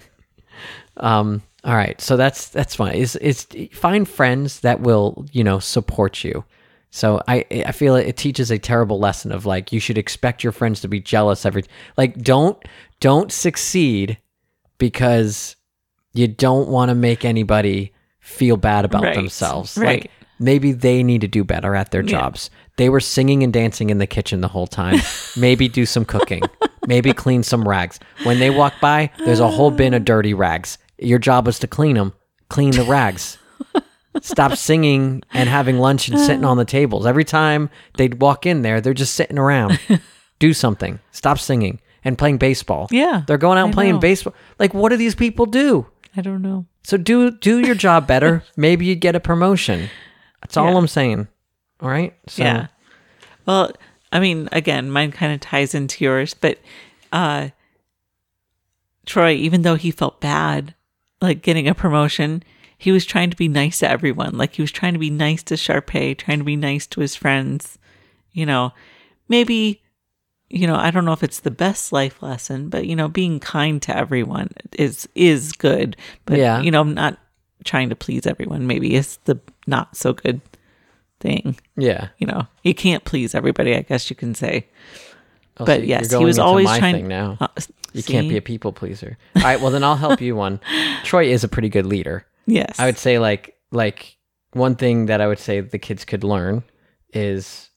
Um. 1.01 1.43
All 1.63 1.77
right. 1.77 2.01
So 2.01 2.17
that's 2.17 2.49
that's 2.49 2.75
fine. 2.75 2.95
Is 2.95 3.15
is 3.15 3.47
find 3.73 4.09
friends 4.09 4.61
that 4.61 4.81
will 4.81 5.27
you 5.31 5.45
know 5.45 5.61
support 5.61 6.25
you. 6.25 6.45
So 6.91 7.23
I 7.29 7.45
I 7.67 7.71
feel 7.71 7.95
it 7.95 8.17
teaches 8.17 8.51
a 8.51 8.59
terrible 8.59 8.99
lesson 8.99 9.31
of 9.31 9.47
like 9.47 9.73
you 9.73 9.79
should 9.79 9.97
expect 9.97 10.43
your 10.43 10.53
friends 10.53 10.81
to 10.81 10.89
be 10.89 10.99
jealous 10.99 11.47
every 11.47 11.65
like 11.97 12.19
don't 12.19 12.61
don't 13.01 13.33
succeed 13.33 14.19
because 14.79 15.57
you 16.13 16.29
don't 16.29 16.69
want 16.69 16.89
to 16.91 16.95
make 16.95 17.25
anybody 17.25 17.93
feel 18.21 18.57
bad 18.57 18.85
about 18.85 19.03
Right, 19.05 19.15
themselves. 19.15 19.77
right. 19.77 20.03
Like 20.03 20.11
maybe 20.39 20.73
they 20.73 21.03
need 21.03 21.21
to 21.23 21.29
do 21.29 21.45
better 21.45 21.75
at 21.75 21.91
their 21.91 22.03
jobs. 22.03 22.51
They 22.77 22.89
were 22.89 23.01
singing 23.01 23.43
and 23.43 23.53
dancing 23.53 23.91
in 23.91 23.99
the 23.99 24.07
kitchen 24.07 24.41
the 24.41 24.49
whole 24.49 24.67
time. 24.67 25.01
maybe 25.37 25.69
do 25.69 25.85
some 25.87 26.05
cooking. 26.05 26.43
maybe 26.87 27.13
clean 27.13 27.43
some 27.43 27.67
rags. 27.67 27.99
When 28.25 28.39
they 28.39 28.51
walk 28.51 28.75
by, 28.81 29.11
there's 29.25 29.41
a 29.41 29.49
whole 29.49 29.71
bin 29.71 29.95
of 29.95 30.05
dirty 30.05 30.35
rags. 30.35 30.79
Your 30.99 31.19
job 31.19 31.47
was 31.47 31.59
to 31.61 31.67
clean 31.67 31.97
them. 31.97 32.13
Clean 32.49 32.71
the 32.73 32.85
rags. 32.85 33.39
Stop 34.23 34.57
singing 34.57 35.23
and 35.33 35.49
having 35.49 35.79
lunch 35.79 36.09
and 36.09 36.19
sitting 36.19 36.45
on 36.45 36.57
the 36.57 36.65
tables. 36.65 37.07
Every 37.07 37.25
time 37.25 37.71
they'd 37.97 38.21
walk 38.21 38.47
in 38.47 38.63
there, 38.63 38.81
they're 38.81 38.95
just 38.95 39.15
sitting 39.15 39.39
around. 39.39 39.79
Do 40.41 40.53
something. 40.53 40.99
Stop 41.13 41.39
singing 41.39 41.81
and 42.05 42.17
playing 42.19 42.39
baseball. 42.39 42.89
Yeah, 42.91 43.23
They're 43.27 43.39
going 43.39 43.59
out 43.59 43.65
and 43.67 43.73
I 43.73 43.75
playing 43.75 43.95
know. 43.95 44.01
baseball. 44.01 44.35
Like 44.59 44.75
what 44.75 44.91
do 44.91 44.97
these 44.97 45.15
people 45.15 45.47
do? 45.47 45.87
I 46.17 46.21
don't 46.21 46.43
know. 46.43 46.67
So 46.83 46.97
do 46.97 47.31
do 47.31 47.61
your 47.61 47.75
job 47.75 48.07
better. 48.07 48.43
Maybe 48.57 48.87
you'd 48.87 49.01
get 49.01 49.15
a 49.17 49.21
promotion. 49.21 49.89
That's 50.41 50.57
all 50.57 50.71
Yeah. 50.73 50.77
I'm 50.79 50.89
saying. 50.89 51.29
All 51.81 51.89
right? 51.91 52.15
So 52.29 52.43
yeah. 52.43 52.67
Well, 53.47 53.71
I 54.13 54.21
mean, 54.21 54.49
again, 54.53 54.91
mine 54.91 55.13
kind 55.13 55.33
of 55.33 55.41
ties 55.41 55.75
into 55.75 56.03
yours, 56.05 56.35
but 56.35 56.59
uh 57.13 57.49
Troy, 59.07 59.33
even 59.33 59.63
though 59.63 59.77
he 59.77 59.91
felt 59.91 60.21
bad 60.21 60.75
like 61.21 61.43
getting 61.43 61.67
a 61.69 61.75
promotion, 61.75 62.43
he 62.77 62.93
was 62.93 63.05
trying 63.05 63.31
to 63.31 63.37
be 63.37 63.49
nice 63.49 63.81
to 63.81 63.91
everyone. 63.91 64.37
Like 64.39 64.55
he 64.55 64.63
was 64.63 64.71
trying 64.73 64.93
to 64.93 64.99
be 64.99 65.11
nice 65.11 65.43
to 65.45 65.55
Sharpay, 65.55 66.17
trying 66.17 66.39
to 66.39 66.45
be 66.45 66.57
nice 66.57 66.87
to 66.89 67.01
his 67.01 67.17
friends. 67.17 67.79
You 68.33 68.47
know, 68.47 68.73
maybe 69.29 69.83
you 70.51 70.67
know, 70.67 70.77
I 70.77 70.91
don't 70.91 71.05
know 71.05 71.13
if 71.13 71.23
it's 71.23 71.41
the 71.41 71.51
best 71.51 71.93
life 71.93 72.23
lesson, 72.23 72.69
but 72.69 72.87
you 72.87 72.97
know, 72.97 73.09
being 73.09 73.39
kind 73.41 73.81
to 73.83 73.97
everyone 73.97 74.51
is 74.79 75.09
is 75.15 75.53
good. 75.53 75.97
But 76.25 76.39
Yeah. 76.39 76.61
you 76.61 76.71
know, 76.71 76.81
I'm 76.81 76.95
not 76.95 77.19
trying 77.65 77.89
to 77.91 77.97
please 77.97 78.27
everyone 78.27 78.67
maybe 78.67 78.95
is 78.95 79.19
the 79.25 79.39
not 79.67 79.97
so 79.97 80.13
good 80.13 80.41
thing 81.21 81.57
yeah. 81.77 82.09
you 82.19 82.27
know, 82.29 82.47
you 82.63 82.73
can't 82.75 83.05
please 83.05 83.35
everybody, 83.35 83.75
I 83.75 83.83
guess 83.83 84.09
you 84.09 84.15
can 84.17 84.35
say. 84.37 84.69
Oh, 85.59 85.65
But 85.65 85.81
so 85.81 85.85
yes, 85.87 86.13
he 86.13 86.25
was 86.25 86.39
always 86.39 86.67
my 86.67 86.79
trying- 86.79 86.95
thing 86.95 87.09
now. 87.09 87.37
Uh, 87.41 87.49
you 87.93 88.03
can't 88.05 88.29
be 88.29 88.37
a 88.37 88.43
people 88.43 88.73
pleaser. 88.73 89.19
All 89.35 89.43
right, 89.43 89.61
well 89.61 89.71
then 89.73 89.83
I'll 89.83 89.97
help 89.97 90.21
you 90.21 90.37
one. 90.37 90.61
Troy 91.05 91.25
is 91.25 91.43
a 91.43 91.49
pretty 91.49 91.69
good 91.69 91.87
leader. 91.87 92.25
Yes. 92.47 92.79
I 92.79 92.87
would 92.87 92.99
say 92.99 93.19
like 93.19 93.57
like 93.73 94.17
one 94.53 94.77
thing 94.77 95.07
that 95.07 95.21
I 95.21 95.27
would 95.27 95.39
say 95.41 95.61
the 95.61 95.79
kids 95.79 96.05
could 96.05 96.23
learn 96.23 96.63
is 97.13 97.69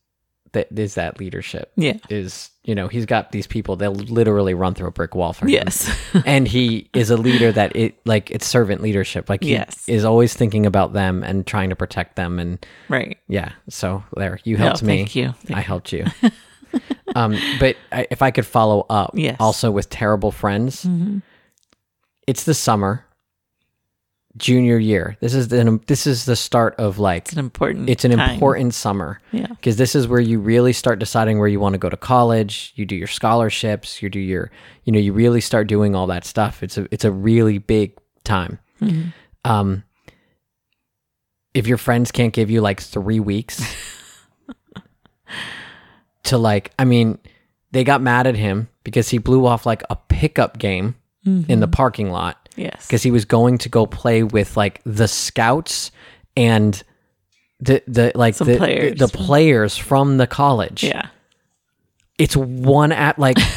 that 0.53 0.67
is 0.77 0.95
that 0.95 1.19
leadership. 1.19 1.71
Yeah. 1.75 1.97
Is 2.09 2.49
you 2.63 2.75
know, 2.75 2.87
he's 2.87 3.05
got 3.07 3.31
these 3.31 3.47
people 3.47 3.75
they'll 3.75 3.93
literally 3.95 4.53
run 4.53 4.73
through 4.75 4.87
a 4.87 4.91
brick 4.91 5.15
wall 5.15 5.33
for 5.33 5.45
him. 5.45 5.49
Yes. 5.49 5.89
and 6.25 6.47
he 6.47 6.89
is 6.93 7.09
a 7.09 7.17
leader 7.17 7.51
that 7.51 7.75
it 7.75 7.95
like 8.05 8.29
it's 8.31 8.45
servant 8.45 8.81
leadership. 8.81 9.29
Like 9.29 9.43
he 9.43 9.51
Yes. 9.51 9.83
is 9.87 10.03
always 10.05 10.33
thinking 10.33 10.65
about 10.65 10.93
them 10.93 11.23
and 11.23 11.47
trying 11.47 11.69
to 11.69 11.75
protect 11.75 12.15
them 12.17 12.37
and 12.39 12.63
right. 12.89 13.17
yeah. 13.27 13.53
So 13.69 14.03
there, 14.15 14.39
you 14.43 14.57
No, 14.57 14.65
helped 14.65 14.83
me. 14.83 14.97
thank 14.97 15.15
you. 15.15 15.33
Thank 15.45 15.57
I 15.57 15.61
helped 15.61 15.91
you. 15.93 16.05
um, 17.15 17.37
but 17.59 17.75
I, 17.91 18.07
if 18.11 18.21
I 18.21 18.31
could 18.31 18.45
follow 18.45 18.85
up, 18.89 19.11
Yes. 19.15 19.37
also 19.39 19.71
with 19.71 19.89
terrible 19.89 20.31
friends, 20.31 20.85
Mhm. 20.85 21.21
it's 22.27 22.43
the 22.43 22.53
summer, 22.53 23.05
junior 24.37 24.77
year. 24.77 25.17
This 25.19 25.33
is 25.33 25.49
the 25.49 25.79
this 25.87 26.07
is 26.07 26.25
the 26.25 26.35
start 26.35 26.75
of 26.77 26.99
like 26.99 27.23
It's 27.23 27.33
an 27.33 27.39
important 27.39 27.89
it's 27.89 28.05
an 28.05 28.11
time. 28.11 28.31
important 28.31 28.73
summer 28.73 29.19
Yeah. 29.31 29.47
because 29.47 29.75
this 29.77 29.95
is 29.95 30.07
where 30.07 30.21
you 30.21 30.39
really 30.39 30.73
start 30.73 30.99
deciding 30.99 31.37
where 31.39 31.47
you 31.49 31.59
want 31.59 31.73
to 31.73 31.79
go 31.79 31.89
to 31.89 31.97
college. 31.97 32.71
You 32.75 32.85
do 32.85 32.95
your 32.95 33.07
scholarships. 33.07 34.01
You 34.01 34.09
do 34.09 34.19
your 34.19 34.51
you 34.85 34.93
know 34.93 34.99
you 34.99 35.11
really 35.13 35.41
start 35.41 35.67
doing 35.67 35.95
all 35.95 36.07
that 36.07 36.25
stuff. 36.25 36.63
It's 36.63 36.77
a 36.77 36.87
it's 36.91 37.03
a 37.05 37.11
really 37.11 37.57
big 37.57 37.97
time. 38.23 38.59
Mhm. 38.81 39.13
Um, 39.43 39.83
if 41.53 41.67
your 41.67 41.77
friends 41.77 42.11
can't 42.11 42.33
give 42.33 42.49
you 42.49 42.61
like 42.61 42.79
three 42.79 43.19
weeks 43.19 43.61
to 46.23 46.37
like, 46.37 46.71
I 46.79 46.85
mean, 46.85 47.17
they 47.71 47.83
got 47.83 48.01
mad 48.01 48.27
at 48.27 48.35
him 48.35 48.69
because 48.83 49.09
he 49.09 49.17
blew 49.17 49.45
off 49.45 49.65
like 49.65 49.83
a 49.89 49.95
pickup 49.95 50.57
game 50.57 50.95
in 51.25 51.59
the 51.59 51.67
parking 51.67 52.09
lot 52.09 52.40
Yes. 52.55 52.87
because 52.87 53.03
he 53.03 53.11
was 53.11 53.25
going 53.25 53.57
to 53.59 53.69
go 53.69 53.85
play 53.85 54.23
with 54.23 54.57
like 54.57 54.81
the 54.85 55.07
scouts 55.07 55.91
and 56.35 56.81
the 57.59 57.83
the 57.87 58.11
like 58.15 58.33
Some 58.35 58.47
the, 58.47 58.57
players. 58.57 58.99
the 58.99 59.07
players 59.07 59.77
from 59.77 60.17
the 60.17 60.27
college. 60.27 60.83
Yeah. 60.83 61.07
It's 62.17 62.35
one 62.35 62.91
at 62.91 63.17
like 63.19 63.37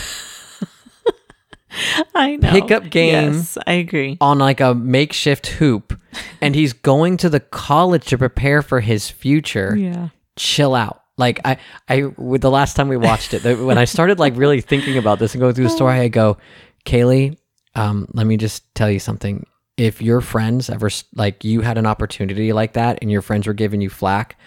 I 2.14 2.37
know. 2.37 2.50
Pickup 2.52 2.88
game. 2.90 3.35
Yes, 3.35 3.59
I 3.66 3.72
agree. 3.74 4.16
on 4.20 4.38
like 4.38 4.61
a 4.61 4.74
makeshift 4.74 5.46
hoop 5.48 5.98
and 6.40 6.54
he's 6.54 6.72
going 6.72 7.16
to 7.18 7.28
the 7.28 7.40
college 7.40 8.04
to 8.07 8.18
prepare 8.18 8.62
for 8.62 8.80
his 8.80 9.11
future. 9.11 9.74
Yeah. 9.76 10.09
chill 10.37 10.74
out. 10.74 11.02
Like 11.16 11.40
I, 11.44 11.57
I 11.88 12.04
with 12.16 12.42
the 12.42 12.50
last 12.50 12.74
time 12.76 12.88
we 12.88 12.96
watched 12.96 13.35
it, 13.35 13.42
when 13.61 13.78
I 13.78 13.85
started 13.87 14.18
like 14.20 14.37
really 14.37 14.61
thinking 14.61 14.98
about 14.98 15.18
this 15.18 15.35
and 15.35 15.40
going 15.40 15.54
through 15.54 15.64
the 15.64 15.70
story, 15.76 15.98
I 15.98 16.09
go, 16.09 16.37
Kaylee, 16.85 17.37
um, 17.75 18.07
let 18.13 18.27
me 18.27 18.37
just 18.37 18.75
tell 18.75 18.91
you 18.91 18.99
something. 18.99 19.47
If 19.77 20.01
your 20.01 20.21
friends 20.21 20.71
ever 20.71 20.89
like 21.15 21.45
you 21.45 21.63
had 21.63 21.79
an 21.79 21.87
opportunity 21.87 22.53
like 22.53 22.75
that 22.75 22.99
and 23.03 23.11
your 23.11 23.23
friends 23.23 23.47
were 23.47 23.55
giving 23.55 23.81
you 23.81 23.91
flack, 23.91 24.39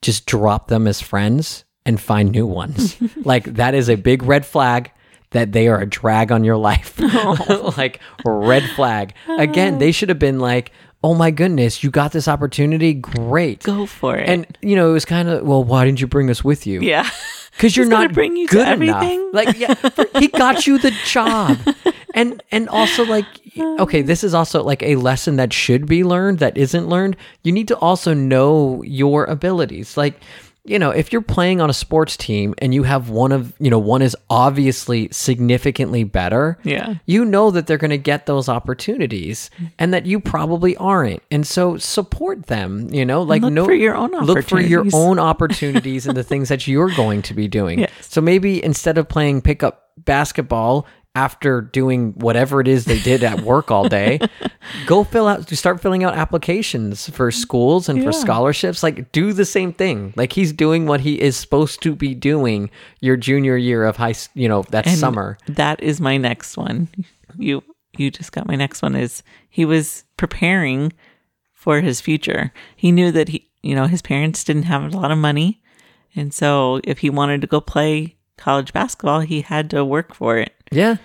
just 0.00 0.26
drop 0.26 0.68
them 0.68 0.86
as 0.86 1.00
friends 1.00 1.64
and 1.84 2.00
find 2.00 2.30
new 2.32 2.46
ones. 2.46 2.96
like 3.24 3.44
that 3.44 3.74
is 3.74 3.90
a 3.90 3.96
big 3.96 4.22
red 4.22 4.46
flag 4.46 4.90
that 5.30 5.52
they 5.52 5.68
are 5.68 5.80
a 5.80 5.86
drag 5.86 6.32
on 6.32 6.44
your 6.44 6.56
life. 6.56 6.98
like 7.76 8.00
red 8.24 8.64
flag. 8.70 9.14
Again, 9.28 9.78
they 9.78 9.92
should 9.92 10.08
have 10.08 10.18
been 10.18 10.38
like, 10.38 10.72
"Oh 11.04 11.14
my 11.14 11.30
goodness, 11.30 11.84
you 11.84 11.90
got 11.90 12.12
this 12.12 12.26
opportunity. 12.26 12.94
Great." 12.94 13.62
Go 13.62 13.86
for 13.86 14.16
it. 14.16 14.28
And 14.28 14.58
you 14.62 14.76
know, 14.76 14.90
it 14.90 14.92
was 14.92 15.04
kind 15.04 15.28
of, 15.28 15.46
well, 15.46 15.62
why 15.62 15.84
didn't 15.84 16.00
you 16.00 16.06
bring 16.06 16.30
us 16.30 16.42
with 16.42 16.66
you? 16.66 16.80
yeah. 16.80 17.08
Because 17.60 17.76
you're 17.76 17.86
not 17.86 18.14
bring 18.14 18.36
you 18.36 18.46
to 18.48 18.52
good 18.52 18.66
everything? 18.66 19.20
enough. 19.20 19.34
Like, 19.34 19.58
yeah, 19.58 19.74
he 20.18 20.28
got 20.28 20.66
you 20.66 20.78
the 20.78 20.92
job, 21.04 21.58
and 22.14 22.42
and 22.50 22.70
also 22.70 23.04
like, 23.04 23.26
okay, 23.58 24.00
this 24.00 24.24
is 24.24 24.32
also 24.32 24.62
like 24.62 24.82
a 24.82 24.96
lesson 24.96 25.36
that 25.36 25.52
should 25.52 25.84
be 25.84 26.02
learned 26.02 26.38
that 26.38 26.56
isn't 26.56 26.88
learned. 26.88 27.16
You 27.44 27.52
need 27.52 27.68
to 27.68 27.76
also 27.76 28.14
know 28.14 28.82
your 28.82 29.24
abilities, 29.24 29.96
like. 29.96 30.18
You 30.64 30.78
know, 30.78 30.90
if 30.90 31.10
you're 31.10 31.22
playing 31.22 31.60
on 31.62 31.70
a 31.70 31.72
sports 31.72 32.16
team 32.18 32.54
and 32.58 32.74
you 32.74 32.82
have 32.82 33.08
one 33.08 33.32
of, 33.32 33.54
you 33.58 33.70
know, 33.70 33.78
one 33.78 34.02
is 34.02 34.14
obviously 34.28 35.08
significantly 35.10 36.04
better, 36.04 36.58
Yeah. 36.64 36.94
you 37.06 37.24
know 37.24 37.50
that 37.50 37.66
they're 37.66 37.78
going 37.78 37.90
to 37.90 37.98
get 37.98 38.26
those 38.26 38.46
opportunities 38.48 39.50
and 39.78 39.94
that 39.94 40.04
you 40.06 40.20
probably 40.20 40.76
aren't. 40.76 41.22
And 41.30 41.46
so 41.46 41.78
support 41.78 42.46
them, 42.46 42.92
you 42.92 43.04
know, 43.06 43.22
like 43.22 43.40
look 43.42 43.52
no 43.52 43.64
for 43.64 43.72
your 43.72 43.96
own 43.96 44.10
look 44.10 44.44
for 44.44 44.60
your 44.60 44.80
opportunities. 44.80 44.94
own 44.94 45.18
opportunities 45.30 46.06
and 46.06 46.16
the 46.16 46.22
things 46.24 46.50
that 46.50 46.68
you're 46.68 46.90
going 46.94 47.22
to 47.22 47.34
be 47.34 47.48
doing. 47.48 47.80
Yes. 47.80 47.90
So 48.02 48.20
maybe 48.20 48.62
instead 48.62 48.98
of 48.98 49.08
playing 49.08 49.40
pickup 49.40 49.86
basketball 49.96 50.86
after 51.14 51.60
doing 51.60 52.12
whatever 52.12 52.60
it 52.60 52.68
is 52.68 52.84
they 52.84 52.98
did 53.00 53.24
at 53.24 53.40
work 53.40 53.70
all 53.70 53.88
day, 53.88 54.20
go 54.86 55.04
fill 55.04 55.26
out 55.26 55.48
start 55.48 55.80
filling 55.80 56.04
out 56.04 56.14
applications 56.14 57.08
for 57.10 57.30
mm. 57.30 57.34
schools 57.34 57.88
and 57.88 58.02
for 58.02 58.12
scholarships. 58.12 58.82
Like 58.82 59.10
do 59.12 59.32
the 59.32 59.44
same 59.44 59.72
thing. 59.72 60.12
Like 60.16 60.32
he's 60.32 60.52
doing 60.52 60.86
what 60.86 61.00
he 61.00 61.20
is 61.20 61.36
supposed 61.36 61.82
to 61.82 61.94
be 61.94 62.14
doing 62.14 62.70
your 63.00 63.16
junior 63.16 63.56
year 63.56 63.84
of 63.84 63.96
high, 63.96 64.14
you 64.34 64.48
know, 64.48 64.62
that 64.70 64.86
And 64.86 64.98
summer. 64.98 65.38
That 65.46 65.82
is 65.82 66.00
my 66.00 66.16
next 66.16 66.56
one. 66.56 66.88
You 67.36 67.62
you 67.96 68.10
just 68.10 68.32
got 68.32 68.46
my 68.46 68.56
next 68.56 68.82
one 68.82 68.94
is 68.94 69.22
he 69.48 69.64
was 69.64 70.04
preparing 70.16 70.92
for 71.52 71.80
his 71.80 72.00
future. 72.00 72.52
He 72.76 72.92
knew 72.92 73.10
that 73.12 73.28
he 73.28 73.48
you 73.62 73.74
know 73.74 73.86
his 73.86 74.02
parents 74.02 74.44
didn't 74.44 74.64
have 74.64 74.82
a 74.82 74.96
lot 74.96 75.10
of 75.10 75.18
money 75.18 75.60
and 76.14 76.34
so 76.34 76.80
if 76.84 76.98
he 76.98 77.10
wanted 77.10 77.40
to 77.40 77.46
go 77.46 77.60
play 77.60 78.16
college 78.36 78.72
basketball, 78.72 79.20
he 79.20 79.42
had 79.42 79.70
to 79.70 79.84
work 79.84 80.14
for 80.14 80.38
it. 80.38 80.54
Yeah. 80.70 80.96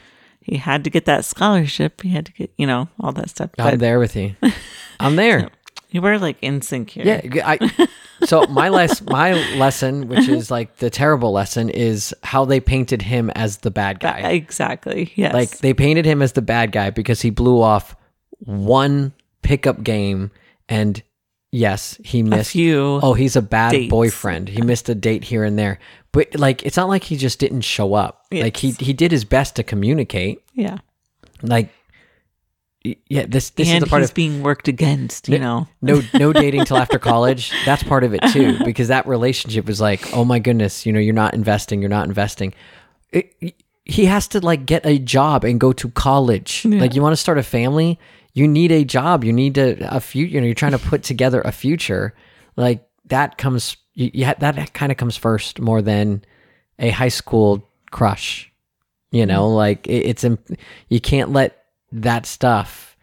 He 0.42 0.58
had 0.58 0.84
to 0.84 0.90
get 0.90 1.06
that 1.06 1.26
scholarship. 1.26 2.02
He 2.02 2.10
had 2.10 2.28
to 2.28 2.32
get, 2.32 2.52
you 2.58 2.68
know, 2.68 2.88
all 3.00 3.12
that 3.14 3.30
stuff. 3.30 3.50
I'm 3.58 3.72
But 3.72 3.80
there 3.80 3.98
with 4.00 4.16
you. 4.16 4.36
I'm 5.00 5.16
there. 5.16 5.50
you 5.90 6.02
were 6.02 6.20
like 6.20 6.38
in 6.42 6.62
sync 6.62 6.92
here. 6.92 7.06
Yeah, 7.06 7.48
I. 7.48 7.88
So 8.24 8.46
my 8.48 8.70
les- 8.70 9.02
my 9.02 9.34
lesson, 9.58 10.08
which 10.08 10.30
is 10.30 10.50
like 10.50 10.78
the 10.78 10.90
terrible 10.90 11.34
lesson, 11.34 11.68
is 11.70 12.16
how 12.24 12.46
they 12.46 12.62
painted 12.62 13.02
him 13.02 13.30
as 13.32 13.58
the 13.58 13.70
bad 13.72 14.00
guy. 14.00 14.22
Uh, 14.24 14.30
exactly. 14.30 15.12
Yes. 15.16 15.34
Like 15.34 15.58
they 15.58 15.74
painted 15.74 16.06
him 16.06 16.22
as 16.22 16.32
the 16.32 16.42
bad 16.42 16.72
guy 16.72 16.92
because 16.92 17.22
he 17.22 17.30
blew 17.30 17.62
off 17.62 17.94
one 18.40 19.12
pickup 19.42 19.84
game, 19.84 20.32
and 20.70 21.04
yes, 21.52 22.00
he 22.06 22.22
a 22.22 22.24
missed. 22.24 22.52
few. 22.52 23.02
Oh, 23.04 23.14
he's 23.14 23.36
a 23.36 23.42
bad 23.42 23.72
dates. 23.72 23.90
boyfriend. 23.90 24.48
He 24.48 24.62
missed 24.62 24.88
a 24.88 24.96
date 24.96 25.26
here 25.26 25.44
and 25.44 25.60
there, 25.60 25.78
but 26.16 26.40
like 26.40 26.66
it's 26.66 26.78
not 26.78 26.88
like 26.88 27.04
he 27.04 27.18
just 27.18 27.40
didn't 27.40 27.62
show 27.62 27.94
up. 27.94 28.26
Like 28.32 28.58
he 28.58 28.72
he 28.72 28.94
did 28.94 29.12
his 29.12 29.26
best 29.26 29.56
to 29.58 29.64
communicate. 29.64 30.42
yeah. 30.54 30.78
Like, 31.42 31.70
yeah, 32.84 33.26
this 33.28 33.50
this 33.52 33.68
and 33.68 33.78
is 33.78 33.84
the 33.84 33.90
part 33.90 34.02
he's 34.02 34.10
of 34.10 34.16
being 34.16 34.42
worked 34.42 34.68
against, 34.68 35.28
you 35.28 35.38
know. 35.38 35.68
no 35.82 36.02
no 36.14 36.34
dating 36.44 36.66
till 36.66 36.78
after 36.78 36.98
college 36.98 37.52
that's 37.66 37.84
part 37.84 38.04
of 38.04 38.14
it 38.14 38.22
too 38.32 38.58
because 38.64 38.88
that 38.88 39.06
relationship 39.06 39.70
is 39.70 39.82
like 39.82 40.14
oh 40.14 40.24
my 40.24 40.40
goodness 40.40 40.86
you 40.86 40.94
know 40.94 41.00
you're 41.00 41.14
not 41.14 41.34
investing 41.34 41.82
you're 41.82 41.90
not 41.90 42.08
investing 42.08 42.54
it, 43.12 43.56
he 43.84 44.06
has 44.06 44.28
to 44.30 44.40
like 44.40 44.66
get 44.66 44.86
a 44.86 44.98
job 45.00 45.44
and 45.44 45.60
go 45.60 45.74
to 45.74 45.90
college 45.90 46.64
like 46.66 46.96
you 46.96 47.02
want 47.02 47.12
to 47.12 47.18
start 47.18 47.38
a 47.38 47.44
family 47.44 48.00
you 48.36 48.50
need 48.50 48.72
a 48.72 48.84
job, 48.84 49.24
you 49.24 49.34
need 49.34 49.56
to 49.56 49.78
a 49.96 50.02
few, 50.02 50.26
you 50.26 50.40
know, 50.40 50.46
you're 50.46 50.54
trying 50.54 50.74
to 50.74 50.78
put 50.78 51.04
together 51.04 51.42
a 51.42 51.54
future. 51.54 52.14
Like 52.58 52.86
that 53.06 53.38
comes, 53.38 53.78
you 53.96 54.26
that 54.26 54.74
kind 54.74 54.92
of 54.92 54.98
comes 54.98 55.18
first 55.18 55.60
more 55.60 55.82
than 55.82 56.24
a 56.78 56.90
high 56.90 57.10
school 57.10 57.68
crush. 57.92 58.52
You 59.12 59.26
know, 59.26 59.50
like 59.50 59.88
it, 59.88 60.06
it's 60.06 60.24
imp- 60.24 60.60
you 60.90 61.00
can't 61.00 61.32
let 61.32 61.66
that 61.94 62.26
stuff 62.26 62.98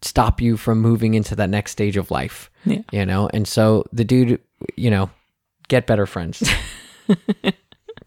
stop 0.00 0.40
you 0.40 0.56
from 0.56 0.80
moving 0.80 1.14
into 1.14 1.36
that 1.36 1.50
next 1.50 1.72
stage 1.72 1.96
of 1.96 2.10
life. 2.10 2.50
Yeah. 2.64 2.82
You 2.92 3.04
know, 3.04 3.28
and 3.32 3.46
so 3.46 3.84
the 3.92 4.04
dude, 4.04 4.40
you 4.76 4.90
know, 4.90 5.10
get 5.68 5.86
better 5.86 6.06
friends. 6.06 6.42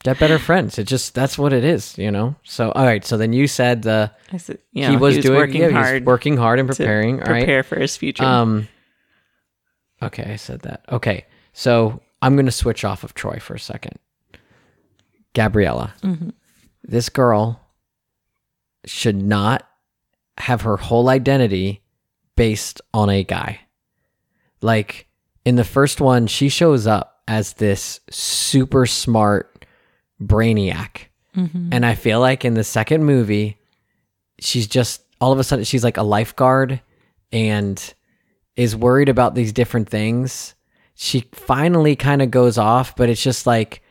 get 0.03 0.19
better 0.19 0.39
friends. 0.39 0.79
It 0.79 0.85
just 0.85 1.13
that's 1.13 1.37
what 1.37 1.53
it 1.53 1.63
is, 1.63 1.97
you 1.97 2.09
know. 2.09 2.35
So 2.43 2.71
all 2.71 2.85
right, 2.85 3.05
so 3.05 3.17
then 3.17 3.33
you 3.33 3.47
said 3.47 3.83
the 3.83 4.11
I 4.31 4.37
said, 4.37 4.59
you 4.71 4.83
know, 4.83 4.89
he 4.89 4.97
was 4.97 5.19
doing 5.19 5.37
working 5.37 5.61
yeah, 5.61 5.69
he 5.69 5.75
was 5.75 5.85
hard 5.85 6.05
working 6.05 6.37
hard 6.37 6.59
and 6.59 6.69
to 6.69 6.75
preparing. 6.75 7.21
All 7.21 7.31
right. 7.31 7.41
prepare 7.41 7.63
for 7.63 7.79
his 7.79 7.95
future. 7.95 8.23
Um. 8.23 8.67
Okay, 10.01 10.23
I 10.23 10.35
said 10.35 10.61
that. 10.61 10.83
Okay, 10.91 11.25
so 11.53 12.01
I'm 12.21 12.35
gonna 12.35 12.51
switch 12.51 12.83
off 12.83 13.03
of 13.03 13.13
Troy 13.13 13.39
for 13.39 13.55
a 13.55 13.59
second. 13.59 13.99
Gabriella, 15.33 15.93
mm-hmm. 16.01 16.29
this 16.83 17.09
girl 17.09 17.61
should 18.85 19.15
not 19.15 19.67
have 20.37 20.61
her 20.61 20.77
whole 20.77 21.09
identity 21.09 21.81
based 22.35 22.81
on 22.93 23.09
a 23.09 23.23
guy. 23.23 23.61
Like 24.61 25.07
in 25.45 25.55
the 25.55 25.63
first 25.63 26.01
one, 26.01 26.27
she 26.27 26.49
shows 26.49 26.87
up 26.87 27.21
as 27.27 27.53
this 27.53 27.99
super 28.09 28.85
smart 28.85 29.65
brainiac. 30.21 31.07
Mm-hmm. 31.35 31.69
And 31.71 31.85
I 31.85 31.95
feel 31.95 32.19
like 32.19 32.43
in 32.43 32.55
the 32.55 32.63
second 32.63 33.05
movie, 33.05 33.57
she's 34.39 34.67
just 34.67 35.01
all 35.19 35.31
of 35.31 35.39
a 35.39 35.43
sudden 35.43 35.65
she's 35.65 35.83
like 35.83 35.97
a 35.97 36.03
lifeguard 36.03 36.81
and 37.31 37.93
is 38.55 38.75
worried 38.75 39.09
about 39.09 39.35
these 39.35 39.53
different 39.53 39.89
things. 39.89 40.55
She 41.03 41.21
finally 41.31 41.95
kind 41.95 42.21
of 42.21 42.29
goes 42.29 42.59
off, 42.59 42.95
but 42.95 43.09
it's 43.09 43.23
just 43.23 43.47
like 43.47 43.81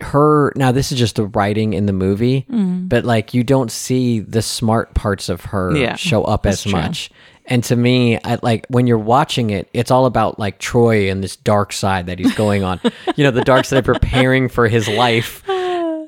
her 0.00 0.52
now 0.56 0.72
this 0.72 0.90
is 0.90 0.98
just 0.98 1.14
the 1.14 1.26
writing 1.26 1.72
in 1.74 1.86
the 1.86 1.92
movie, 1.92 2.40
mm-hmm. 2.50 2.88
but 2.88 3.04
like 3.04 3.32
you 3.32 3.44
don't 3.44 3.70
see 3.70 4.18
the 4.18 4.42
smart 4.42 4.92
parts 4.94 5.28
of 5.28 5.42
her 5.46 5.76
Yeah, 5.76 5.94
show 5.94 6.24
up 6.24 6.46
as 6.46 6.64
true. 6.64 6.72
much. 6.72 7.10
And 7.46 7.62
to 7.64 7.76
me, 7.76 8.18
I 8.24 8.40
like 8.42 8.66
when 8.70 8.88
you're 8.88 8.98
watching 8.98 9.50
it, 9.50 9.68
it's 9.72 9.92
all 9.92 10.06
about 10.06 10.36
like 10.36 10.58
Troy 10.58 11.08
and 11.08 11.22
this 11.22 11.36
dark 11.36 11.72
side 11.72 12.06
that 12.06 12.18
he's 12.18 12.34
going 12.34 12.64
on. 12.64 12.80
you 13.14 13.22
know, 13.22 13.30
the 13.30 13.44
dark 13.44 13.64
side 13.64 13.78
of 13.78 13.84
preparing 13.84 14.48
for 14.48 14.66
his 14.66 14.88
life. 14.88 15.44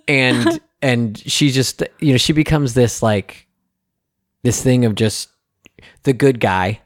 And 0.07 0.61
and 0.83 1.17
she 1.17 1.51
just 1.51 1.83
you 1.99 2.13
know, 2.13 2.19
she 2.19 2.35
becomes 2.35 2.75
this 2.75 3.03
like 3.03 3.47
this 4.43 4.63
thing 4.63 4.85
of 4.85 4.95
just 4.97 5.31
the 6.03 6.13
good 6.13 6.41
guy, 6.41 6.83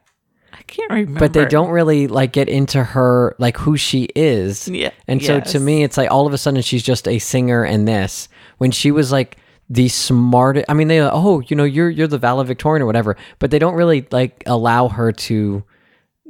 I 0.53 0.61
can't 0.63 0.91
remember. 0.91 1.19
but 1.19 1.33
they 1.33 1.45
don't 1.45 1.69
really 1.69 2.07
like 2.07 2.31
get 2.31 2.49
into 2.49 2.83
her 2.83 3.35
like 3.39 3.57
who 3.57 3.77
she 3.77 4.09
is. 4.15 4.67
Yeah. 4.67 4.91
And 5.07 5.23
so 5.23 5.39
to 5.39 5.59
me, 5.59 5.83
it's 5.83 5.97
like 5.97 6.11
all 6.11 6.27
of 6.27 6.33
a 6.33 6.37
sudden 6.37 6.61
she's 6.61 6.83
just 6.83 7.07
a 7.07 7.19
singer 7.19 7.65
in 7.65 7.85
this. 7.85 8.29
When 8.57 8.71
she 8.71 8.91
was 8.91 9.11
like 9.11 9.37
the 9.69 9.87
smartest, 9.87 10.65
I 10.69 10.73
mean, 10.73 10.87
they 10.87 11.01
oh, 11.01 11.41
you 11.47 11.55
know, 11.55 11.63
you're 11.63 11.89
you're 11.89 12.07
the 12.07 12.17
valedictorian 12.17 12.81
or 12.81 12.85
whatever, 12.85 13.17
but 13.39 13.51
they 13.51 13.59
don't 13.59 13.75
really 13.75 14.07
like 14.11 14.43
allow 14.45 14.87
her 14.89 15.11
to. 15.11 15.63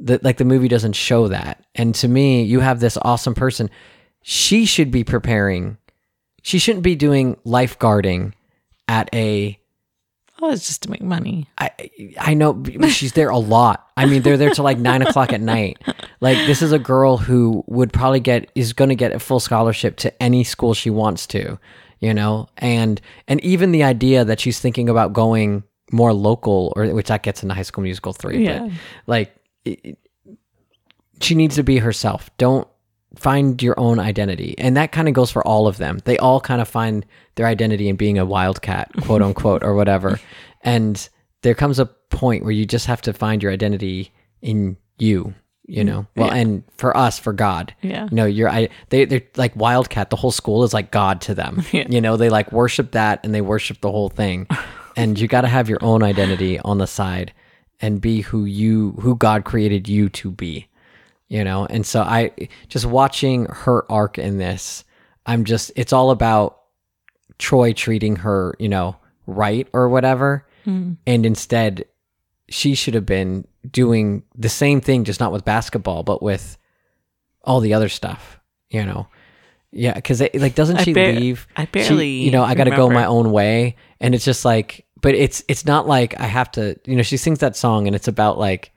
The, 0.02 0.18
like 0.22 0.38
the 0.38 0.46
movie 0.46 0.68
doesn't 0.68 0.94
show 0.94 1.28
that. 1.28 1.62
And 1.74 1.94
to 1.96 2.08
me, 2.08 2.42
you 2.42 2.60
have 2.60 2.80
this 2.80 2.96
awesome 3.02 3.34
person. 3.34 3.68
She 4.22 4.64
should 4.64 4.90
be 4.90 5.04
preparing. 5.04 5.76
She 6.42 6.58
shouldn't 6.58 6.84
be 6.84 6.96
doing 6.96 7.36
lifeguarding 7.44 8.32
at 8.88 9.10
a 9.14 9.59
Oh, 10.42 10.50
it's 10.50 10.66
just 10.66 10.82
to 10.84 10.90
make 10.90 11.02
money. 11.02 11.48
I 11.58 11.70
I 12.18 12.34
know 12.34 12.62
she's 12.88 13.12
there 13.12 13.28
a 13.28 13.38
lot. 13.38 13.86
I 13.96 14.06
mean, 14.06 14.22
they're 14.22 14.36
there 14.38 14.50
till 14.50 14.64
like 14.64 14.78
nine 14.78 15.02
o'clock 15.02 15.32
at 15.32 15.40
night. 15.40 15.78
Like 16.20 16.36
this 16.46 16.62
is 16.62 16.72
a 16.72 16.78
girl 16.78 17.16
who 17.18 17.62
would 17.66 17.92
probably 17.92 18.20
get 18.20 18.50
is 18.54 18.72
going 18.72 18.88
to 18.88 18.94
get 18.94 19.12
a 19.12 19.18
full 19.18 19.40
scholarship 19.40 19.96
to 19.98 20.22
any 20.22 20.44
school 20.44 20.72
she 20.74 20.88
wants 20.90 21.26
to, 21.28 21.58
you 22.00 22.14
know, 22.14 22.48
and 22.56 23.00
and 23.28 23.42
even 23.44 23.72
the 23.72 23.82
idea 23.82 24.24
that 24.24 24.40
she's 24.40 24.58
thinking 24.60 24.88
about 24.88 25.12
going 25.12 25.62
more 25.92 26.12
local, 26.12 26.72
or 26.76 26.86
which 26.88 27.08
that 27.08 27.22
gets 27.22 27.42
into 27.42 27.54
High 27.54 27.62
School 27.62 27.82
Musical 27.82 28.12
three, 28.12 28.44
Yeah. 28.44 28.60
but 28.68 28.70
like 29.06 29.34
it, 29.64 29.80
it- 29.84 29.98
she 31.20 31.34
needs 31.34 31.56
to 31.56 31.62
be 31.62 31.76
herself. 31.78 32.30
Don't 32.38 32.66
find 33.16 33.62
your 33.62 33.78
own 33.78 33.98
identity, 33.98 34.54
and 34.58 34.76
that 34.76 34.92
kind 34.92 35.08
of 35.08 35.14
goes 35.14 35.30
for 35.30 35.46
all 35.46 35.66
of 35.66 35.76
them. 35.78 36.00
They 36.04 36.18
all 36.18 36.40
kind 36.40 36.60
of 36.60 36.68
find 36.68 37.04
their 37.34 37.46
identity 37.46 37.88
in 37.88 37.96
being 37.96 38.18
a 38.18 38.24
wildcat, 38.26 38.90
quote 39.02 39.22
unquote, 39.22 39.62
or 39.62 39.74
whatever. 39.74 40.20
And 40.62 41.08
there 41.42 41.54
comes 41.54 41.78
a 41.78 41.86
point 41.86 42.42
where 42.44 42.52
you 42.52 42.66
just 42.66 42.86
have 42.86 43.02
to 43.02 43.12
find 43.12 43.42
your 43.42 43.52
identity 43.52 44.12
in 44.42 44.76
you. 44.98 45.34
You 45.66 45.84
know, 45.84 46.00
mm, 46.00 46.06
well, 46.16 46.26
Yeah. 46.28 46.34
and 46.34 46.64
for 46.78 46.96
us, 46.96 47.20
for 47.20 47.32
God, 47.32 47.72
Yeah. 47.80 48.08
you 48.10 48.16
know, 48.16 48.24
you're 48.24 48.48
I 48.48 48.70
they 48.88 49.04
they're 49.04 49.22
like 49.36 49.54
wildcat. 49.54 50.10
The 50.10 50.16
whole 50.16 50.32
school 50.32 50.64
is 50.64 50.74
like 50.74 50.90
God 50.90 51.20
to 51.22 51.34
them. 51.34 51.62
Yeah. 51.72 51.86
You 51.88 52.00
know, 52.00 52.16
they 52.16 52.28
like 52.28 52.50
worship 52.50 52.90
that 52.92 53.20
and 53.22 53.32
they 53.32 53.40
worship 53.40 53.80
the 53.80 53.90
whole 53.92 54.08
thing. 54.08 54.48
and 54.96 55.16
you 55.16 55.28
got 55.28 55.42
to 55.42 55.46
have 55.48 55.68
your 55.68 55.78
own 55.80 56.02
identity 56.02 56.58
on 56.58 56.78
the 56.78 56.88
side 56.88 57.32
and 57.80 58.00
be 58.00 58.22
who 58.22 58.44
you 58.46 58.96
who 59.00 59.14
God 59.14 59.44
created 59.44 59.88
you 59.88 60.08
to 60.08 60.32
be. 60.32 60.66
You 61.30 61.44
know, 61.44 61.64
and 61.64 61.86
so 61.86 62.02
I 62.02 62.32
just 62.68 62.84
watching 62.84 63.46
her 63.46 63.90
arc 63.90 64.18
in 64.18 64.36
this, 64.38 64.84
I'm 65.24 65.44
just 65.44 65.70
it's 65.76 65.92
all 65.92 66.10
about 66.10 66.58
Troy 67.38 67.72
treating 67.72 68.16
her, 68.16 68.56
you 68.58 68.68
know, 68.68 68.96
right 69.26 69.68
or 69.72 69.88
whatever. 69.88 70.44
Hmm. 70.64 70.94
And 71.06 71.24
instead, 71.24 71.84
she 72.48 72.74
should 72.74 72.94
have 72.94 73.06
been 73.06 73.46
doing 73.70 74.24
the 74.36 74.48
same 74.48 74.80
thing, 74.80 75.04
just 75.04 75.20
not 75.20 75.30
with 75.30 75.44
basketball, 75.44 76.02
but 76.02 76.20
with 76.20 76.58
all 77.44 77.60
the 77.60 77.74
other 77.74 77.88
stuff, 77.88 78.40
you 78.68 78.84
know? 78.84 79.06
Yeah, 79.70 79.94
because 79.94 80.20
like, 80.34 80.56
doesn't 80.56 80.78
I 80.78 80.82
she 80.82 80.92
bar- 80.92 81.12
leave? 81.12 81.46
I 81.56 81.64
She- 81.64 81.70
barely 81.70 82.08
you 82.08 82.32
know, 82.32 82.42
I 82.42 82.56
got 82.56 82.64
to 82.64 82.70
go 82.72 82.90
my 82.90 83.04
own 83.04 83.30
way, 83.30 83.76
and 84.00 84.16
it's 84.16 84.24
just 84.24 84.44
like, 84.44 84.84
but 85.00 85.14
it's 85.14 85.44
it's 85.46 85.64
not 85.64 85.86
like 85.86 86.18
I 86.18 86.26
have 86.26 86.50
to, 86.52 86.76
you 86.86 86.96
know. 86.96 87.02
She 87.02 87.16
sings 87.16 87.38
that 87.38 87.54
song, 87.56 87.86
and 87.86 87.94
it's 87.94 88.08
about 88.08 88.36
like, 88.36 88.72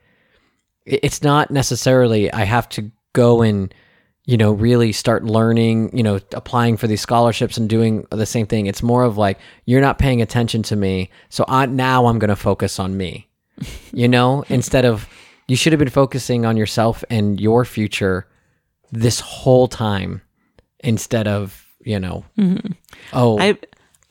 it's 0.84 1.22
not 1.22 1.50
necessarily 1.50 2.32
I 2.32 2.44
have 2.44 2.68
to 2.70 2.90
go 3.12 3.42
and 3.42 3.72
you 4.24 4.36
know 4.36 4.52
really 4.52 4.92
start 4.92 5.24
learning 5.24 5.96
you 5.96 6.02
know 6.02 6.18
applying 6.32 6.76
for 6.76 6.86
these 6.86 7.00
scholarships 7.00 7.56
and 7.56 7.68
doing 7.68 8.06
the 8.10 8.26
same 8.26 8.46
thing. 8.46 8.66
It's 8.66 8.82
more 8.82 9.04
of 9.04 9.16
like 9.16 9.38
you're 9.66 9.80
not 9.80 9.98
paying 9.98 10.22
attention 10.22 10.62
to 10.64 10.76
me 10.76 11.10
so 11.28 11.44
I, 11.48 11.66
now 11.66 12.06
i'm 12.06 12.18
going 12.18 12.30
to 12.30 12.36
focus 12.36 12.78
on 12.78 12.96
me 12.96 13.28
you 13.92 14.08
know? 14.08 14.44
Instead 14.48 14.84
of 14.84 15.08
you 15.46 15.56
should 15.56 15.72
have 15.72 15.78
been 15.78 15.90
focusing 15.90 16.46
on 16.46 16.56
yourself 16.56 17.04
and 17.10 17.40
your 17.40 17.64
future 17.64 18.26
this 18.92 19.20
whole 19.20 19.68
time 19.68 20.22
instead 20.80 21.26
of 21.26 21.66
you 21.80 21.98
know 21.98 22.24
oh. 23.12 23.38
I 23.38 23.58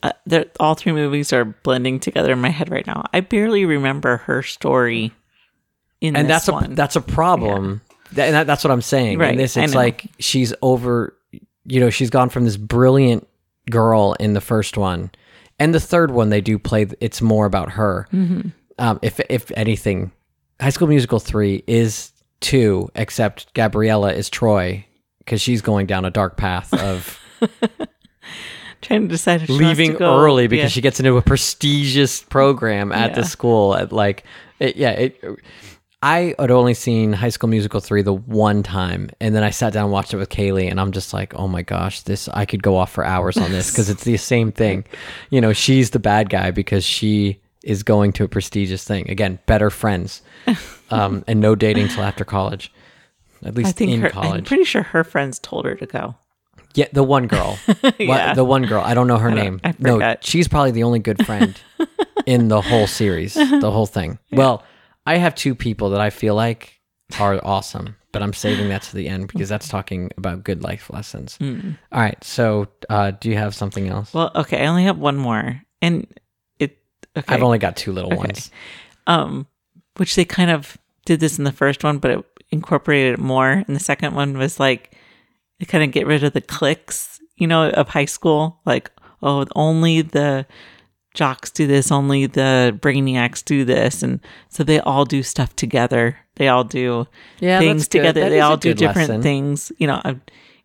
uh, 0.02 0.44
all 0.60 0.74
three 0.74 0.92
movies 0.92 1.32
are 1.32 1.46
blending 1.46 1.98
together 1.98 2.32
in 2.32 2.38
my 2.38 2.50
head 2.50 2.70
right 2.70 2.86
now. 2.86 3.06
I 3.14 3.20
barely 3.20 3.64
remember 3.64 4.18
her 4.18 4.42
story 4.42 5.12
in 6.00 6.16
and 6.16 6.28
that's 6.28 6.48
a 6.48 6.66
that's 6.70 6.96
a 6.96 7.00
problem. 7.00 7.80
That, 8.12 8.26
and 8.26 8.34
that, 8.34 8.46
that's 8.46 8.62
what 8.62 8.70
I'm 8.70 8.82
saying. 8.82 9.18
Right, 9.18 9.32
In 9.32 9.38
this, 9.38 9.56
it's 9.56 9.74
like 9.74 10.06
she's 10.18 10.52
over. 10.62 11.16
You 11.66 11.80
know, 11.80 11.90
she's 11.90 12.10
gone 12.10 12.28
from 12.28 12.44
this 12.44 12.56
brilliant 12.56 13.26
girl 13.70 14.14
in 14.20 14.34
the 14.34 14.40
first 14.40 14.76
one, 14.76 15.10
and 15.58 15.74
the 15.74 15.80
third 15.80 16.10
one 16.10 16.28
they 16.28 16.40
do 16.40 16.58
play. 16.58 16.86
It's 17.00 17.20
more 17.22 17.46
about 17.46 17.70
her. 17.72 18.06
Mm-hmm. 18.12 18.48
Um, 18.78 18.98
if 19.02 19.20
if 19.28 19.50
anything, 19.56 20.12
High 20.60 20.70
School 20.70 20.88
Musical 20.88 21.18
three 21.18 21.64
is 21.66 22.12
two, 22.40 22.90
except 22.94 23.52
Gabriella 23.54 24.12
is 24.12 24.28
Troy 24.28 24.84
because 25.18 25.40
she's 25.40 25.62
going 25.62 25.86
down 25.86 26.04
a 26.04 26.10
dark 26.10 26.36
path 26.36 26.72
of 26.74 27.18
Trying 28.82 29.02
to 29.02 29.08
decide 29.08 29.42
if 29.42 29.48
leaving 29.48 29.96
early 30.02 30.46
because 30.46 30.64
Yeah. 30.64 30.68
she 30.68 30.80
gets 30.82 31.00
into 31.00 31.16
a 31.16 31.22
prestigious 31.22 32.22
program 32.22 32.92
at 32.92 33.14
the 33.14 33.24
school 33.24 33.74
at 33.74 33.92
like 33.92 34.24
it, 34.58 34.76
yeah 34.76 34.90
it 34.90 35.20
I 36.04 36.34
had 36.38 36.50
only 36.50 36.74
seen 36.74 37.14
High 37.14 37.30
School 37.30 37.48
Musical 37.48 37.80
3 37.80 38.02
the 38.02 38.12
one 38.12 38.62
time 38.62 39.08
and 39.20 39.34
then 39.34 39.42
I 39.42 39.48
sat 39.48 39.72
down 39.72 39.84
and 39.84 39.92
watched 39.92 40.12
it 40.12 40.18
with 40.18 40.28
Kaylee 40.28 40.70
and 40.70 40.78
I'm 40.78 40.92
just 40.92 41.14
like 41.14 41.34
oh 41.34 41.48
my 41.48 41.62
gosh 41.62 42.02
this 42.02 42.28
I 42.28 42.44
could 42.44 42.62
go 42.62 42.76
off 42.76 42.92
for 42.92 43.04
hours 43.04 43.38
on 43.38 43.50
this 43.50 43.70
because 43.70 43.88
it's 43.88 44.04
the 44.04 44.18
same 44.18 44.52
thing 44.52 44.84
you 45.30 45.40
know 45.40 45.54
she's 45.54 45.90
the 45.90 45.98
bad 45.98 46.28
guy 46.28 46.50
because 46.50 46.84
she 46.84 47.40
is 47.62 47.82
going 47.82 48.12
to 48.12 48.24
a 48.24 48.28
prestigious 48.28 48.84
thing 48.84 49.08
again 49.10 49.38
better 49.46 49.70
friends 49.70 50.20
um, 50.90 51.24
and 51.26 51.40
no 51.40 51.54
dating 51.54 51.88
till 51.88 52.02
after 52.02 52.22
college 52.24 52.70
at 53.42 53.54
least 53.54 53.70
I 53.70 53.72
think 53.72 53.92
in 53.92 54.00
her, 54.02 54.14
I'm 54.14 54.44
pretty 54.44 54.64
sure 54.64 54.82
her 54.82 55.04
friends 55.04 55.38
told 55.38 55.64
her 55.64 55.74
to 55.74 55.86
go. 55.86 56.16
yeah, 56.74 56.86
the 56.92 57.02
one 57.02 57.26
girl. 57.26 57.58
What- 57.66 57.98
Yeah. 57.98 58.32
the 58.34 58.44
one 58.44 58.62
girl. 58.64 58.82
I 58.82 58.94
don't 58.94 59.06
know 59.06 59.18
her 59.18 59.30
name. 59.30 59.60
I 59.64 59.74
no, 59.78 60.16
she's 60.20 60.48
probably 60.48 60.70
the 60.70 60.82
only 60.82 60.98
good 60.98 61.24
friend 61.26 61.54
in 62.24 62.48
the 62.48 62.62
whole 62.62 62.86
series, 62.86 63.34
the 63.60 63.70
whole 63.70 63.84
thing. 63.86 64.18
Well, 64.32 64.62
I 65.06 65.16
have 65.16 65.34
two 65.34 65.54
people 65.54 65.90
that 65.90 66.00
I 66.00 66.10
feel 66.10 66.34
like 66.34 66.80
are 67.20 67.40
awesome, 67.44 67.96
but 68.12 68.22
I'm 68.22 68.32
saving 68.32 68.68
that 68.70 68.82
to 68.82 68.96
the 68.96 69.08
end 69.08 69.28
because 69.28 69.48
that's 69.48 69.68
talking 69.68 70.10
about 70.16 70.44
good 70.44 70.62
life 70.62 70.90
lessons. 70.90 71.38
Mm. 71.40 71.76
All 71.92 72.00
right. 72.00 72.22
So, 72.24 72.68
uh, 72.88 73.12
do 73.12 73.28
you 73.28 73.36
have 73.36 73.54
something 73.54 73.88
else? 73.88 74.14
Well, 74.14 74.30
okay, 74.34 74.62
I 74.62 74.66
only 74.66 74.84
have 74.84 74.98
one 74.98 75.16
more, 75.16 75.62
and 75.82 76.06
it. 76.58 76.78
Okay, 77.16 77.34
I've 77.34 77.42
only 77.42 77.58
got 77.58 77.76
two 77.76 77.92
little 77.92 78.16
ones. 78.16 78.50
um, 79.06 79.46
which 79.96 80.16
they 80.16 80.24
kind 80.24 80.50
of 80.50 80.78
did 81.04 81.20
this 81.20 81.38
in 81.38 81.44
the 81.44 81.52
first 81.52 81.84
one, 81.84 81.98
but 81.98 82.10
it 82.10 82.24
incorporated 82.50 83.14
it 83.14 83.20
more. 83.20 83.50
And 83.50 83.76
the 83.76 83.80
second 83.80 84.14
one 84.14 84.38
was 84.38 84.58
like 84.58 84.96
they 85.58 85.66
kind 85.66 85.84
of 85.84 85.92
get 85.92 86.06
rid 86.06 86.24
of 86.24 86.32
the 86.32 86.40
cliques, 86.40 87.20
you 87.36 87.46
know, 87.46 87.68
of 87.70 87.88
high 87.88 88.04
school. 88.06 88.60
Like, 88.64 88.90
oh, 89.22 89.46
only 89.54 90.02
the 90.02 90.46
jocks 91.14 91.50
do 91.50 91.66
this, 91.66 91.90
only 91.90 92.26
the 92.26 92.76
brainiacs 92.82 93.44
do 93.44 93.64
this, 93.64 94.02
and 94.02 94.20
so 94.48 94.62
they 94.64 94.80
all 94.80 95.04
do 95.04 95.22
stuff 95.22 95.54
together. 95.56 96.18
They 96.36 96.48
all 96.48 96.64
do 96.64 97.06
Yeah, 97.38 97.60
things 97.60 97.88
together. 97.88 98.28
They 98.28 98.40
all 98.40 98.56
do 98.56 98.74
different 98.74 99.08
lesson. 99.08 99.22
things. 99.22 99.72
You 99.78 99.86
know, 99.86 100.00
uh, 100.04 100.14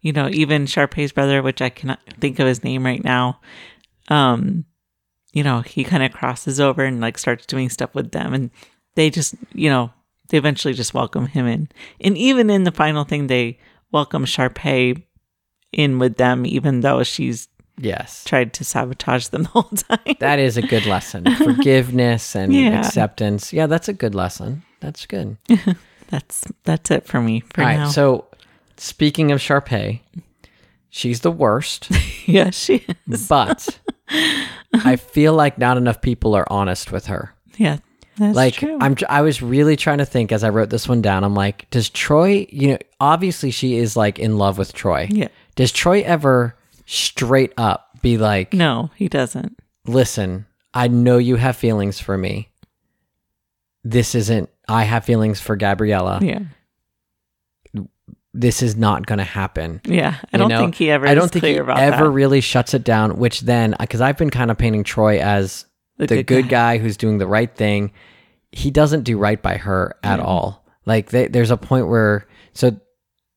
you 0.02 0.12
know, 0.12 0.28
even 0.30 0.66
Sharpay's 0.66 1.12
brother, 1.12 1.42
which 1.42 1.62
I 1.62 1.70
cannot 1.70 2.00
think 2.20 2.40
of 2.40 2.48
his 2.48 2.64
name 2.64 2.84
right 2.86 3.04
now. 3.04 3.40
Um, 4.10 4.66
you 5.32 5.44
know, 5.44 5.62
he 5.62 5.84
kind 5.84 6.04
of 6.04 6.12
crosses 6.12 6.60
over 6.60 6.84
and 6.84 7.00
like 7.00 7.18
starts 7.18 7.46
doing 7.46 7.70
stuff 7.70 7.94
with 7.94 8.12
them, 8.12 8.34
and 8.34 8.50
they 8.96 9.10
just, 9.10 9.36
you 9.54 9.70
know, 9.70 9.92
they 10.30 10.38
eventually 10.38 10.74
just 10.74 10.94
welcome 10.94 11.28
him 11.28 11.46
in. 11.46 11.70
And 12.02 12.18
even 12.18 12.50
in 12.50 12.64
the 12.64 12.72
final 12.72 13.04
thing, 13.04 13.28
they 13.28 13.60
welcome 13.92 14.26
Sharpay 14.26 15.04
in 15.72 16.00
with 16.00 16.18
them, 16.18 16.46
even 16.48 16.82
though 16.82 17.04
she's 17.04 17.48
Yes. 17.82 18.24
tried 18.26 18.54
to 18.54 18.63
sabotage 18.63 19.28
them 19.28 19.44
the 19.44 19.50
whole 19.50 19.63
time. 19.63 20.15
That 20.20 20.38
is 20.39 20.58
a 20.58 20.62
good 20.62 20.86
lesson. 20.86 21.26
Forgiveness 21.38 22.36
and 22.36 22.54
Yeah. 22.54 22.80
acceptance. 22.86 23.54
Yeah, 23.54 23.68
that's 23.68 23.88
a 23.88 23.94
good 23.94 24.13
lesson. 24.15 24.63
That's 24.82 25.06
good. 25.06 25.38
That's 26.10 26.46
that's 26.63 26.89
it 26.89 27.06
for 27.06 27.22
me 27.22 27.42
for 27.54 27.62
All 27.62 27.68
right. 27.68 27.78
now. 27.78 27.89
So, 27.89 28.26
speaking 28.78 29.32
of 29.32 29.39
Sharpay, 29.39 30.00
she's 30.89 31.20
the 31.22 31.30
worst, 31.32 31.88
yeah, 32.26 32.50
she 32.50 32.84
is. 33.08 33.28
but 33.28 33.80
I 34.74 34.96
feel 34.96 35.34
like 35.36 35.60
not 35.60 35.78
enough 35.78 36.02
people 36.02 36.34
are 36.34 36.48
honest 36.52 36.92
with 36.92 37.06
her. 37.06 37.36
Yeah, 37.58 37.78
that's 38.18 38.36
like 38.36 38.56
true. 38.56 38.80
I'm 38.82 38.96
I 39.08 39.22
was 39.22 39.44
really 39.44 39.76
trying 39.76 40.00
to 40.00 40.06
think 40.06 40.32
as 40.32 40.44
I 40.44 40.50
wrote 40.50 40.72
this 40.72 40.89
one 40.89 41.04
down. 41.04 41.24
I'm 41.24 41.36
like, 41.36 41.70
does 41.70 41.92
Troy, 41.92 42.48
you 42.50 42.70
know, 42.70 42.78
obviously 43.00 43.52
she 43.52 43.76
is 43.78 43.96
like 43.96 44.18
in 44.18 44.39
love 44.39 44.58
with 44.58 44.74
Troy. 44.74 45.08
Yeah. 45.12 45.28
Does 45.56 45.72
Troy 45.72 46.02
ever 46.02 46.56
straight 46.91 47.54
up 47.58 47.89
be 48.02 48.17
like, 48.17 48.54
no, 48.54 48.89
he 48.95 49.08
doesn't. 49.08 49.58
listen, 49.86 50.45
I 50.73 50.88
know 50.88 51.17
you 51.17 51.36
have 51.36 51.56
feelings 51.56 51.99
for 51.99 52.17
me. 52.17 52.49
This 53.84 54.15
isn't 54.15 54.49
I 54.67 54.84
have 54.84 55.06
feelings 55.06 55.39
for 55.41 55.56
Gabriella. 55.56 56.19
Yeah, 56.21 56.39
This 58.34 58.62
is 58.62 58.75
not 58.75 59.06
going 59.08 59.17
to 59.17 59.23
happen. 59.23 59.82
yeah. 59.86 60.15
I 60.32 60.38
You 60.38 60.39
don't 60.39 60.49
know? 60.49 60.60
think 60.60 60.75
he 60.75 60.91
ever. 60.91 61.08
I 61.08 61.15
don't 61.15 61.32
think 61.32 61.43
he 61.45 61.56
ever 61.58 61.73
that. 61.73 62.10
really 62.10 62.41
shuts 62.41 62.73
it 62.73 62.84
down, 62.84 63.17
which 63.17 63.41
then 63.41 63.75
because 63.80 64.02
I've 64.02 64.17
been 64.17 64.30
kind 64.30 64.52
of 64.52 64.58
painting 64.58 64.84
Troy 64.84 65.19
as 65.19 65.65
The 65.97 66.06
the, 66.08 66.15
good 66.17 66.25
good, 66.43 66.49
guy. 66.49 66.78
who's 66.78 66.95
doing 66.97 67.17
the 67.17 67.28
right 67.28 67.54
thing. 67.54 67.91
He 68.52 68.69
doesn't 68.71 69.04
do 69.04 69.17
right 69.17 69.41
by 69.41 69.58
her 69.58 69.95
at 70.04 70.19
all. 70.19 70.65
Like 70.86 71.10
they, 71.10 71.28
there's 71.28 71.52
a 71.52 71.58
point 71.58 71.88
where 71.88 72.28
so 72.54 72.80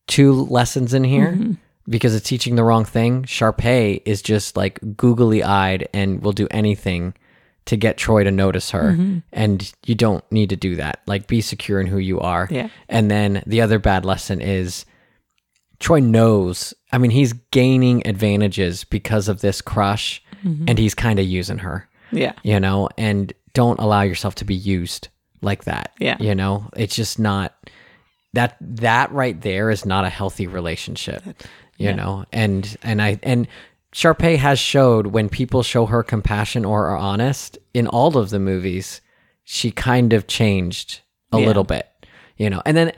two 0.07 0.33
lessons 0.33 0.93
in 0.93 1.03
here 1.03 1.31
Mm-hmm. 1.31 1.53
Because 1.87 2.15
it's 2.15 2.27
teaching 2.27 2.55
the 2.55 2.63
wrong 2.63 2.85
thing. 2.85 3.23
Sharpay 3.23 4.01
is 4.05 4.21
just 4.21 4.55
like 4.57 4.79
googly 4.95 5.43
eyed 5.43 5.87
and 5.93 6.21
will 6.23 6.31
do 6.31 6.47
anything 6.51 7.13
to 7.65 7.77
get 7.77 7.97
Troy 7.97 8.23
to 8.25 8.31
notice 8.31 8.71
her, 8.71 8.91
Mm-hmm. 8.91 9.19
and 9.31 9.73
you 9.85 9.95
don't 9.95 10.23
need 10.31 10.49
to 10.49 10.55
do 10.57 10.75
that. 10.75 10.99
Like 11.07 11.27
be 11.27 11.39
secure 11.41 11.79
in 11.79 11.87
who 11.87 11.97
you 11.97 12.19
are. 12.19 12.47
Yeah. 12.51 12.67
And 12.89 13.09
then 13.09 13.41
the 13.45 13.61
other 13.61 13.79
bad 13.79 14.03
lesson 14.03 14.41
is 14.41 14.85
Troy 15.79 15.99
knows. 15.99 16.73
I 16.91 16.97
mean, 16.97 17.11
he's 17.11 17.33
gaining 17.51 18.05
advantages 18.07 18.83
because 18.83 19.27
of 19.29 19.41
this 19.41 19.61
crush, 19.61 20.21
Mm-hmm. 20.43 20.65
and 20.67 20.77
he's 20.77 20.93
kind 20.93 21.19
of 21.19 21.25
using 21.25 21.59
her 21.59 21.87
Yeah, 22.11 22.33
you 22.43 22.59
know, 22.59 22.89
and 22.97 23.31
don't 23.53 23.79
allow 23.79 24.01
yourself 24.01 24.35
to 24.35 24.45
be 24.45 24.55
used 24.55 25.07
like 25.41 25.63
that. 25.63 25.93
Yeah. 25.99 26.17
You 26.19 26.35
know, 26.35 26.69
it's 26.75 26.97
just 26.97 27.17
not 27.17 27.55
that 28.33 28.57
that 28.61 29.11
right 29.11 29.39
there 29.41 29.69
is 29.69 29.85
not 29.85 30.05
a 30.05 30.09
healthy 30.09 30.47
relationship. 30.47 31.23
You 31.77 31.93
know, 31.93 32.25
and 32.31 32.77
and 32.83 33.01
I 33.01 33.19
and 33.23 33.47
Sharpay 33.93 34.37
has 34.37 34.57
showed 34.59 35.07
when 35.07 35.27
people 35.29 35.63
show 35.63 35.85
her 35.85 36.01
compassion 36.03 36.65
or 36.65 36.87
are 36.87 36.97
honest 36.97 37.57
in 37.73 37.87
all 37.87 38.17
of 38.17 38.29
the 38.29 38.39
movies, 38.39 39.01
she 39.43 39.69
kind 39.71 40.13
of 40.13 40.27
changed 40.27 41.01
a 41.31 41.39
Yeah. 41.39 41.47
little 41.47 41.63
bit. 41.63 41.87
You 42.37 42.49
know, 42.49 42.61
and 42.65 42.77
then 42.77 42.91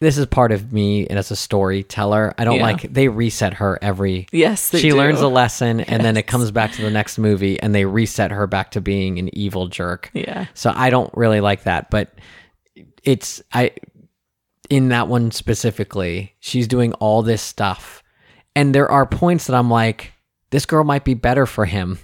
this 0.00 0.16
is 0.16 0.26
part 0.26 0.52
of 0.52 0.72
me 0.72 1.06
and 1.08 1.18
as 1.18 1.30
a 1.32 1.36
storyteller. 1.36 2.32
I 2.38 2.44
don't 2.44 2.56
Yeah. 2.56 2.62
like 2.62 2.82
they 2.92 3.08
reset 3.08 3.54
her 3.54 3.78
every 3.82 4.28
yes. 4.30 4.70
They 4.70 4.78
she 4.80 4.90
do. 4.90 4.96
learns 4.96 5.20
a 5.20 5.26
lesson 5.28 5.80
and 5.80 6.04
then 6.04 6.16
it 6.16 6.26
comes 6.28 6.50
back 6.52 6.72
to 6.72 6.82
the 6.82 6.90
next 6.90 7.18
movie 7.18 7.60
and 7.60 7.74
they 7.74 7.84
reset 7.84 8.30
her 8.30 8.46
back 8.46 8.70
to 8.72 8.80
being 8.80 9.18
an 9.18 9.28
evil 9.36 9.66
jerk. 9.66 10.10
Yeah, 10.14 10.46
So 10.54 10.72
I 10.74 10.90
don't 10.90 11.10
really 11.14 11.40
like 11.40 11.64
that, 11.64 11.90
but 11.90 12.14
it's 13.02 13.42
I 13.52 13.72
in 14.70 14.88
that 14.88 15.08
one 15.08 15.30
specifically, 15.30 16.34
she's 16.40 16.68
doing 16.68 16.92
all 16.94 17.22
this 17.22 17.42
stuff. 17.42 18.02
And 18.54 18.74
there 18.74 18.90
are 18.90 19.06
points 19.06 19.46
that 19.46 19.56
I'm 19.56 19.70
like 19.70 20.12
this 20.50 20.66
girl 20.66 20.82
might 20.82 21.04
be 21.04 21.14
better 21.14 21.44
for 21.44 21.66
him. 21.66 21.98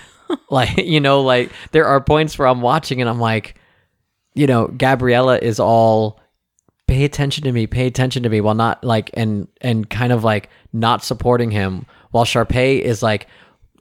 like, 0.50 0.78
you 0.78 1.00
know, 1.00 1.20
like 1.20 1.52
there 1.72 1.86
are 1.86 2.00
points 2.00 2.38
where 2.38 2.48
I'm 2.48 2.62
watching 2.62 3.00
and 3.00 3.10
I'm 3.10 3.20
like 3.20 3.56
you 4.34 4.46
know, 4.46 4.68
Gabriella 4.68 5.38
is 5.38 5.58
all 5.58 6.20
pay 6.86 7.04
attention 7.04 7.44
to 7.44 7.52
me, 7.52 7.66
pay 7.66 7.86
attention 7.86 8.22
to 8.22 8.28
me 8.28 8.40
while 8.40 8.54
not 8.54 8.82
like 8.84 9.10
and 9.14 9.48
and 9.60 9.88
kind 9.88 10.12
of 10.12 10.24
like 10.24 10.50
not 10.72 11.04
supporting 11.04 11.50
him 11.50 11.86
while 12.10 12.24
Sharpay 12.24 12.80
is 12.80 13.02
like, 13.02 13.26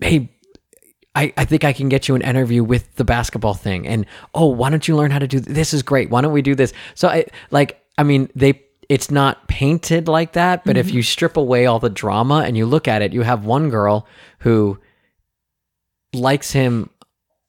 hey, 0.01 0.29
I, 1.15 1.33
I 1.37 1.45
think 1.45 1.63
I 1.63 1.73
can 1.73 1.89
get 1.89 2.07
you 2.07 2.15
an 2.15 2.21
interview 2.21 2.63
with 2.63 2.95
the 2.95 3.03
basketball 3.03 3.55
thing. 3.55 3.87
And 3.87 4.05
oh, 4.35 4.47
why 4.47 4.69
don't 4.69 4.87
you 4.87 4.95
learn 4.95 5.11
how 5.11 5.19
to 5.19 5.27
do 5.27 5.39
th- 5.39 5.53
this 5.53 5.73
is 5.73 5.81
great. 5.81 6.09
Why 6.09 6.21
don't 6.21 6.33
we 6.33 6.41
do 6.41 6.55
this? 6.55 6.73
So 6.95 7.07
I 7.07 7.25
like 7.51 7.81
I 7.99 8.03
mean, 8.03 8.29
they 8.33 8.63
it's 8.87 9.11
not 9.11 9.47
painted 9.49 10.07
like 10.07 10.33
that, 10.33 10.63
but 10.63 10.77
if 10.77 10.87
mm-hmm. 10.87 10.95
you 10.95 11.03
strip 11.03 11.35
away 11.35 11.65
all 11.65 11.79
the 11.79 11.89
drama 11.89 12.43
and 12.45 12.57
you 12.57 12.65
look 12.65 12.87
at 12.87 13.01
it, 13.01 13.13
you 13.13 13.21
have 13.21 13.45
one 13.45 13.69
girl 13.69 14.07
who 14.39 14.79
likes 16.13 16.51
him 16.53 16.89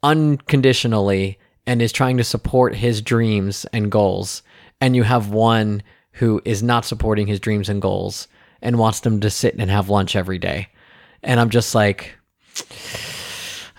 unconditionally 0.02 1.38
and 1.66 1.80
is 1.80 1.92
trying 1.92 2.16
to 2.16 2.24
support 2.24 2.74
his 2.74 3.00
dreams 3.00 3.64
and 3.72 3.92
goals. 3.92 4.42
And 4.80 4.96
you 4.96 5.04
have 5.04 5.30
one 5.30 5.82
who 6.12 6.42
is 6.44 6.62
not 6.64 6.84
supporting 6.84 7.28
his 7.28 7.40
dreams 7.40 7.68
and 7.68 7.80
goals 7.80 8.26
and 8.60 8.76
wants 8.76 9.00
them 9.00 9.20
to 9.20 9.30
sit 9.30 9.54
and 9.54 9.70
have 9.70 9.88
lunch 9.88 10.16
every 10.16 10.38
day. 10.38 10.68
And 11.22 11.38
I'm 11.38 11.50
just 11.50 11.74
like, 11.76 12.18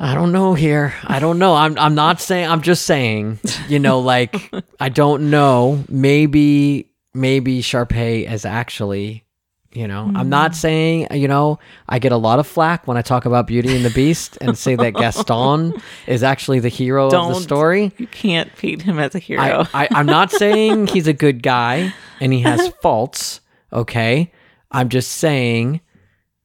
I 0.02 0.16
don't 0.16 0.32
know 0.32 0.56
here. 0.56 0.96
I 1.04 1.20
don't 1.20 1.38
know. 1.38 1.54
I'm 1.54 1.78
I'm 1.78 1.94
not 1.94 2.20
saying 2.20 2.50
I'm 2.50 2.64
just 2.64 2.88
saying, 2.88 3.40
you 3.68 3.78
know, 3.78 4.00
like 4.00 4.52
I 4.80 4.90
don't 4.90 5.30
know. 5.30 5.84
Maybe 5.90 6.90
maybe 7.14 7.62
Sharpay 7.62 8.30
is 8.30 8.44
actually, 8.44 9.26
you 9.74 9.88
know, 9.88 10.06
I'm 10.16 10.26
mm. 10.26 10.30
not 10.30 10.56
saying, 10.56 11.10
you 11.12 11.28
know, 11.28 11.60
I 11.88 12.00
get 12.00 12.12
a 12.12 12.18
lot 12.18 12.40
of 12.40 12.48
flack 12.48 12.88
when 12.88 12.98
I 12.98 13.04
talk 13.04 13.28
about 13.28 13.46
Beauty 13.46 13.76
and 13.76 13.86
the 13.86 13.92
Beast 13.92 14.40
and 14.42 14.58
say 14.58 14.76
that 14.76 14.94
Gaston 14.96 15.80
is 16.08 16.24
actually 16.24 16.60
the 16.62 16.70
hero 16.70 17.06
of 17.06 17.12
the 17.12 17.36
story. 17.36 17.92
you 18.00 18.08
can't 18.08 18.52
paint 18.56 18.82
him 18.82 18.98
as 18.98 19.14
a 19.14 19.20
hero. 19.20 19.68
I, 19.72 19.84
I, 19.84 19.88
I'm 19.92 20.08
not 20.08 20.32
saying 20.32 20.88
he's 20.88 21.06
a 21.06 21.14
good 21.14 21.44
guy 21.44 21.94
and 22.20 22.34
he 22.34 22.40
has 22.40 22.70
faults. 22.82 23.40
Okay. 23.72 24.32
I'm 24.72 24.90
just 24.90 25.12
saying 25.12 25.82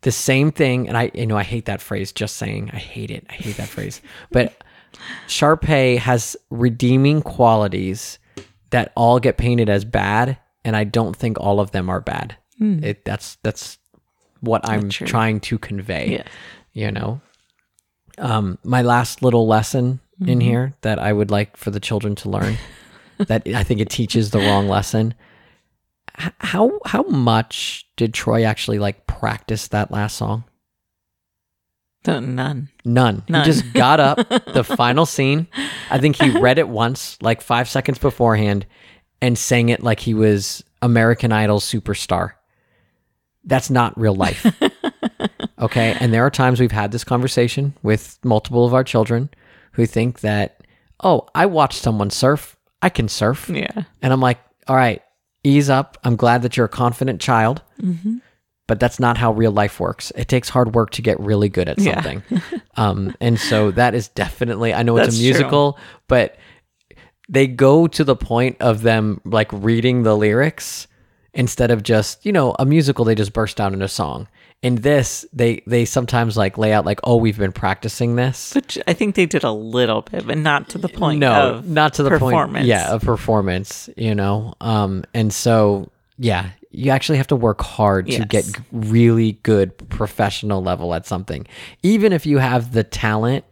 the 0.06 0.12
same 0.12 0.52
thing. 0.52 0.86
And 0.88 0.96
I, 0.96 1.10
you 1.14 1.26
know, 1.26 1.36
I 1.36 1.42
hate 1.42 1.64
that 1.66 1.82
phrase, 1.82 2.12
just 2.12 2.36
saying. 2.36 2.70
I 2.72 2.78
hate 2.78 3.10
it. 3.10 3.26
I 3.28 3.32
hate 3.34 3.56
that 3.56 3.68
phrase. 3.68 4.00
But 4.30 4.62
Sharpay 5.28 5.98
has 5.98 6.36
redeeming 6.50 7.22
qualities 7.22 8.18
that 8.70 8.92
all 8.94 9.18
get 9.20 9.36
painted 9.36 9.68
as 9.68 9.84
bad. 9.84 10.38
And 10.64 10.76
I 10.76 10.84
don't 10.84 11.16
think 11.16 11.38
all 11.40 11.58
of 11.60 11.70
them 11.72 11.88
are 11.90 12.00
bad. 12.00 12.36
It, 12.60 13.04
that's, 13.04 13.36
that's 13.42 13.78
what 14.40 14.66
I'm 14.68 14.88
true. 14.88 15.06
trying 15.06 15.40
to 15.40 15.58
convey 15.58 16.12
Yeah. 16.12 16.22
you 16.72 16.90
know 16.92 17.20
um 18.18 18.58
my 18.64 18.80
last 18.82 19.22
little 19.22 19.46
lesson 19.46 20.00
in 20.26 20.40
here 20.40 20.72
that 20.82 20.98
i 20.98 21.12
would 21.12 21.30
like 21.30 21.56
for 21.56 21.70
the 21.70 21.80
children 21.80 22.14
to 22.14 22.28
learn 22.30 22.56
that 23.18 23.46
i 23.48 23.62
think 23.62 23.80
it 23.80 23.90
teaches 23.90 24.30
the 24.30 24.38
wrong 24.38 24.68
lesson 24.68 25.14
how 26.38 26.78
how 26.84 27.02
much 27.04 27.86
did 27.96 28.14
troy 28.14 28.44
actually 28.44 28.78
like 28.78 29.06
practice 29.06 29.68
that 29.68 29.90
last 29.90 30.16
song 30.16 30.44
none. 32.06 32.34
none, 32.34 32.70
None. 32.84 33.24
he 33.28 33.50
just 33.50 33.72
got 33.72 33.98
up 34.00 34.16
the 34.52 34.64
final 34.64 35.06
scene 35.06 35.46
i 35.90 35.98
think 35.98 36.16
he 36.16 36.30
read 36.38 36.58
it 36.58 36.68
once 36.68 37.20
like 37.20 37.40
five 37.40 37.68
seconds 37.68 37.98
beforehand 37.98 38.64
and 39.20 39.36
sang 39.36 39.68
it 39.68 39.82
like 39.82 40.00
he 40.00 40.14
was 40.14 40.62
american 40.82 41.32
idol 41.32 41.58
superstar 41.58 42.32
that's 43.44 43.70
not 43.70 43.98
real 43.98 44.14
life 44.14 44.46
Okay. 45.58 45.96
And 46.00 46.12
there 46.12 46.24
are 46.24 46.30
times 46.30 46.60
we've 46.60 46.70
had 46.70 46.92
this 46.92 47.04
conversation 47.04 47.74
with 47.82 48.18
multiple 48.22 48.66
of 48.66 48.74
our 48.74 48.84
children 48.84 49.30
who 49.72 49.86
think 49.86 50.20
that, 50.20 50.60
oh, 51.02 51.26
I 51.34 51.46
watched 51.46 51.80
someone 51.80 52.10
surf. 52.10 52.56
I 52.82 52.90
can 52.90 53.08
surf. 53.08 53.48
Yeah. 53.48 53.84
And 54.02 54.12
I'm 54.12 54.20
like, 54.20 54.38
all 54.68 54.76
right, 54.76 55.02
ease 55.46 55.70
up. 55.70 55.96
I'm 56.04 56.16
glad 56.16 56.42
that 56.42 56.56
you're 56.56 56.66
a 56.66 56.68
confident 56.68 57.20
child, 57.20 57.62
but 58.66 58.80
that's 58.80 58.98
not 58.98 59.16
how 59.16 59.32
real 59.32 59.52
life 59.52 59.78
works. 59.78 60.10
It 60.16 60.28
takes 60.28 60.48
hard 60.48 60.74
work 60.74 60.90
to 60.92 61.02
get 61.02 61.18
really 61.20 61.48
good 61.48 61.68
at 61.68 61.78
Yeah. 61.78 61.94
something. 62.02 62.22
um, 62.76 63.14
and 63.20 63.38
so 63.38 63.70
that 63.72 63.94
is 63.94 64.08
definitely, 64.08 64.74
I 64.74 64.82
know 64.82 64.96
it's 64.96 65.06
That's 65.06 65.16
a 65.16 65.20
true. 65.20 65.24
musical, 65.30 65.78
but 66.08 66.36
they 67.28 67.46
go 67.46 67.86
to 67.86 68.04
the 68.04 68.16
point 68.16 68.56
of 68.60 68.82
them 68.82 69.20
like 69.24 69.50
reading 69.52 70.02
the 70.02 70.16
lyrics 70.16 70.86
instead 71.34 71.70
of 71.70 71.82
just 71.82 72.24
you 72.24 72.32
know 72.32 72.54
a 72.58 72.64
musical 72.64 73.04
they 73.04 73.14
just 73.14 73.32
burst 73.34 73.60
out 73.60 73.72
into 73.74 73.86
song 73.88 74.26
in 74.62 74.76
this 74.76 75.26
they 75.32 75.62
they 75.66 75.84
sometimes 75.84 76.36
like 76.36 76.58
lay 76.58 76.72
out 76.72 76.84
like 76.84 77.00
oh 77.04 77.16
we've 77.16 77.38
been 77.38 77.52
practicing 77.52 78.16
this. 78.16 78.54
Which 78.54 78.78
I 78.86 78.92
think 78.94 79.14
they 79.14 79.26
did 79.26 79.44
a 79.44 79.52
little 79.52 80.02
bit, 80.02 80.26
but 80.26 80.38
not 80.38 80.68
to 80.70 80.78
the 80.78 80.88
point 80.88 81.20
no 81.20 81.60
not 81.64 81.94
to 81.94 82.02
the 82.02 82.10
performance. 82.10 82.54
point 82.54 82.66
yeah 82.66 82.94
a 82.94 82.98
performance 82.98 83.88
you 83.96 84.14
know? 84.14 84.54
Um 84.60 85.04
and 85.14 85.32
so 85.32 85.90
yeah 86.18 86.50
you 86.70 86.90
actually 86.90 87.18
have 87.18 87.28
to 87.28 87.36
work 87.36 87.62
hard 87.62 88.06
to 88.08 88.24
get 88.24 88.44
really 88.70 89.32
good 89.42 89.76
professional 89.88 90.62
level 90.62 90.92
at 90.94 91.06
something. 91.06 91.46
Even 91.82 92.12
if 92.12 92.26
you 92.26 92.38
have 92.38 92.72
the 92.72 92.84
talent 92.84 93.44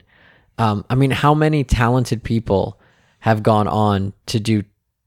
um 0.58 0.84
i 0.90 0.94
mean 0.94 1.10
how 1.10 1.34
many 1.34 1.64
talented 1.64 2.22
people 2.22 2.78
have 3.20 3.42
gone 3.42 3.66
on 3.66 4.12
to 4.26 4.38
do 4.38 4.62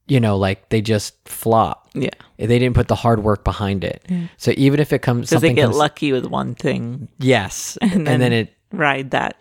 you 0.08 0.18
know 0.20 0.36
like 0.36 0.68
they 0.70 0.80
just 0.80 1.14
flop 1.28 1.88
Yeah. 1.94 2.08
they 2.38 2.46
didn't 2.58 2.74
put 2.74 2.88
the 2.88 2.94
hard 2.94 3.22
work 3.22 3.44
behind 3.44 3.84
it 3.84 4.04
so 4.36 4.52
even 4.56 4.80
if 4.80 4.92
it 4.92 5.00
comes 5.02 5.28
Because 5.30 5.42
they 5.42 5.52
get 5.52 5.64
comes, 5.66 5.76
lucky 5.76 6.12
with 6.12 6.26
one 6.26 6.54
thing 6.54 7.08
yes 7.18 7.76
and, 7.82 7.92
and 7.92 8.06
then, 8.06 8.20
then, 8.20 8.32
it 8.32 8.54
ride 8.72 9.10
that. 9.12 9.36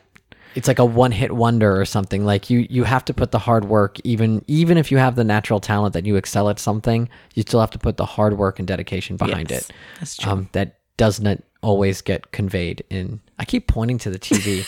it's 0.55 0.67
like 0.67 0.79
a 0.79 0.85
one 0.85 1.11
hit 1.11 1.31
wonder 1.31 1.79
or 1.79 1.85
something. 1.85 2.25
Like 2.25 2.49
you 2.49 2.65
you 2.69 2.83
have 2.85 3.03
to 3.05 3.13
put 3.13 3.31
the 3.31 3.39
hard 3.39 3.65
work 3.65 3.97
even 4.03 4.43
even 4.47 4.77
if 4.77 4.91
you 4.91 4.97
have 4.97 5.15
the 5.15 5.23
natural 5.23 5.59
talent 5.59 5.93
that 5.93 6.05
you 6.05 6.15
excel 6.15 6.49
at 6.49 6.59
something, 6.59 7.09
you 7.35 7.43
still 7.43 7.59
have 7.59 7.71
to 7.71 7.79
put 7.79 7.97
the 7.97 8.05
hard 8.05 8.37
work 8.37 8.57
and 8.59 8.67
dedication 8.67 9.17
behind 9.17 9.51
Yes, 9.51 9.69
it. 9.69 9.75
That's 9.99 10.17
true. 10.17 10.31
Um 10.31 10.49
that 10.53 10.79
doesn't 10.97 11.43
always 11.61 12.01
get 12.01 12.31
conveyed 12.31 12.83
in 12.89 13.19
I 13.37 13.45
keep 13.45 13.67
pointing 13.67 13.97
to 13.99 14.09
the 14.09 14.17
TV. 14.17 14.65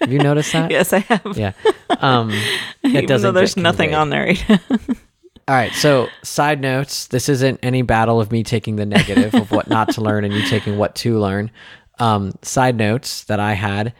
have 0.00 0.10
you 0.10 0.18
noticed 0.18 0.52
that? 0.52 0.70
yes, 0.76 0.92
I 0.92 0.98
have. 1.00 1.36
Yeah. 1.36 1.52
Um 2.00 2.32
Even 2.82 3.06
doesn't 3.06 3.22
though 3.34 3.38
there's 3.38 3.56
nothing 3.56 3.94
on 3.94 4.10
there 4.10 4.24
right 4.24 4.44
now. 4.48 4.78
All 5.50 5.56
right, 5.56 5.72
so 5.72 6.08
side 6.22 6.60
notes. 6.60 7.08
This 7.08 7.28
isn't 7.28 7.58
any 7.64 7.82
battle 7.82 8.20
of 8.20 8.30
me 8.30 8.44
taking 8.44 8.76
the 8.76 8.86
negative 8.86 9.34
of 9.34 9.50
what 9.50 9.68
not 9.68 9.88
to 9.94 10.00
learn 10.00 10.24
and 10.24 10.32
you 10.32 10.46
taking 10.46 10.78
what 10.78 10.94
to 10.96 11.18
learn. 11.18 11.50
Um, 11.98 12.34
side 12.42 12.76
notes 12.76 13.24
that 13.24 13.40
I 13.40 13.54
had. 13.54 13.92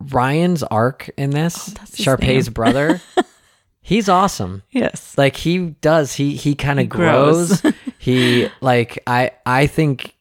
Ryan's 0.00 0.62
arc 0.62 1.10
in 1.16 1.30
this, 1.30 1.74
Oh, 1.76 1.84
Sharpay's 1.94 2.48
brother, 2.48 3.00
he's 3.80 4.08
awesome. 4.08 4.62
yes. 4.70 5.16
Like 5.18 5.36
he 5.36 5.58
does, 5.80 6.12
he 6.14 6.36
he 6.36 6.54
kind 6.54 6.78
of 6.78 6.88
grows. 6.88 7.60
grows. 7.62 7.74
he 7.98 8.48
like 8.60 9.02
I 9.06 9.32
I 9.44 9.66
think 9.66 10.14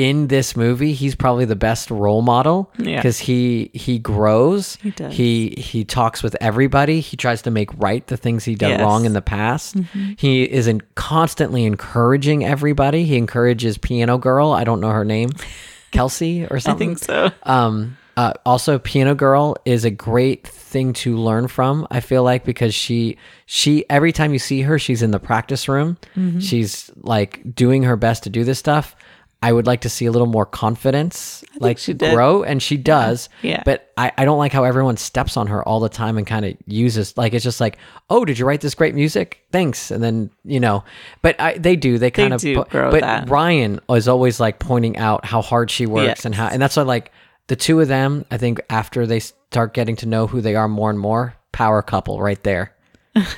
in 0.00 0.28
this 0.28 0.56
movie 0.56 0.92
he's 0.94 1.14
probably 1.14 1.44
the 1.44 1.56
best 1.56 1.90
role 1.90 2.22
model 2.22 2.70
Yeah. 2.78 2.96
because 2.96 3.18
he 3.18 3.70
he 3.74 3.98
grows. 3.98 4.76
He 4.76 4.90
does. 4.92 5.12
He 5.12 5.50
he 5.58 5.84
talks 5.84 6.22
with 6.22 6.36
everybody. 6.40 7.00
He 7.00 7.16
tries 7.16 7.42
to 7.42 7.50
make 7.50 7.68
right 7.76 8.06
the 8.06 8.16
things 8.16 8.44
he 8.44 8.54
done 8.54 8.70
Yes. 8.70 8.78
Mm-hmm. 8.78 8.86
wrong 8.88 9.04
in 9.04 9.12
the 9.12 9.20
past. 9.22 9.76
He 10.16 10.44
is 10.44 10.66
in 10.66 10.80
constantly 10.94 11.64
encouraging 11.64 12.44
everybody. 12.44 13.04
He 13.04 13.16
encourages 13.16 13.76
piano 13.78 14.16
girl. 14.16 14.52
I 14.52 14.64
don't 14.64 14.80
know 14.80 14.90
her 14.90 15.04
name, 15.04 15.30
Kelsey 15.90 16.46
or 16.46 16.60
something. 16.60 16.92
I 16.92 16.94
think 16.94 17.04
so. 17.04 17.30
Um, 17.42 17.96
uh, 18.16 18.32
also, 18.44 18.78
Piano 18.78 19.14
Girl 19.14 19.56
is 19.64 19.84
a 19.86 19.90
great 19.90 20.46
thing 20.46 20.92
to 20.94 21.16
learn 21.16 21.48
from. 21.48 21.86
I 21.90 22.00
feel 22.00 22.22
like 22.22 22.44
because 22.44 22.74
she 22.74 23.16
she 23.46 23.84
every 23.88 24.12
time 24.12 24.32
you 24.32 24.38
see 24.38 24.62
her, 24.62 24.78
she's 24.78 25.02
in 25.02 25.10
the 25.10 25.20
practice 25.20 25.68
room. 25.68 25.96
Mm-hmm. 26.16 26.40
She's 26.40 26.90
like 26.96 27.54
doing 27.54 27.82
her 27.84 27.96
best 27.96 28.24
to 28.24 28.30
do 28.30 28.44
this 28.44 28.58
stuff. 28.58 28.94
I 29.42 29.52
would 29.52 29.66
like 29.66 29.80
to 29.82 29.88
see 29.88 30.04
a 30.04 30.10
little 30.12 30.26
more 30.26 30.44
confidence, 30.44 31.42
like 31.60 31.78
she 31.78 31.94
did. 31.94 32.12
grow, 32.14 32.42
and 32.42 32.62
she 32.62 32.76
does. 32.76 33.30
Yeah. 33.40 33.62
But 33.64 33.90
I, 33.96 34.12
I 34.18 34.24
don't 34.26 34.36
like 34.38 34.52
how 34.52 34.64
everyone 34.64 34.98
steps 34.98 35.36
on 35.38 35.46
her 35.46 35.66
all 35.66 35.80
the 35.80 35.88
time 35.88 36.18
and 36.18 36.26
kind 36.26 36.44
of 36.44 36.56
uses 36.66 37.16
like 37.16 37.32
it's 37.32 37.42
just 37.44 37.60
like, 37.60 37.78
oh, 38.10 38.26
did 38.26 38.38
you 38.38 38.44
write 38.44 38.60
this 38.60 38.74
great 38.74 38.94
music? 38.94 39.40
Thanks, 39.50 39.90
and 39.90 40.02
then 40.02 40.30
you 40.44 40.60
know. 40.60 40.84
But 41.22 41.40
I, 41.40 41.56
they 41.56 41.74
do. 41.76 41.96
They 41.96 42.10
kind 42.10 42.34
of. 42.34 42.40
do 42.42 42.64
grow 42.64 42.90
but 42.90 43.00
that. 43.00 43.30
Ryan 43.30 43.80
is 43.88 44.08
always 44.08 44.40
like 44.40 44.58
pointing 44.58 44.98
out 44.98 45.24
how 45.24 45.40
hard 45.40 45.70
she 45.70 45.86
works 45.86 46.06
Yes. 46.06 46.24
and 46.26 46.34
how, 46.34 46.48
and 46.48 46.60
that's 46.60 46.76
why 46.76 46.82
like 46.82 47.10
the 47.46 47.56
two 47.56 47.80
of 47.80 47.88
them. 47.88 48.26
I 48.30 48.36
think 48.36 48.60
after 48.68 49.06
they 49.06 49.20
start 49.20 49.72
getting 49.72 49.96
to 49.96 50.06
know 50.06 50.26
who 50.26 50.42
they 50.42 50.54
are 50.54 50.68
more 50.68 50.90
and 50.90 50.98
more, 50.98 51.34
power 51.52 51.80
couple 51.80 52.20
right 52.20 52.42
there, 52.44 52.74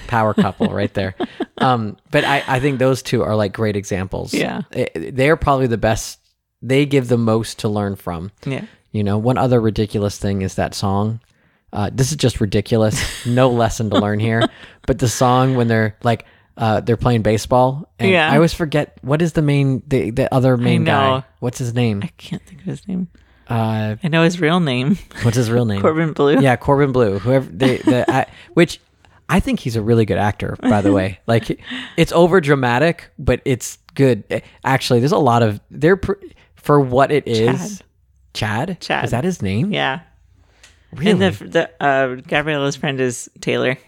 power 0.06 0.34
couple 0.34 0.68
right 0.68 0.92
there. 0.94 1.14
Um, 1.58 1.96
but 2.10 2.24
I 2.24 2.42
I 2.46 2.60
think 2.60 2.78
those 2.78 3.02
two 3.02 3.22
are 3.22 3.34
like 3.36 3.52
great 3.52 3.76
examples. 3.76 4.34
Yeah. 4.34 4.62
Eh, 4.72 4.86
they're 5.12 5.36
probably 5.36 5.66
the 5.66 5.78
best. 5.78 6.18
They 6.60 6.86
give 6.86 7.08
the 7.08 7.18
most 7.18 7.60
to 7.60 7.68
learn 7.68 7.96
from. 7.96 8.30
Yeah. 8.44 8.64
You 8.92 9.02
know, 9.02 9.18
one 9.18 9.38
other 9.38 9.60
ridiculous 9.60 10.18
thing 10.18 10.42
is 10.42 10.54
that 10.56 10.74
song. 10.74 11.20
Uh, 11.72 11.88
this 11.92 12.10
is 12.10 12.16
just 12.16 12.40
ridiculous. 12.40 13.24
No 13.26 13.48
lesson 13.62 13.88
to 13.90 13.98
learn 13.98 14.20
here. 14.20 14.42
But 14.86 14.98
the 14.98 15.08
song 15.08 15.54
when 15.56 15.68
they're 15.68 15.96
like 16.02 16.26
uh, 16.58 16.80
they're 16.80 16.98
playing 16.98 17.22
baseball, 17.22 17.90
and 17.98 18.10
Yeah. 18.10 18.30
I 18.30 18.34
always 18.36 18.52
forget 18.52 18.98
what 19.00 19.22
is 19.22 19.32
the 19.32 19.40
main 19.42 19.82
the 19.86 20.10
the 20.10 20.32
other 20.34 20.56
main 20.58 20.84
guy. 20.84 21.24
What's 21.40 21.58
his 21.58 21.72
name? 21.72 22.00
I 22.02 22.08
can't 22.18 22.42
think 22.42 22.60
of 22.60 22.66
his 22.66 22.86
name. 22.86 23.08
Uh, 23.48 23.96
I 24.02 24.08
know 24.08 24.22
his 24.22 24.40
real 24.40 24.60
name, 24.60 24.96
what's 25.22 25.36
his 25.36 25.50
real 25.50 25.64
name? 25.64 25.80
Corbin 25.82 26.12
Bleu. 26.12 26.40
Yeah, 26.40 26.56
Corbin 26.56 26.92
Bleu. 26.92 27.18
Whoever 27.18 27.50
they, 27.50 27.78
the, 27.78 28.10
I, 28.10 28.26
which 28.54 28.80
I 29.32 29.40
think 29.40 29.60
he's 29.60 29.76
a 29.76 29.82
really 29.82 30.04
good 30.04 30.18
actor. 30.18 30.56
By 30.60 30.80
the 30.82 30.92
way, 30.98 31.18
like 31.26 31.58
it's 31.96 32.12
over 32.12 32.40
dramatic, 32.40 33.10
but 33.18 33.40
it's 33.44 33.78
good. 33.94 34.24
Eh, 34.30 34.40
Actually, 34.64 35.00
there's 35.00 35.12
a 35.12 35.18
lot 35.18 35.42
of 35.42 35.60
they're 35.70 35.96
pr- 35.96 36.12
for 36.54 36.78
what 36.80 37.10
it 37.10 37.26
is. 37.26 37.82
Chad. 38.34 38.78
Chad. 38.80 39.04
Is 39.04 39.10
that 39.10 39.24
his 39.24 39.42
name? 39.42 39.72
Yeah. 39.72 40.00
Really? 40.92 41.10
And 41.12 41.22
the 41.22 41.44
the 41.44 41.70
uh, 41.84 42.14
Gabriella's 42.16 42.76
friend 42.76 43.00
is 43.00 43.30
Taylor. 43.40 43.78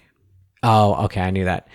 Oh, 0.63 1.05
okay, 1.05 1.21
I 1.21 1.31
knew 1.31 1.45
that. 1.45 1.69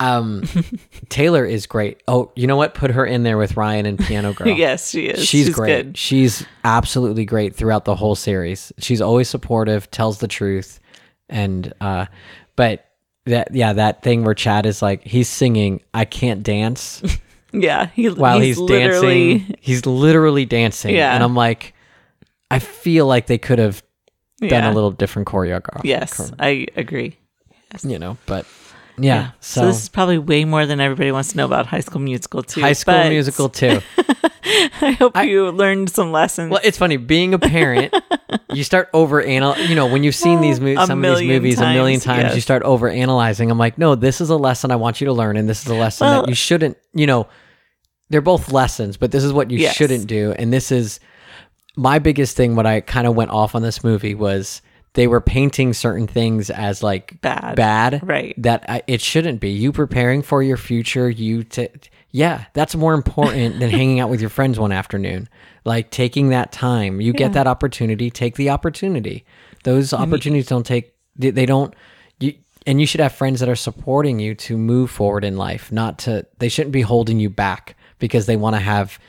Um, 0.00 0.42
Taylor 1.08 1.44
is 1.44 1.66
great. 1.66 2.02
Oh, 2.08 2.32
you 2.34 2.48
know 2.48 2.56
what? 2.56 2.74
Put 2.74 2.90
her 2.90 3.06
in 3.06 3.22
there 3.22 3.38
with 3.38 3.56
Ryan 3.56 3.86
and 3.86 3.96
Piano 3.98 4.32
Girl. 4.34 4.48
yes, 4.48 4.90
she 4.90 5.06
is. 5.06 5.24
She's, 5.24 5.50
great. 5.50 5.84
good. 5.86 5.96
She's 5.96 6.44
absolutely 6.64 7.24
great 7.24 7.54
throughout 7.54 7.84
the 7.84 7.94
whole 7.94 8.16
series. 8.16 8.72
She's 8.78 9.00
always 9.00 9.28
supportive, 9.28 9.88
tells 9.92 10.18
the 10.18 10.26
truth, 10.26 10.80
and 11.28 11.72
uh, 11.80 12.06
but 12.56 12.84
that 13.26 13.54
yeah, 13.54 13.72
that 13.72 14.02
thing 14.02 14.24
where 14.24 14.34
Chad 14.34 14.66
is 14.66 14.82
like 14.82 15.02
he's 15.04 15.28
singing, 15.28 15.80
I 15.92 16.04
can't 16.04 16.42
dance 16.42 17.02
Yeah, 17.52 17.86
he, 17.94 18.08
while 18.10 18.40
he's, 18.40 18.58
literally 18.58 19.38
dancing. 19.38 19.56
He's 19.60 19.86
literally 19.86 20.44
dancing, 20.44 20.94
Yeah. 20.94 21.14
and 21.14 21.22
I'm 21.22 21.36
like, 21.36 21.72
I 22.50 22.58
feel 22.58 23.06
like 23.06 23.26
they 23.26 23.38
could 23.38 23.60
have 23.60 23.82
done 24.40 24.50
Yeah. 24.50 24.72
a 24.72 24.74
little 24.74 24.90
different 24.90 25.28
choreography. 25.28 25.82
Yes, 25.84 26.32
I 26.38 26.66
agree. 26.76 27.16
you 27.84 27.98
know, 27.98 28.18
but 28.26 28.44
yeah. 28.98 29.30
So, 29.40 29.60
So, 29.60 29.66
this 29.68 29.82
is 29.84 29.88
probably 29.88 30.18
way 30.18 30.44
more 30.44 30.66
than 30.66 30.80
everybody 30.80 31.12
wants 31.12 31.30
to 31.30 31.36
know 31.36 31.44
about 31.44 31.66
High 31.66 31.80
School 31.80 32.00
Musical 32.00 32.42
too. 32.42 32.60
High 32.60 32.72
School 32.72 32.94
but 32.94 33.08
Musical 33.08 33.48
too. 33.48 33.80
I 34.80 34.92
hope 34.98 35.16
you 35.24 35.50
learned 35.50 35.90
some 35.90 36.12
lessons. 36.12 36.50
Well, 36.50 36.60
it's 36.64 36.76
funny 36.78 36.96
being 36.96 37.34
a 37.34 37.38
parent. 37.38 37.94
you 38.52 38.64
start 38.64 38.88
over 38.92 39.20
anal. 39.22 39.56
You 39.58 39.74
know, 39.74 39.86
when 39.86 40.02
you've 40.02 40.14
seen 40.14 40.40
these 40.40 40.60
movies, 40.60 40.78
some 40.86 41.04
of 41.04 41.18
these 41.18 41.28
movies 41.28 41.60
a 41.60 41.72
million 41.72 42.00
times, 42.00 42.22
times, 42.24 42.34
you 42.34 42.40
start 42.40 42.62
over 42.62 42.88
analyzing. 42.88 43.50
I'm 43.50 43.58
like, 43.58 43.78
no, 43.78 43.94
this 43.94 44.20
is 44.20 44.30
a 44.30 44.36
lesson 44.36 44.70
I 44.70 44.76
want 44.76 45.00
you 45.00 45.06
to 45.06 45.12
learn, 45.12 45.36
and 45.36 45.48
this 45.48 45.62
is 45.62 45.68
a 45.68 45.74
lesson 45.74 46.06
Well- 46.06 46.22
that 46.22 46.28
you 46.28 46.34
shouldn't. 46.34 46.76
You 46.94 47.06
know, 47.06 47.28
they're 48.10 48.20
both 48.20 48.52
lessons, 48.52 48.96
but 48.96 49.10
this 49.10 49.24
is 49.24 49.32
what 49.32 49.50
you 49.50 49.58
Yes. 49.58 49.74
shouldn't 49.76 50.06
do, 50.06 50.32
and 50.38 50.52
this 50.52 50.70
is 50.72 51.00
my 51.76 51.98
biggest 51.98 52.36
thing. 52.36 52.54
What 52.56 52.66
I 52.66 52.80
kind 52.80 53.06
of 53.06 53.14
went 53.16 53.30
off 53.30 53.54
on 53.54 53.62
this 53.62 53.82
movie 53.82 54.14
was 54.14 54.62
they 54.94 55.06
were 55.08 55.20
painting 55.20 55.72
certain 55.72 56.06
things 56.06 56.50
as 56.50 56.82
like 56.82 57.20
Bad. 57.20 57.56
bad, 57.56 58.00
Right. 58.08 58.34
That 58.40 58.64
I, 58.68 58.82
it 58.86 59.00
shouldn't 59.00 59.40
be. 59.40 59.50
You 59.50 59.72
preparing 59.72 60.22
for 60.22 60.40
your 60.42 60.56
future, 60.56 61.10
you 61.10 61.42
to 61.44 61.68
yeah, 62.14 62.44
that's 62.52 62.76
more 62.76 62.94
important 62.94 63.58
than 63.58 63.70
hanging 63.70 63.98
out 63.98 64.08
with 64.08 64.20
your 64.20 64.30
friends 64.30 64.56
one 64.56 64.70
afternoon. 64.70 65.28
Like 65.64 65.90
taking 65.90 66.28
that 66.28 66.52
time, 66.52 67.00
you 67.00 67.12
get 67.12 67.32
that 67.32 67.48
opportunity, 67.48 68.08
take 68.08 68.36
the 68.36 68.50
opportunity. 68.50 69.24
Those 69.64 69.92
opportunities 69.92 70.46
don't 70.46 70.64
take 70.64 70.94
they, 71.16 71.44
don't 71.44 71.74
you 72.20 72.34
and 72.68 72.80
you 72.80 72.86
should 72.86 73.00
have 73.00 73.12
friends 73.12 73.40
that 73.40 73.48
are 73.48 73.56
supporting 73.56 74.20
you 74.20 74.36
to 74.36 74.56
move 74.56 74.92
forward 74.92 75.24
in 75.24 75.36
life, 75.36 75.72
not 75.72 75.98
to 76.00 76.24
they 76.38 76.48
shouldn't 76.48 76.70
be 76.72 76.82
holding 76.82 77.18
you 77.18 77.30
back 77.30 77.76
because 77.98 78.26
they 78.26 78.36
want 78.36 78.54
to 78.54 78.60
have 78.60 79.00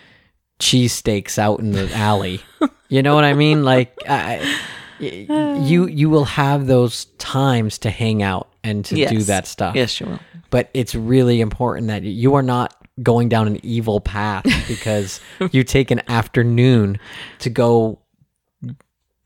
cheesesteaks 0.59 1.37
out 1.37 1.59
in 1.59 1.73
the 1.73 1.93
alley. 1.93 2.41
you 2.89 3.03
know 3.03 3.13
what 3.13 3.23
I 3.23 3.35
mean? 3.35 3.63
Like 3.63 3.95
I, 4.09 4.59
you 4.99 5.85
you 5.85 6.09
will 6.09 6.25
have 6.25 6.65
those 6.65 7.05
times 7.19 7.77
to 7.79 7.91
hang 7.91 8.23
out 8.23 8.49
and 8.63 8.83
to 8.85 8.95
do 8.95 9.21
that 9.23 9.45
stuff. 9.45 9.75
Yes, 9.75 9.99
you 9.99 10.07
will. 10.07 10.19
But 10.49 10.71
it's 10.73 10.95
really 10.95 11.39
important 11.39 11.87
that 11.87 12.01
you 12.01 12.33
are 12.33 12.41
not 12.41 12.81
going 13.03 13.27
down 13.29 13.47
an 13.47 13.59
evil 13.63 13.99
path 13.99 14.43
because 14.67 15.19
you 15.51 15.63
take 15.63 15.91
an 15.91 16.01
afternoon 16.07 16.97
to 17.39 17.49
go 17.49 17.99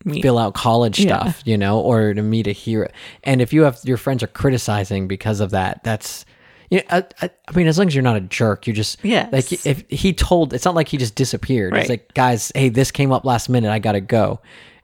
Me- 0.06 0.22
fill 0.22 0.38
out 0.38 0.54
college 0.54 1.00
Yeah. 1.00 1.20
stuff, 1.30 1.42
you 1.46 1.58
know, 1.58 1.80
or 1.80 2.14
to 2.14 2.22
meet 2.22 2.48
a 2.48 2.52
hero. 2.54 2.90
And 3.26 3.42
if 3.42 3.52
you 3.52 3.64
have 3.64 3.80
your 3.84 3.98
friends 3.98 4.24
are 4.24 4.28
criticizing 4.28 5.08
because 5.08 5.40
of 5.42 5.52
that, 5.52 5.84
that's 5.84 6.26
you 6.72 6.78
know, 6.78 6.84
I, 6.90 7.04
I, 7.22 7.30
I 7.48 7.52
mean, 7.56 7.68
as 7.68 7.78
long 7.78 7.88
as 7.88 7.96
you're 7.96 8.02
not 8.04 8.16
a 8.16 8.22
jerk, 8.22 8.66
you 8.68 8.74
just 8.74 9.04
yeah. 9.04 9.28
Like 9.32 9.52
if 9.66 9.84
he 9.90 10.14
told, 10.14 10.54
it's 10.54 10.66
not 10.66 10.76
like 10.76 10.88
he 10.88 10.98
just 10.98 11.16
disappeared. 11.16 11.76
It's 11.76 11.90
like, 11.90 12.14
guys, 12.14 12.52
hey, 12.56 12.70
this 12.70 12.92
came 12.92 13.12
up 13.12 13.26
last 13.26 13.50
minute. 13.50 13.72
I 13.72 13.80
gotta 13.80 14.02
go. 14.02 14.40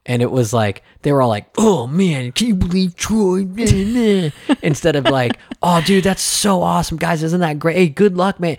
And 0.06 0.22
it 0.22 0.32
was 0.32 0.54
like 0.54 0.84
they 1.02 1.12
were 1.12 1.22
all 1.22 1.30
like, 1.30 1.48
"Oh 1.58 1.88
man, 1.88 2.32
can 2.32 2.48
you 2.48 2.56
believe 2.56 2.96
Troy?" 2.96 3.44
Nah, 3.44 3.66
nah." 4.48 4.56
Instead 4.62 4.96
of 4.96 5.06
like, 5.06 5.38
"Oh 5.62 5.82
dude, 5.82 6.04
that's 6.04 6.22
so 6.22 6.62
awesome, 6.62 6.98
guys! 6.98 7.24
Isn't 7.24 7.42
that 7.42 7.60
great? 7.60 7.78
Hey, 7.78 7.90
good 7.90 8.16
luck, 8.16 8.40
man." 8.40 8.58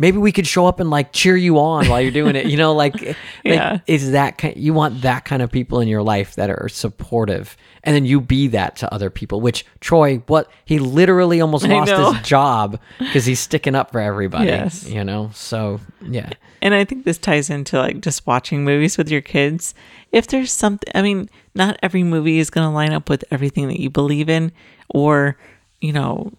Maybe 0.00 0.18
we 0.18 0.30
could 0.30 0.46
show 0.46 0.66
up 0.66 0.78
and 0.78 0.90
like 0.90 1.12
cheer 1.12 1.36
you 1.36 1.58
on 1.58 1.88
while 1.88 2.00
you're 2.00 2.12
doing 2.12 2.36
it. 2.36 2.46
You 2.46 2.56
know, 2.56 2.72
like, 2.72 2.94
like 3.02 3.16
Yeah. 3.44 3.78
is 3.86 4.12
that 4.12 4.38
kind, 4.38 4.56
you 4.56 4.72
want 4.72 5.02
that 5.02 5.24
kind 5.24 5.42
of 5.42 5.50
people 5.50 5.80
in 5.80 5.88
your 5.88 6.02
life 6.02 6.36
that 6.36 6.50
are 6.50 6.68
supportive, 6.68 7.56
and 7.82 7.96
then 7.96 8.04
you 8.04 8.20
be 8.20 8.46
that 8.48 8.76
to 8.76 8.94
other 8.94 9.10
people. 9.10 9.40
Which 9.40 9.66
Troy, 9.80 10.18
what 10.28 10.48
he 10.64 10.78
literally 10.78 11.40
almost 11.40 11.66
lost 11.66 11.90
his 11.90 12.22
job 12.28 12.78
because 12.98 13.26
he's 13.26 13.40
sticking 13.40 13.74
up 13.74 13.90
for 13.90 14.00
everybody. 14.00 14.46
Yes. 14.46 14.86
You 14.88 15.02
know, 15.02 15.30
so 15.34 15.80
yeah, 16.02 16.30
And 16.62 16.74
I 16.74 16.84
think 16.84 17.04
this 17.04 17.18
ties 17.18 17.50
into 17.50 17.78
like 17.78 18.00
just 18.00 18.26
watching 18.26 18.64
movies 18.64 18.96
with 18.98 19.10
your 19.10 19.20
kids. 19.20 19.74
If 20.12 20.28
there's 20.28 20.52
something, 20.52 20.90
I 20.94 21.02
mean, 21.02 21.28
not 21.54 21.76
every 21.82 22.02
movie 22.04 22.38
is 22.38 22.50
going 22.50 22.66
to 22.66 22.72
line 22.72 22.92
up 22.92 23.10
with 23.10 23.24
everything 23.32 23.66
that 23.68 23.80
you 23.80 23.90
believe 23.90 24.28
in, 24.28 24.52
or, 24.88 25.36
you 25.80 25.92
know, 25.92 26.32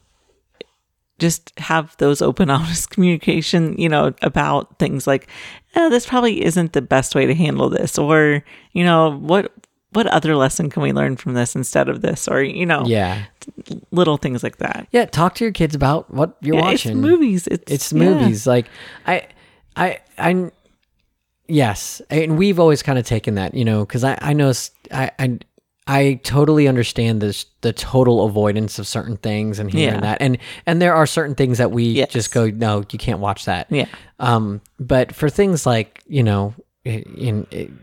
just 1.19 1.51
have 1.59 1.95
those 1.97 2.21
open, 2.21 2.49
honest 2.57 2.89
communication, 2.89 3.77
you 3.77 3.89
know, 3.89 4.13
about 4.21 4.79
things 4.79 5.05
like, 5.05 5.27
eh, 5.75 5.89
this 5.89 6.05
probably 6.05 6.43
isn't 6.43 6.73
the 6.73 6.81
best 6.81 7.13
way 7.15 7.25
to 7.25 7.35
handle 7.35 7.69
this, 7.69 7.97
or, 7.97 8.43
you 8.73 8.83
know, 8.83 9.11
what. 9.17 9.51
What 9.91 10.05
other 10.05 10.35
lesson 10.35 10.69
can 10.69 10.83
we 10.83 10.91
learn 10.93 11.15
from 11.17 11.33
this 11.33 11.55
instead 11.55 11.89
of 11.89 12.01
this, 12.01 12.27
or 12.27 12.43
you 12.43 12.63
know, 12.63 12.83
yeah, 12.85 13.23
little 13.89 14.17
things 14.17 14.43
like 14.43 14.57
that? 14.57 14.87
yeah. 14.91 15.05
Talk 15.05 15.33
to 15.35 15.43
your 15.43 15.51
kids 15.51 15.73
about 15.73 16.13
what 16.13 16.37
you're 16.41 16.57
Yeah, 16.57 16.61
watching. 16.61 16.91
It's 16.91 17.01
movies. 17.01 17.47
It's 17.47 17.71
it's 17.71 17.91
yeah. 17.91 17.97
movies 18.03 18.45
like 18.45 18.67
i 19.07 19.25
i 19.75 19.97
i 20.19 20.51
yes 21.47 22.03
and 22.11 22.37
we've 22.37 22.59
always 22.59 22.83
kind 22.83 22.99
of 22.99 23.05
taken 23.05 23.33
that 23.33 23.55
you 23.55 23.65
know 23.65 23.83
because 23.83 24.03
i 24.03 24.15
i 24.21 24.33
know 24.33 24.53
i 24.91 25.09
i 25.17 25.39
I 25.91 26.19
totally 26.23 26.67
understand 26.67 27.19
this 27.19 27.45
the 27.61 27.73
total 27.73 28.23
avoidance 28.25 28.77
of 28.77 28.85
certain 28.87 29.17
things 29.17 29.57
and 29.57 29.71
here 29.71 29.93
Yeah. 29.93 29.99
that 30.01 30.17
and 30.21 30.37
and 30.67 30.79
there 30.81 30.93
are 30.93 31.07
certain 31.07 31.33
things 31.35 31.57
that 31.57 31.71
we 31.71 31.83
Yes. 31.85 32.11
just 32.11 32.31
go 32.31 32.47
no 32.49 32.83
you 32.91 32.99
can't 32.99 33.19
watch 33.19 33.45
that 33.45 33.65
Yeah. 33.71 33.87
um 34.19 34.61
but 34.79 35.15
for 35.15 35.29
things 35.29 35.65
like 35.65 36.01
you 36.07 36.21
know 36.21 36.53
in, 36.85 37.47
in 37.51 37.79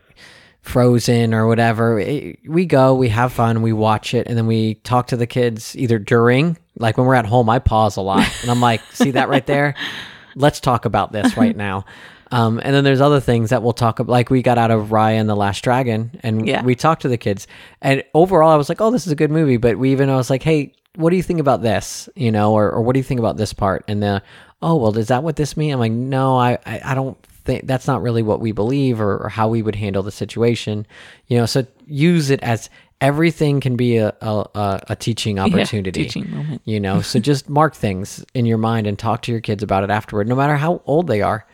Frozen 0.63 1.33
or 1.33 1.47
whatever, 1.47 2.01
it, 2.01 2.41
we 2.49 2.67
go, 2.67 2.95
we 2.97 3.09
have 3.11 3.33
fun, 3.33 3.63
we 3.63 3.73
watch 3.73 4.15
it, 4.15 4.27
and 4.27 4.37
then 4.37 4.49
we 4.49 4.75
talk 4.75 5.07
to 5.09 5.17
the 5.17 5.27
kids 5.27 5.77
either 5.77 5.97
during, 5.99 6.59
like 6.77 6.97
when 6.97 7.07
we're 7.07 7.15
at 7.15 7.25
home, 7.27 7.49
I 7.49 7.61
pause 7.61 7.97
a 7.97 8.01
lot, 8.01 8.29
and 8.43 8.51
I'm 8.51 8.61
like, 8.61 8.81
see 8.93 9.13
that 9.13 9.29
right 9.29 9.47
there? 9.47 9.77
Let's 10.35 10.59
talk 10.59 10.85
about 10.85 11.13
this 11.13 11.37
right 11.37 11.57
now. 11.57 11.85
Um, 12.33 12.61
and 12.63 12.75
then 12.75 12.83
there's 12.85 13.01
other 13.01 13.21
things 13.21 13.51
that 13.51 13.63
we'll 13.63 13.73
talk 13.73 13.99
about, 14.01 14.11
like 14.11 14.31
we 14.31 14.43
got 14.43 14.59
out 14.59 14.71
of 14.71 14.89
Raya 14.89 15.15
and 15.21 15.29
the 15.29 15.37
Last 15.37 15.63
Dragon, 15.63 16.11
and 16.23 16.47
Yeah. 16.47 16.63
we 16.65 16.75
talked 16.75 17.03
to 17.03 17.09
the 17.09 17.17
kids, 17.17 17.47
and 17.81 18.03
overall, 18.15 18.51
I 18.51 18.57
was 18.57 18.69
like, 18.69 18.81
oh, 18.81 18.91
this 18.91 19.07
is 19.07 19.13
a 19.13 19.17
good 19.17 19.31
movie. 19.31 19.57
But 19.59 19.79
we 19.79 19.93
even 19.93 20.11
I 20.11 20.17
was 20.17 20.29
like, 20.31 20.43
hey, 20.43 20.73
what 20.97 21.11
do 21.11 21.17
you 21.17 21.23
think 21.23 21.41
about 21.41 21.63
this? 21.63 22.09
You 22.17 22.33
know, 22.33 22.55
or, 22.55 22.71
or 22.71 22.83
what 22.83 22.95
do 22.95 22.99
you 22.99 23.05
think 23.05 23.21
about 23.21 23.37
this 23.37 23.53
part? 23.53 23.85
And 23.87 24.03
then, 24.03 24.23
oh, 24.63 24.77
well, 24.77 24.97
is 24.99 25.09
that 25.09 25.23
what 25.23 25.37
this 25.37 25.57
mean?" 25.57 25.73
I'm 25.73 25.79
like, 25.79 25.93
no, 25.93 26.37
I, 26.37 26.59
I, 26.67 26.81
I 26.85 26.95
don't 26.95 27.17
think 27.45 27.67
that's 27.67 27.87
not 27.87 28.03
really 28.03 28.23
what 28.23 28.41
we 28.41 28.51
believe 28.51 29.01
or, 29.01 29.19
or 29.19 29.29
how 29.29 29.47
we 29.47 29.63
would 29.63 29.77
handle 29.77 30.03
the 30.03 30.11
situation. 30.11 30.85
You 31.29 31.39
know, 31.39 31.47
so 31.47 31.65
use 31.87 32.31
it 32.31 32.43
as 32.43 32.69
everything 33.01 33.61
can 33.61 33.77
be 33.77 33.99
a 33.99 34.15
a, 34.21 34.81
a, 34.89 34.97
teaching 34.97 35.39
opportunity. 35.45 36.05
teaching 36.05 36.31
moment. 36.31 36.63
You 36.65 36.81
know, 36.81 37.03
so 37.03 37.21
just 37.21 37.49
mark 37.49 37.75
things 37.75 38.25
in 38.35 38.47
your 38.47 38.59
mind 38.59 38.87
and 38.89 38.99
talk 38.99 39.23
to 39.23 39.31
your 39.33 39.41
kids 39.41 39.63
about 39.63 39.85
it 39.85 39.91
afterward, 39.91 40.27
no 40.27 40.35
matter 40.35 40.57
how 40.57 40.83
old 40.87 41.07
they 41.07 41.23
are. 41.23 41.47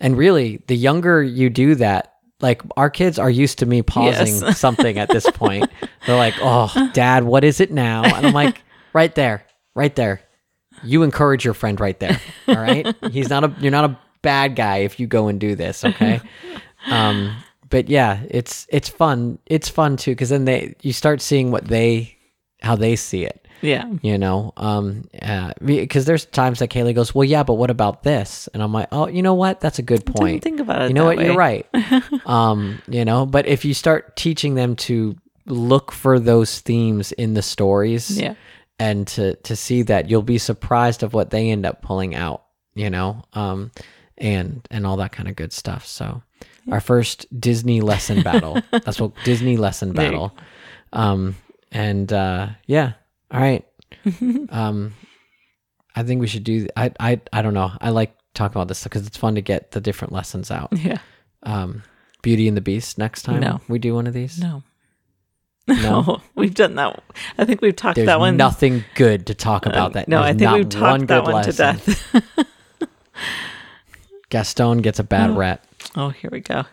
And 0.00 0.16
really, 0.16 0.62
the 0.66 0.76
younger 0.76 1.22
you 1.22 1.48
do 1.50 1.74
that, 1.76 2.14
like 2.40 2.60
our 2.76 2.90
kids 2.90 3.18
are 3.18 3.30
used 3.30 3.58
to 3.60 3.66
me 3.66 3.82
pausing 3.82 4.42
Yes. 4.42 4.58
something 4.58 4.98
at 4.98 5.08
this 5.08 5.28
point. 5.30 5.70
They're 6.06 6.16
like, 6.16 6.34
"Oh, 6.40 6.70
Dad, 6.92 7.24
what 7.24 7.44
is 7.44 7.60
it 7.60 7.70
now?" 7.72 8.02
And 8.04 8.26
I'm 8.26 8.32
like, 8.34 8.62
"Right 8.92 9.14
there, 9.14 9.44
right 9.74 9.94
there. 9.96 10.20
You 10.84 11.02
encourage 11.02 11.44
your 11.44 11.54
friend 11.54 11.80
right 11.80 11.98
there. 11.98 12.20
All 12.48 12.56
right. 12.56 12.94
He's 13.10 13.30
not 13.30 13.44
a. 13.44 13.54
You're 13.60 13.70
not 13.72 13.88
a 13.90 13.98
bad 14.20 14.54
guy 14.56 14.78
if 14.78 15.00
you 15.00 15.06
go 15.06 15.28
and 15.28 15.40
do 15.40 15.54
this. 15.54 15.84
Okay. 15.84 16.20
Um. 16.88 17.34
But 17.68 17.88
yeah, 17.88 18.20
it's 18.30 18.66
it's 18.68 18.88
fun. 18.88 19.40
It's 19.46 19.68
fun 19.68 19.96
too 19.96 20.12
because 20.12 20.28
then 20.28 20.44
they 20.44 20.76
you 20.82 20.92
start 20.92 21.20
seeing 21.20 21.50
what 21.50 21.64
they 21.64 22.16
how 22.60 22.76
they 22.76 22.94
see 22.94 23.24
it 23.24 23.45
Yeah. 23.62 23.84
you 24.02 24.18
know 24.18 24.52
um 24.56 25.08
uh, 25.22 25.52
because 25.64 26.04
there's 26.04 26.24
times 26.26 26.58
that 26.58 26.68
kaylee 26.68 26.94
goes 26.94 27.14
well 27.14 27.24
yeah 27.24 27.42
but 27.42 27.54
what 27.54 27.70
about 27.70 28.02
this? 28.02 28.48
And 28.52 28.62
i'm 28.62 28.72
like 28.72 28.88
oh 28.92 29.06
you 29.08 29.22
know 29.22 29.34
what? 29.34 29.60
That's 29.60 29.78
a 29.78 29.82
good 29.82 30.04
point. 30.06 30.42
think 30.42 30.60
about 30.60 30.82
it. 30.82 30.88
you 30.88 30.94
know 30.94 31.04
what? 31.06 31.18
You're 31.20 31.36
right. 31.36 31.66
Um 32.26 32.80
you 32.88 33.04
know 33.04 33.26
but 33.26 33.46
if 33.46 33.64
you 33.64 33.74
start 33.74 34.16
teaching 34.16 34.54
them 34.54 34.76
to 34.76 35.16
look 35.46 35.92
for 35.92 36.18
those 36.18 36.60
themes 36.60 37.12
in 37.12 37.34
the 37.34 37.42
stories 37.42 38.18
Yeah. 38.18 38.34
and 38.78 39.06
to 39.08 39.36
to 39.36 39.54
see 39.56 39.82
that 39.82 40.10
you'll 40.10 40.22
be 40.22 40.38
surprised 40.38 41.02
of 41.02 41.14
what 41.14 41.30
they 41.30 41.50
end 41.50 41.64
up 41.64 41.82
pulling 41.82 42.14
out 42.14 42.42
you 42.74 42.90
know 42.90 43.22
um 43.32 43.70
and 44.18 44.66
and 44.70 44.86
all 44.86 44.96
that 44.98 45.12
kind 45.12 45.28
of 45.28 45.36
good 45.36 45.52
stuff. 45.52 45.86
So 45.86 46.22
our 46.70 46.80
first 46.80 47.26
disney 47.38 47.80
lesson 47.80 48.22
battle. 48.22 48.60
That's 48.72 49.00
what 49.00 49.12
disney 49.24 49.56
lesson 49.56 49.92
battle. 49.92 50.36
Um 50.92 51.36
and 51.70 52.12
uh 52.12 52.48
yeah 52.66 52.92
all 53.30 53.40
right 53.40 53.64
um 54.50 54.92
i 55.94 56.02
think 56.02 56.20
we 56.20 56.26
should 56.26 56.44
do 56.44 56.66
i 56.76 56.90
i 57.00 57.20
i 57.32 57.42
don't 57.42 57.54
know 57.54 57.70
i 57.80 57.90
like 57.90 58.14
talking 58.34 58.56
about 58.56 58.68
this 58.68 58.84
because 58.84 59.06
it's 59.06 59.16
fun 59.16 59.34
to 59.34 59.40
get 59.40 59.70
the 59.72 59.80
different 59.80 60.12
lessons 60.12 60.50
out 60.50 60.68
Yeah. 60.76 60.98
um 61.42 61.82
beauty 62.22 62.48
and 62.48 62.56
the 62.56 62.60
beast 62.60 62.98
next 62.98 63.22
time 63.22 63.40
No. 63.40 63.60
we 63.68 63.78
do 63.78 63.94
one 63.94 64.06
of 64.06 64.12
these 64.14 64.38
No. 64.40 64.62
No? 65.68 66.22
We've 66.36 66.54
done 66.54 66.76
that. 66.76 67.02
I 67.38 67.44
think 67.44 67.60
we've 67.60 67.74
talked 67.74 67.96
there's 67.96 68.06
that 68.06 68.20
one. 68.20 68.36
There's 68.36 68.38
nothing 68.52 68.84
good 68.94 69.26
to 69.26 69.34
talk 69.34 69.66
about 69.66 69.94
that 69.94 70.06
no, 70.06 70.22
I 70.22 70.32
think 70.32 70.52
we've 70.52 70.68
talked 70.68 71.08
that 71.08 71.24
good 71.24 71.32
one 71.32 71.42
to 71.44 71.52
death. 71.52 72.14
gaston 74.30 74.78
gets 74.78 74.98
a 74.98 75.04
bad 75.04 75.36
rep 75.36 75.66
oh, 75.96 76.10
here 76.10 76.30
we 76.30 76.40
go. 76.40 76.64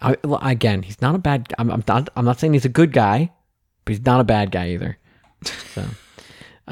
I, 0.00 0.16
well, 0.24 0.40
again 0.42 0.82
he's 0.82 1.00
not 1.00 1.14
a 1.14 1.18
bad 1.18 1.52
I'm, 1.58 1.70
I'm 1.70 1.84
not 1.86 2.08
i'm 2.16 2.24
not 2.24 2.40
saying 2.40 2.54
he's 2.54 2.64
a 2.64 2.68
good 2.70 2.92
guy 2.92 3.30
but 3.84 3.92
he's 3.94 4.04
not 4.04 4.20
a 4.20 4.24
bad 4.24 4.50
guy 4.50 4.70
either 4.70 4.98
so 5.74 5.84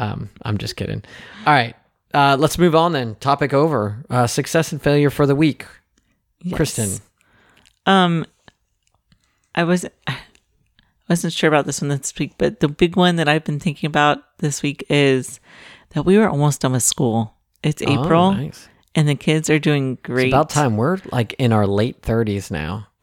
um 0.00 0.28
i'm 0.42 0.58
just 0.58 0.74
kidding 0.76 1.02
all 1.46 1.52
right 1.54 1.76
uh 2.14 2.36
let's 2.40 2.58
move 2.58 2.74
on 2.74 2.92
then 2.92 3.14
topic 3.20 3.52
over 3.54 4.04
uh 4.10 4.26
success 4.26 4.72
and 4.72 4.82
failure 4.82 5.10
for 5.10 5.26
the 5.26 5.34
week 5.36 5.66
Yes. 6.42 6.58
Kristin 6.58 7.00
Um, 7.86 8.24
I 9.54 9.64
was 9.64 9.84
I 10.06 10.16
wasn't 11.08 11.32
sure 11.34 11.48
about 11.48 11.66
this 11.66 11.80
one 11.82 11.88
this 11.90 12.12
week, 12.18 12.32
but 12.38 12.60
the 12.60 12.68
big 12.68 12.96
one 12.96 13.16
that 13.16 13.28
I've 13.28 13.44
been 13.44 13.60
thinking 13.60 13.86
about 13.88 14.18
this 14.38 14.62
week 14.62 14.84
is 14.88 15.38
that 15.90 16.04
we 16.06 16.16
were 16.16 16.28
almost 16.30 16.60
done 16.62 16.72
with 16.72 16.82
school. 16.82 17.34
It's 17.62 17.82
Oh, 17.86 17.92
April, 18.04 18.32
nice. 18.32 18.68
and 18.94 19.06
the 19.08 19.16
kids 19.16 19.50
are 19.50 19.58
doing 19.58 19.98
great. 20.02 20.28
It's 20.28 20.32
about 20.34 20.48
time. 20.50 20.76
We're 20.78 20.98
like 21.12 21.34
in 21.38 21.52
our 21.52 21.66
late 21.66 22.00
30s 22.02 22.50
now. 22.50 22.86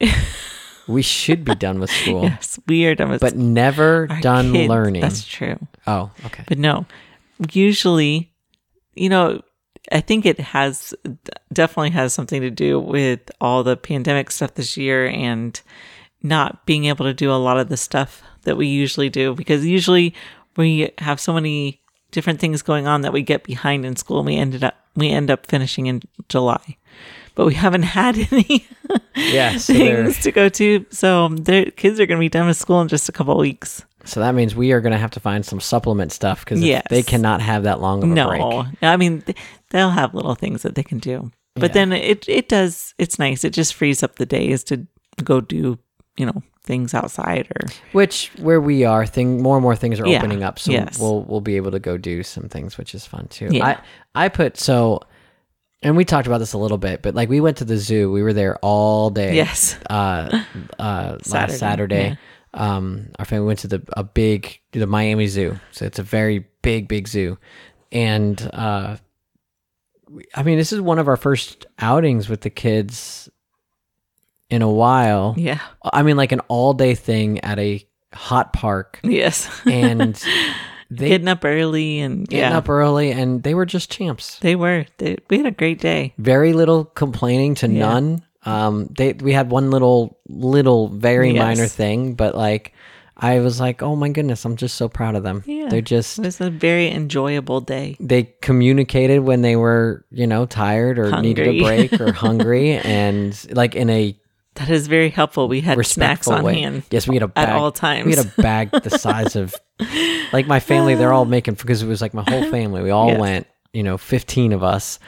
we 0.88 1.02
should 1.02 1.44
be 1.44 1.54
done 1.54 1.78
with 1.78 1.90
school, 1.90 2.22
Yes, 2.24 2.58
we 2.66 2.86
are 2.86 2.94
done 2.94 3.10
with 3.10 3.20
but 3.20 3.36
never 3.36 4.06
our 4.10 4.20
done 4.20 4.52
kids. 4.52 4.68
learning. 4.68 5.02
That's 5.02 5.24
true. 5.26 5.58
Oh, 5.86 6.10
okay. 6.26 6.44
But 6.48 6.58
no, 6.58 6.86
usually, 7.52 8.32
you 8.94 9.08
know, 9.08 9.42
I 9.92 10.00
think 10.00 10.26
it 10.26 10.38
has 10.40 10.94
definitely 11.52 11.90
has 11.90 12.12
something 12.12 12.40
to 12.40 12.50
do 12.50 12.80
with 12.80 13.30
all 13.40 13.62
the 13.62 13.76
pandemic 13.76 14.30
stuff 14.30 14.54
this 14.54 14.76
year 14.76 15.06
and 15.06 15.60
not 16.22 16.66
being 16.66 16.86
able 16.86 17.04
to 17.06 17.14
do 17.14 17.30
a 17.30 17.34
lot 17.38 17.58
of 17.58 17.68
the 17.68 17.76
stuff 17.76 18.22
that 18.42 18.56
we 18.56 18.66
usually 18.66 19.08
do 19.08 19.34
because 19.34 19.64
usually 19.64 20.14
we 20.56 20.90
have 20.98 21.20
so 21.20 21.32
many 21.32 21.80
different 22.10 22.40
things 22.40 22.62
going 22.62 22.86
on 22.86 23.02
that 23.02 23.12
we 23.12 23.22
get 23.22 23.44
behind 23.44 23.84
in 23.86 23.94
school 23.96 24.18
and 24.18 24.26
we 24.26 24.36
ended 24.36 24.64
up 24.64 24.74
we 24.96 25.10
end 25.10 25.30
up 25.30 25.46
finishing 25.46 25.86
in 25.86 26.02
July. 26.28 26.76
But 27.38 27.46
we 27.46 27.54
haven't 27.54 27.84
had 27.84 28.18
any 28.32 28.66
Yeah, 29.14 29.58
so, 29.58 29.72
things 29.72 30.18
to 30.24 30.32
go 30.32 30.48
to. 30.48 30.84
So 30.90 31.26
um, 31.26 31.36
their 31.36 31.66
kids 31.70 32.00
are 32.00 32.06
going 32.06 32.18
to 32.18 32.20
be 32.20 32.28
done 32.28 32.48
with 32.48 32.56
school 32.56 32.80
in 32.80 32.88
just 32.88 33.08
a 33.08 33.12
couple 33.12 33.34
of 33.34 33.38
weeks. 33.38 33.84
so 34.04 34.18
that 34.18 34.34
means 34.34 34.56
we 34.56 34.72
are 34.72 34.80
going 34.80 34.90
to 34.92 34.98
have 34.98 35.12
to 35.12 35.20
find 35.20 35.46
some 35.46 35.60
supplement 35.60 36.10
stuff 36.10 36.44
because 36.44 36.60
Yes. 36.60 36.82
they 36.90 37.04
cannot 37.04 37.40
have 37.40 37.62
that 37.62 37.80
long 37.80 38.02
of 38.02 38.10
a 38.10 38.12
no, 38.12 38.28
break. 38.28 38.76
I 38.82 38.96
mean 38.96 39.22
they'll 39.70 39.90
have 39.90 40.14
little 40.14 40.34
things 40.34 40.62
that 40.62 40.74
they 40.74 40.82
can 40.82 40.98
do, 40.98 41.30
but 41.54 41.70
Yeah. 41.70 41.74
then 41.74 41.92
it 41.92 42.28
it 42.28 42.48
does. 42.48 42.92
It's 42.98 43.20
nice. 43.20 43.44
It 43.44 43.52
just 43.52 43.72
frees 43.74 44.02
up 44.02 44.16
the 44.16 44.26
days 44.26 44.64
to 44.64 44.84
go 45.22 45.40
do 45.40 45.78
you 46.16 46.26
know 46.26 46.42
things 46.64 46.92
outside 46.92 47.46
or 47.54 47.68
Which 47.92 48.32
where 48.38 48.60
we 48.60 48.84
are, 48.84 49.06
thing 49.06 49.42
more 49.42 49.56
and 49.56 49.62
more 49.62 49.76
things 49.76 50.00
are 50.00 50.06
Yeah, 50.08 50.18
opening 50.18 50.42
up, 50.42 50.58
so 50.58 50.72
yes. 50.72 50.98
we'll 50.98 51.22
we'll 51.22 51.40
be 51.40 51.54
able 51.56 51.70
to 51.70 51.78
go 51.80 51.96
do 51.98 52.24
some 52.24 52.48
things, 52.48 52.76
which 52.78 52.94
is 52.96 53.06
fun 53.06 53.28
too. 53.28 53.48
Yeah. 53.52 53.78
I 54.14 54.24
I 54.24 54.28
put 54.28 54.56
so, 54.58 55.00
and 55.82 55.96
we 55.96 56.04
talked 56.04 56.26
about 56.26 56.38
this 56.38 56.52
a 56.52 56.58
little 56.58 56.78
bit, 56.78 57.02
but 57.02 57.14
like 57.14 57.28
we 57.28 57.40
went 57.40 57.58
to 57.58 57.64
the 57.64 57.76
zoo, 57.76 58.10
we 58.10 58.22
were 58.22 58.32
there 58.32 58.56
all 58.62 59.10
day. 59.10 59.34
yes, 59.34 59.76
uh, 59.90 60.42
uh, 60.78 61.18
Saturday, 61.22 61.52
last 61.52 61.58
Saturday. 61.58 62.18
Um, 62.54 63.10
our 63.18 63.24
family 63.24 63.46
went 63.46 63.58
to 63.60 63.68
the 63.68 63.82
a 63.96 64.02
big 64.02 64.58
the 64.72 64.86
Miami 64.86 65.26
Zoo, 65.26 65.58
so 65.70 65.84
it's 65.84 65.98
a 65.98 66.02
very 66.02 66.46
big 66.62 66.88
big 66.88 67.06
zoo, 67.06 67.38
and 67.92 68.40
uh, 68.52 68.96
we- 70.08 70.24
I 70.34 70.42
mean 70.42 70.56
this 70.58 70.72
is 70.72 70.80
one 70.80 70.98
of 70.98 71.08
our 71.08 71.16
first 71.18 71.66
outings 71.78 72.28
with 72.28 72.40
the 72.40 72.50
kids 72.50 73.28
in 74.50 74.62
a 74.62 74.70
while. 74.70 75.34
Yeah. 75.36 75.60
I 75.84 76.02
mean, 76.02 76.16
like 76.16 76.32
an 76.32 76.40
all 76.48 76.72
day 76.72 76.94
thing 76.94 77.40
at 77.40 77.58
a 77.58 77.86
hot 78.14 78.54
park, 78.54 78.98
Yes. 79.02 79.48
and 79.66 80.20
they 80.90 81.08
Getting 81.08 81.28
up 81.28 81.44
early 81.44 82.00
and 82.00 82.26
getting 82.26 82.50
yeah, 82.50 82.56
up 82.58 82.68
early, 82.68 83.10
and 83.12 83.42
they 83.42 83.54
were 83.54 83.66
just 83.66 83.90
champs. 83.90 84.38
they 84.38 84.56
were. 84.56 84.86
They, 84.96 85.16
we 85.28 85.36
had 85.36 85.46
a 85.46 85.50
great 85.50 85.80
day. 85.80 86.14
Very 86.18 86.52
little 86.54 86.84
complaining 86.86 87.54
to 87.56 87.68
Yeah. 87.68 87.78
none. 87.80 88.22
Um, 88.44 88.88
they 88.96 89.12
we 89.12 89.32
had 89.32 89.50
one 89.50 89.70
little 89.70 90.18
little 90.28 90.88
very 90.88 91.32
Yes. 91.32 91.38
minor 91.44 91.66
thing, 91.68 92.14
but 92.14 92.34
like 92.34 92.72
I 93.20 93.40
was 93.40 93.58
like, 93.60 93.82
oh 93.82 93.96
my 93.96 94.08
goodness, 94.10 94.44
I'm 94.44 94.56
just 94.56 94.76
so 94.76 94.88
proud 94.88 95.16
of 95.16 95.24
them. 95.24 95.42
Yeah. 95.44 95.68
They're 95.68 95.80
just 95.82 96.18
It 96.20 96.24
was 96.24 96.40
a 96.40 96.48
very 96.50 96.88
enjoyable 96.88 97.60
day. 97.60 97.96
they 98.00 98.32
communicated 98.40 99.18
when 99.20 99.42
they 99.42 99.56
were 99.56 100.06
you 100.10 100.26
know 100.26 100.46
tired 100.46 100.98
or 100.98 101.20
needed 101.20 101.48
a 101.48 101.60
break 101.62 102.00
or 102.00 102.12
hungry, 102.26 102.72
and 102.78 103.36
like 103.52 103.74
in 103.74 103.90
a 103.90 104.16
That 104.58 104.70
is 104.70 104.86
very 104.86 105.10
helpful. 105.10 105.48
We 105.48 105.60
had 105.60 105.84
snacks 105.86 106.28
on 106.28 106.42
way. 106.44 106.60
hand. 106.60 106.82
Yes, 106.90 107.06
we 107.08 107.14
had 107.16 107.22
a 107.22 107.28
bag 107.28 107.48
at 107.48 107.54
all 107.56 107.72
times. 107.72 108.06
We 108.06 108.14
had 108.14 108.26
a 108.26 108.42
bag 108.42 108.70
the 108.70 108.90
size 108.90 109.36
of 109.36 109.54
like 110.32 110.46
my 110.46 110.60
family. 110.60 110.94
They're 110.94 111.12
all 111.12 111.24
making 111.24 111.54
because 111.54 111.82
it 111.82 111.86
was 111.86 112.00
like 112.02 112.12
my 112.14 112.24
whole 112.28 112.50
family. 112.50 112.82
We 112.82 112.90
all 112.90 113.08
Yes. 113.08 113.20
went, 113.20 113.46
you 113.72 113.82
know, 113.82 113.96
fifteen 113.98 114.52
of 114.52 114.62
us, 114.64 114.98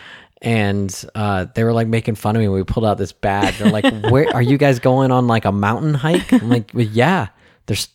and 0.42 1.04
uh, 1.14 1.46
they 1.54 1.64
were 1.64 1.72
like 1.72 1.88
making 1.88 2.14
fun 2.14 2.36
of 2.36 2.40
me. 2.40 2.48
when 2.48 2.58
We 2.58 2.64
pulled 2.64 2.86
out 2.86 2.96
this 2.98 3.12
bag. 3.12 3.54
They're 3.54 3.70
like, 3.70 3.84
"Where 4.10 4.28
are 4.34 4.42
you 4.42 4.56
guys 4.56 4.78
going 4.78 5.10
on 5.10 5.26
like 5.26 5.44
a 5.44 5.52
mountain 5.52 5.94
hike?" 5.94 6.32
I'm 6.32 6.48
like, 6.48 6.70
well, 6.72 6.86
"Yeah, 6.86 7.28
there's 7.66 7.88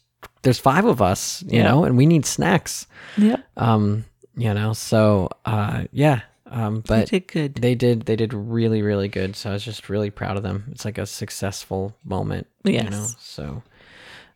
there's 0.43 0.60
five 0.60 0.86
of 0.86 1.01
us, 1.01 1.41
you 1.47 1.58
Yeah. 1.60 1.64
know, 1.70 1.84
and 1.86 1.97
we 1.97 2.06
need 2.06 2.26
snacks." 2.26 2.86
Yep. 3.18 3.43
Um, 3.58 4.06
you 4.36 4.53
know, 4.53 4.74
so 4.74 5.30
uh, 5.45 5.86
yeah. 5.91 6.22
Um, 6.56 6.76
They 6.88 6.99
but 7.01 7.10
did 7.10 7.28
good. 7.28 7.56
they 7.56 7.76
did 7.76 8.06
they 8.08 8.16
did 8.16 8.34
really 8.34 8.82
really 8.82 9.10
good 9.10 9.36
so 9.36 9.49
i 9.49 9.53
was 9.53 9.64
just 9.66 9.89
really 9.89 10.10
proud 10.10 10.38
of 10.38 10.43
them 10.43 10.64
it's 10.72 10.86
like 10.86 10.97
a 10.97 11.06
successful 11.06 11.93
moment 12.06 12.47
you 12.64 12.74
Yes. 12.74 12.91
know 12.91 13.08
so 13.20 13.64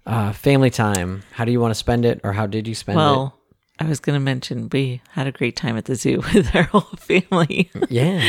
uh 0.05 0.31
family 0.33 0.69
time 0.69 1.23
how 1.31 1.45
do 1.45 1.51
you 1.53 1.61
want 1.61 1.71
to 1.71 1.75
spend 1.79 2.03
it 2.05 2.19
or 2.23 2.33
how 2.33 2.45
did 2.45 2.67
you 2.67 2.75
spend 2.75 2.97
it? 2.99 3.01
Well, 3.01 3.35
I 3.81 3.85
was 3.85 4.01
going 4.01 4.15
to 4.17 4.19
mention 4.19 4.67
we 4.73 5.01
had 5.11 5.27
a 5.27 5.31
great 5.31 5.55
time 5.55 5.77
at 5.77 5.85
the 5.85 5.95
zoo 5.95 6.17
with 6.33 6.53
our 6.53 6.63
whole 6.63 6.91
family 6.99 7.71
yeah 7.89 8.19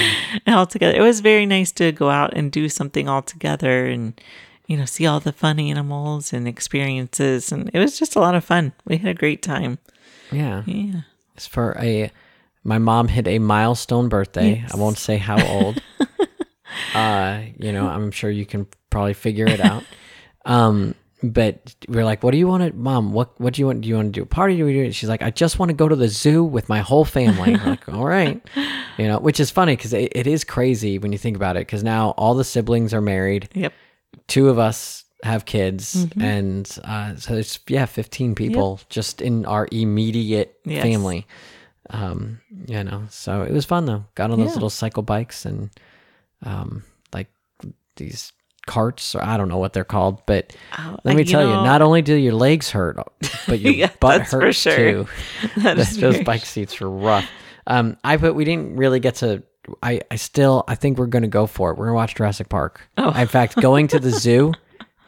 and 0.47 0.55
all 0.59 0.66
together. 0.66 0.97
It 0.97 1.03
was 1.03 1.18
very 1.20 1.45
nice 1.47 1.72
to 1.72 1.91
go 1.91 2.11
out 2.11 2.32
and 2.34 2.53
do 2.53 2.68
something 2.68 3.09
all 3.09 3.22
together 3.22 3.86
and 3.86 4.14
you 4.68 4.76
know 4.76 4.84
see 4.84 5.07
all 5.07 5.18
the 5.18 5.32
fun 5.32 5.59
animals 5.59 6.32
and 6.32 6.47
experiences 6.47 7.51
and 7.51 7.68
it 7.74 7.78
was 7.80 7.99
just 7.99 8.14
a 8.14 8.20
lot 8.20 8.36
of 8.36 8.45
fun. 8.45 8.72
We 8.84 8.99
had 8.99 9.11
a 9.11 9.18
great 9.18 9.43
time. 9.43 9.78
yeah 10.30 10.62
Yeah. 10.66 11.01
it's 11.34 11.49
for 11.49 11.76
a 11.80 12.12
my 12.64 12.78
mom 12.78 13.08
hit 13.08 13.26
a 13.26 13.38
milestone 13.38 14.08
birthday 14.08 14.61
Yes. 14.62 14.74
i 14.74 14.76
won't 14.76 14.98
say 14.98 15.16
how 15.16 15.42
old 15.42 15.82
uh 16.94 17.40
you 17.58 17.72
know 17.72 17.86
i'm 17.86 18.11
sure 18.11 18.30
you 18.30 18.46
can 18.46 18.66
probably 18.90 19.14
figure 19.14 19.46
it 19.46 19.61
out 19.61 19.84
um 20.44 20.94
but 21.22 21.74
we 21.86 21.98
are 21.98 22.04
like, 22.06 22.22
what 22.22 22.30
do 22.30 22.38
you 22.38 22.46
want 22.48 22.62
to, 22.64 22.72
mom? 22.74 23.12
What 23.12 23.38
what 23.38 23.52
do 23.52 23.61
you 23.61 23.66
want? 23.66 23.82
Do 23.82 23.90
you 23.90 23.96
want 23.96 24.06
to 24.14 24.20
do 24.20 24.22
a 24.22 24.26
party? 24.26 24.56
Do 24.56 24.64
we 24.64 24.72
do 24.72 24.84
it? 24.84 24.94
She's 24.94 25.11
like, 25.11 25.20
I 25.20 25.28
just 25.28 25.58
want 25.58 25.68
to 25.68 25.74
go 25.74 25.86
to 25.86 25.94
the 25.94 26.08
zoo 26.08 26.42
with 26.42 26.70
my 26.70 26.78
whole 26.78 27.04
family. 27.04 27.52
I'm 27.56 27.62
like, 27.66 27.86
all 27.92 28.06
right, 28.06 28.40
you 28.96 29.06
know, 29.06 29.18
which 29.18 29.38
is 29.38 29.50
funny 29.50 29.76
because 29.76 29.92
it, 29.92 30.12
it 30.16 30.26
is 30.26 30.44
crazy 30.44 30.96
when 30.98 31.12
you 31.12 31.18
think 31.18 31.36
about 31.36 31.56
it. 31.58 31.66
Because 31.66 31.84
now 31.84 32.12
all 32.16 32.32
the 32.34 32.42
siblings 32.42 32.94
are 32.94 33.02
married, 33.02 33.50
Yep. 33.54 33.74
two 34.28 34.48
of 34.48 34.58
us 34.58 35.04
have 35.22 35.44
kids, 35.44 36.06
Mm-hmm. 36.06 36.22
and 36.22 36.78
uh, 36.84 37.16
so 37.16 37.34
it's 37.34 37.61
yeah, 37.68 37.84
fifteen 37.84 38.34
people 38.34 38.80
just 38.88 39.20
in 39.20 39.44
our 39.44 39.68
immediate 39.70 40.58
Yes. 40.64 40.82
family. 40.82 41.26
Um, 41.93 42.41
you 42.66 42.82
know, 42.84 43.03
so 43.11 43.43
it 43.43 43.53
was 43.53 43.64
fun 43.64 43.84
though. 43.86 44.05
Got 44.14 44.30
on 44.30 44.38
those 44.38 44.49
Yeah. 44.51 44.55
little 44.55 44.70
cycle 44.70 45.03
bikes 45.03 45.45
and 45.45 45.70
um, 46.45 46.84
like 47.12 47.28
these 47.97 48.32
carts, 48.66 49.14
or 49.14 49.22
I 49.24 49.36
don't 49.36 49.49
know 49.49 49.59
what 49.59 49.72
they're 49.72 49.84
called, 49.84 50.22
but 50.26 50.55
Oh, 50.78 50.97
let 51.05 51.16
me 51.16 51.22
and, 51.22 51.30
tell 51.30 51.43
you, 51.43 51.55
not 51.55 51.82
only 51.82 52.03
do 52.03 52.14
your 52.14 52.34
legs 52.34 52.70
hurt, 52.70 52.97
but 53.49 53.59
your 53.61 53.72
Yeah, 53.74 53.91
butt 54.01 54.26
for 54.28 54.53
sure. 54.53 54.76
too. 54.76 55.07
Those 55.57 55.97
those 55.97 56.20
bike 56.22 56.45
seats 56.45 56.78
were 56.80 56.91
rough. 56.91 57.28
Um, 57.66 57.97
I 58.05 58.16
put 58.16 58.34
we 58.34 58.45
didn't 58.45 58.76
really 58.76 59.01
get 59.01 59.16
to. 59.16 59.43
I 59.82 60.01
I 60.11 60.16
still 60.16 60.64
I 60.68 60.74
think 60.76 60.97
we're 60.99 61.07
gonna 61.07 61.28
go 61.28 61.47
for 61.47 61.70
it. 61.72 61.78
We're 61.78 61.86
gonna 61.86 61.97
watch 61.97 62.14
Jurassic 62.14 62.49
Park. 62.49 62.80
Oh. 62.97 63.11
In 63.20 63.26
fact, 63.28 63.57
going 63.61 63.88
to 63.88 63.99
the 63.99 64.11
zoo 64.11 64.53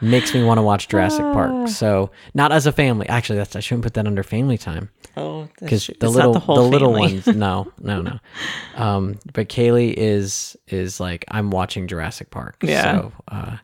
makes 0.03 0.35
me 0.35 0.43
want 0.43 0.59
to 0.59 0.63
watch 0.63 0.89
Jurassic 0.89 1.25
Ah. 1.25 1.33
Park. 1.33 1.69
So 1.69 2.11
not 2.35 2.53
as 2.53 2.67
a 2.67 2.73
family. 2.73 3.09
Actually, 3.09 3.39
that's 3.39 3.57
I 3.57 3.61
shouldn't 3.61 3.85
put 3.85 3.95
that 3.95 4.07
under 4.07 4.23
family 4.23 4.59
time 4.59 4.91
Oh, 5.17 5.49
because 5.61 5.91
the 6.01 6.09
little 6.11 6.33
the, 6.35 6.41
the, 6.41 6.63
little 6.63 6.93
ones. 6.93 7.27
No, 7.27 7.73
no, 7.81 8.03
no. 8.03 8.19
Um, 8.77 9.19
but 9.33 9.49
Kaylee 9.49 9.95
is 9.97 10.57
is 10.69 10.99
like 11.01 11.25
I'm 11.29 11.51
watching 11.51 11.87
Jurassic 11.87 12.31
Park. 12.31 12.57
Yeah. 12.63 12.83
So, 12.83 13.13
uh, 13.29 13.57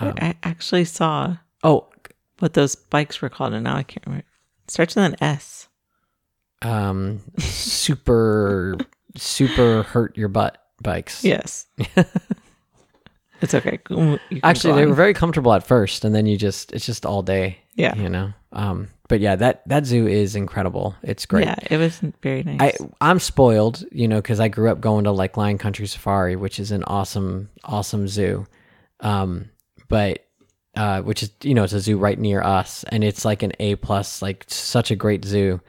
I 0.00 0.36
actually 0.42 0.84
saw 0.84 1.36
oh, 1.64 1.88
what 2.38 2.54
those 2.54 2.74
bikes 2.76 3.20
were 3.20 3.28
called, 3.28 3.52
and 3.52 3.64
now 3.64 3.76
I 3.76 3.82
can't 3.82 4.04
remember. 4.06 4.24
It 4.64 4.70
starts 4.70 4.96
with 4.96 5.04
an 5.04 5.16
S. 5.20 5.68
um, 6.62 7.20
super 7.38 8.76
super 9.16 9.82
hurt 9.82 10.16
your 10.16 10.28
butt 10.28 10.58
bikes. 10.82 11.24
Yes. 11.24 11.66
it's 13.40 13.54
okay. 13.54 13.78
Actually, 14.42 14.74
they 14.74 14.86
were 14.86 14.94
very 14.94 15.14
comfortable 15.14 15.52
at 15.52 15.66
first, 15.66 16.04
and 16.04 16.14
then 16.14 16.26
you 16.26 16.36
just 16.36 16.72
it's 16.72 16.86
just 16.86 17.06
all 17.06 17.22
day. 17.22 17.58
Yeah. 17.74 17.94
You 17.96 18.08
know. 18.08 18.32
Um. 18.52 18.88
But 19.08 19.20
yeah, 19.20 19.36
that 19.36 19.66
that 19.68 19.86
zoo 19.86 20.06
is 20.06 20.36
incredible. 20.36 20.94
It's 21.02 21.24
great. 21.26 21.46
Yeah, 21.46 21.56
it 21.70 21.78
was 21.78 22.00
very 22.22 22.42
nice. 22.42 22.60
I 22.60 22.72
I'm 23.00 23.18
spoiled, 23.18 23.84
you 23.90 24.06
know, 24.06 24.16
because 24.16 24.40
I 24.40 24.48
grew 24.48 24.70
up 24.70 24.80
going 24.80 25.04
to 25.04 25.12
like 25.12 25.36
Lion 25.36 25.58
Country 25.58 25.86
Safari, 25.86 26.36
which 26.36 26.58
is 26.60 26.70
an 26.70 26.84
awesome 26.84 27.48
awesome 27.64 28.08
zoo. 28.08 28.46
Um. 29.00 29.50
But. 29.88 30.24
Uh, 30.76 31.02
which 31.02 31.24
is 31.24 31.32
you 31.42 31.54
know 31.54 31.64
it's 31.64 31.72
a 31.72 31.80
zoo 31.80 31.98
right 31.98 32.20
near 32.20 32.40
us 32.40 32.84
and 32.90 33.02
it's 33.02 33.24
like 33.24 33.42
an 33.42 33.50
a 33.58 33.74
plus 33.76 34.22
like 34.22 34.44
such 34.46 34.92
a 34.92 34.94
great 34.94 35.24
zoo 35.24 35.60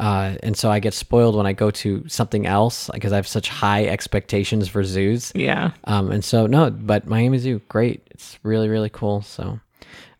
uh, 0.00 0.36
and 0.42 0.56
so 0.56 0.70
i 0.70 0.78
get 0.78 0.94
spoiled 0.94 1.36
when 1.36 1.46
i 1.46 1.52
go 1.52 1.70
to 1.70 2.06
something 2.08 2.46
else 2.46 2.88
because 2.92 3.12
i 3.12 3.16
have 3.16 3.28
such 3.28 3.48
high 3.48 3.84
expectations 3.84 4.68
for 4.68 4.82
zoos 4.84 5.32
yeah. 5.34 5.72
um, 5.84 6.10
and 6.10 6.24
so 6.24 6.46
no, 6.46 6.70
but 6.70 7.06
Miami 7.06 7.38
Zoo, 7.38 7.60
great. 7.68 8.06
It's 8.10 8.38
really 8.42 8.68
really 8.68 8.90
cool. 8.90 9.22
So, 9.22 9.44
all 9.44 9.60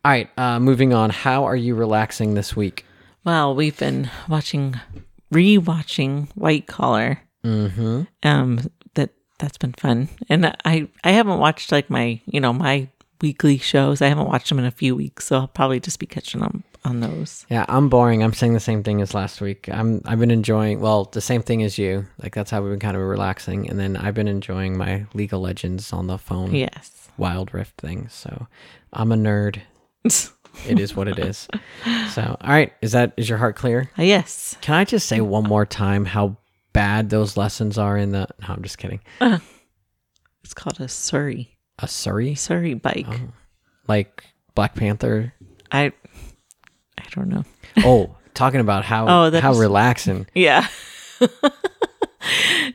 right, 0.04 0.28
uh, 0.36 0.58
moving 0.60 0.92
on. 0.92 1.10
How 1.10 1.44
are 1.44 1.56
you 1.56 1.74
relaxing 1.74 2.34
this 2.34 2.56
week? 2.56 2.84
Well, 3.24 3.54
we've 3.54 3.78
been 3.78 4.10
watching, 4.28 4.80
rewatching 5.32 6.28
White 6.34 6.66
Collar. 6.66 7.20
Mm-hmm. 7.44 8.02
Um, 8.22 8.70
that 8.94 9.10
that's 9.38 9.58
been 9.58 9.74
fun, 9.74 10.08
and 10.28 10.54
I 10.64 10.88
I 11.04 11.12
haven't 11.12 11.38
watched 11.38 11.72
like 11.72 11.90
my 11.90 12.20
you 12.26 12.40
know 12.40 12.52
my 12.52 12.88
weekly 13.22 13.56
shows. 13.58 14.02
I 14.02 14.08
haven't 14.08 14.26
watched 14.28 14.48
them 14.50 14.58
in 14.58 14.64
a 14.66 14.70
few 14.70 14.94
weeks, 14.94 15.26
so 15.26 15.36
I'll 15.36 15.48
probably 15.48 15.80
just 15.80 15.98
be 15.98 16.06
catching 16.06 16.40
them 16.40 16.64
on 16.84 17.00
those. 17.00 17.46
Yeah, 17.48 17.64
I'm 17.68 17.88
boring. 17.88 18.22
I'm 18.22 18.32
saying 18.34 18.52
the 18.54 18.60
same 18.60 18.82
thing 18.82 19.00
as 19.00 19.14
last 19.14 19.40
week. 19.40 19.68
I'm 19.72 20.02
I've 20.04 20.18
been 20.18 20.30
enjoying 20.30 20.80
well 20.80 21.04
the 21.04 21.20
same 21.20 21.40
thing 21.42 21.62
as 21.62 21.78
you. 21.78 22.06
Like 22.22 22.34
that's 22.34 22.50
how 22.50 22.60
we've 22.60 22.72
been 22.72 22.80
kind 22.80 22.96
of 22.96 23.02
relaxing, 23.02 23.70
and 23.70 23.78
then 23.78 23.96
I've 23.96 24.14
been 24.14 24.28
enjoying 24.28 24.76
my 24.76 25.06
League 25.14 25.32
of 25.32 25.40
Legends 25.40 25.92
on 25.92 26.08
the 26.08 26.18
phone 26.18 26.54
Yes. 26.54 27.08
Wild 27.16 27.54
Rift 27.54 27.80
thing. 27.80 28.08
So 28.08 28.46
I'm 28.92 29.12
a 29.12 29.16
nerd. 29.16 29.60
It 30.68 30.78
is 30.78 30.94
what 30.94 31.08
it 31.08 31.18
is. 31.18 31.48
So 32.10 32.36
all 32.38 32.50
right, 32.50 32.74
is 32.82 32.92
that 32.92 33.14
is 33.16 33.26
your 33.26 33.38
heart 33.38 33.56
clear? 33.56 33.90
Uh, 33.98 34.02
yes. 34.02 34.54
Can 34.60 34.74
I 34.74 34.84
just 34.84 35.08
say 35.08 35.22
one 35.22 35.44
more 35.44 35.64
time 35.64 36.04
how 36.04 36.36
bad 36.74 37.08
those 37.08 37.38
lessons 37.38 37.78
are 37.78 37.96
in 37.96 38.12
the? 38.12 38.28
No, 38.42 38.48
I'm 38.48 38.62
just 38.62 38.76
kidding. 38.76 39.00
It's 40.44 40.52
called 40.54 40.80
a 40.80 40.88
Surrey 40.88 41.56
A 41.78 41.88
Surrey. 41.88 42.34
Surrey 42.34 42.74
bike. 42.74 43.06
Oh. 43.08 43.32
like 43.88 44.24
Black 44.54 44.74
Panther. 44.74 45.32
I 45.70 45.92
I 46.98 47.04
don't 47.14 47.28
know. 47.28 47.44
Oh, 47.84 48.14
talking 48.34 48.60
about 48.60 48.84
how 48.84 49.06
Oh, 49.08 49.30
that 49.30 49.42
how 49.42 49.52
is- 49.52 49.58
relaxing. 49.58 50.26
Yeah. 50.34 50.66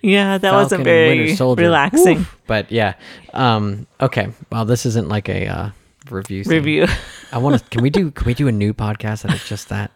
yeah, 0.02 0.38
that 0.38 0.42
Falcon 0.42 0.54
wasn't 0.64 0.84
very 0.84 1.36
relaxing 1.38 2.18
Woof. 2.20 2.38
But 2.48 2.72
yeah, 2.72 2.96
um, 3.34 3.88
okay. 4.02 4.30
Well, 4.52 4.66
this 4.66 4.86
isn't 4.86 5.08
like 5.10 5.30
a 5.30 5.48
uh, 5.48 5.70
review. 6.10 6.44
thing. 6.44 6.54
review. 6.54 6.88
I 7.32 7.38
want 7.38 7.60
to. 7.62 7.70
Can 7.70 7.82
we 7.84 7.90
do? 7.90 8.12
Can 8.12 8.26
we 8.26 8.34
do 8.34 8.48
a 8.48 8.52
new 8.52 8.74
podcast 8.74 9.22
that 9.24 9.34
is 9.34 9.48
just 9.48 9.70
that? 9.70 9.92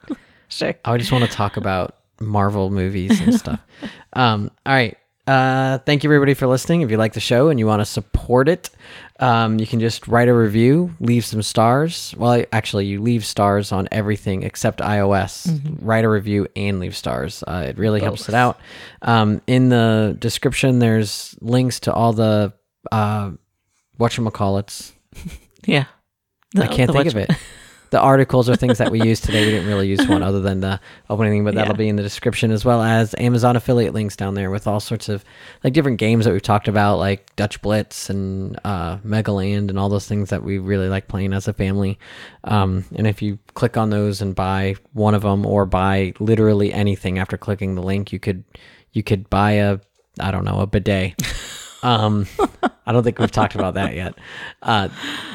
sure. 0.50 0.74
I 0.86 0.98
just 0.98 1.12
want 1.12 1.24
to 1.26 1.30
talk 1.32 1.58
about 1.58 1.98
Marvel 2.20 2.70
movies 2.70 3.20
and 3.22 3.34
stuff. 3.34 3.60
um, 4.14 4.52
all 4.66 4.74
right. 4.74 4.98
Uh, 5.32 5.78
thank 5.86 6.04
you 6.04 6.10
everybody 6.10 6.34
for 6.34 6.46
listening. 6.46 6.82
If 6.82 6.92
you 6.92 6.98
like 6.98 7.14
the 7.14 7.22
show 7.22 7.48
and 7.48 7.58
you 7.58 7.66
want 7.66 7.80
to 7.80 7.86
support 7.86 8.50
it, 8.50 8.70
um, 9.22 9.60
you 9.60 9.66
can 9.66 9.80
just 9.80 10.10
write 10.10 10.28
a 10.28 10.34
review, 10.34 10.94
leave 11.00 11.24
some 11.24 11.42
stars. 11.42 12.14
Well, 12.18 12.44
actually, 12.52 12.88
you 12.88 13.02
leave 13.02 13.24
stars 13.24 13.72
on 13.72 13.88
everything 13.94 14.44
except 14.44 14.82
iOS. 14.82 15.78
Write 15.82 16.04
a 16.04 16.10
review 16.10 16.50
and 16.58 16.82
leave 16.82 16.98
stars. 16.98 17.46
Uh, 17.48 17.64
it 17.70 17.78
really 17.78 18.02
helps 18.02 18.28
it 18.28 18.36
out. 18.36 18.60
Um, 19.04 19.42
in 19.48 19.70
the 19.70 20.18
description, 20.20 20.80
there's 20.80 21.34
links 21.40 21.80
to 21.82 21.94
all 21.94 22.12
the 22.12 22.52
uh, 22.92 23.32
whatchamacallits. 23.98 24.92
Yeah. 25.68 25.86
I 26.58 26.66
can't 26.66 26.92
think 26.92 27.06
of 27.06 27.16
it. 27.18 27.30
the 27.92 28.00
articles 28.00 28.50
are 28.50 28.56
things 28.56 28.78
that 28.80 28.92
we 28.92 29.02
use 29.02 29.22
today. 29.22 29.46
We 29.46 29.52
didn't 29.52 29.68
really 29.68 29.88
use 29.88 30.06
one 30.08 30.24
other 30.30 30.40
than 30.42 30.62
the 30.62 30.80
opening 31.10 31.32
thing, 31.34 31.44
but 31.44 31.56
that'll 31.56 31.74
Yeah. 31.74 31.78
be 31.78 31.90
in 31.90 31.96
the 31.98 32.04
description 32.04 32.50
as 32.52 32.66
well 32.66 32.82
as 32.82 33.14
Amazon 33.18 33.56
affiliate 33.56 33.94
links 33.94 34.16
down 34.16 34.34
there 34.34 34.50
with 34.50 34.66
all 34.66 34.80
sorts 34.80 35.08
of 35.10 35.24
like 35.64 35.74
different 35.74 35.98
games 36.00 36.26
that 36.26 36.32
we've 36.32 36.42
talked 36.42 36.68
about, 36.68 36.98
like 36.98 37.36
Dutch 37.36 37.62
Blitz 37.62 38.10
and 38.10 38.60
uh, 38.64 38.98
Megaland 39.06 39.70
and 39.70 39.78
all 39.78 39.90
those 39.90 40.08
things 40.08 40.30
that 40.30 40.44
we 40.44 40.58
really 40.58 40.90
like 40.90 41.08
playing 41.08 41.34
as 41.34 41.48
a 41.48 41.54
family. 41.54 42.00
Um, 42.46 42.86
and 42.96 43.06
if 43.08 43.22
you 43.22 43.38
click 43.54 43.78
on 43.78 43.90
those 43.92 44.22
and 44.22 44.34
buy 44.34 44.76
one 44.94 45.14
of 45.14 45.22
them 45.22 45.46
or 45.46 45.66
buy 45.66 46.14
literally 46.20 46.74
anything 46.74 47.20
after 47.20 47.38
clicking 47.38 47.76
the 47.76 47.84
link, 47.84 48.12
you 48.12 48.20
could 48.20 48.44
you 48.94 49.04
could 49.04 49.30
buy 49.30 49.52
a 49.52 49.80
I 50.20 50.32
don't 50.32 50.44
know 50.46 50.60
a 50.62 50.68
bidet. 50.68 51.22
Um, 51.84 52.28
I 52.86 52.92
don't 52.92 53.04
think 53.04 53.20
we've 53.20 53.32
talked 53.32 53.56
about 53.56 53.76
that 53.76 53.96
yet. 53.96 54.16
Uh, 54.62 54.90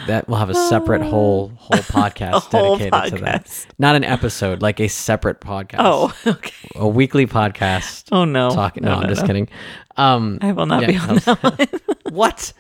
that 0.06 0.28
we'll 0.28 0.38
have 0.38 0.50
a 0.50 0.54
separate 0.54 1.02
whole 1.10 1.48
whole 1.56 1.80
podcast 1.80 2.42
whole 2.50 2.78
dedicated 2.78 3.18
to 3.18 3.24
that. 3.24 3.66
Not 3.78 3.96
an 3.96 4.04
episode, 4.04 4.62
like 4.62 4.80
a 4.80 4.88
separate 4.88 5.40
podcast. 5.40 5.76
Oh, 5.80 6.14
okay. 6.26 6.68
a 6.74 6.88
weekly 6.88 7.26
podcast. 7.26 8.08
Oh 8.12 8.24
no. 8.24 8.50
Talking. 8.50 8.84
No, 8.84 8.94
no, 8.94 9.02
I'm 9.02 9.08
just 9.08 9.22
no. 9.22 9.26
kidding. 9.26 9.48
Um, 9.96 10.38
I 10.40 10.52
will 10.52 10.66
not 10.66 10.82
yeah, 10.82 10.88
be 10.88 10.96
on 10.96 11.16
that 11.16 11.42
one. 11.42 12.12
what? 12.12 12.52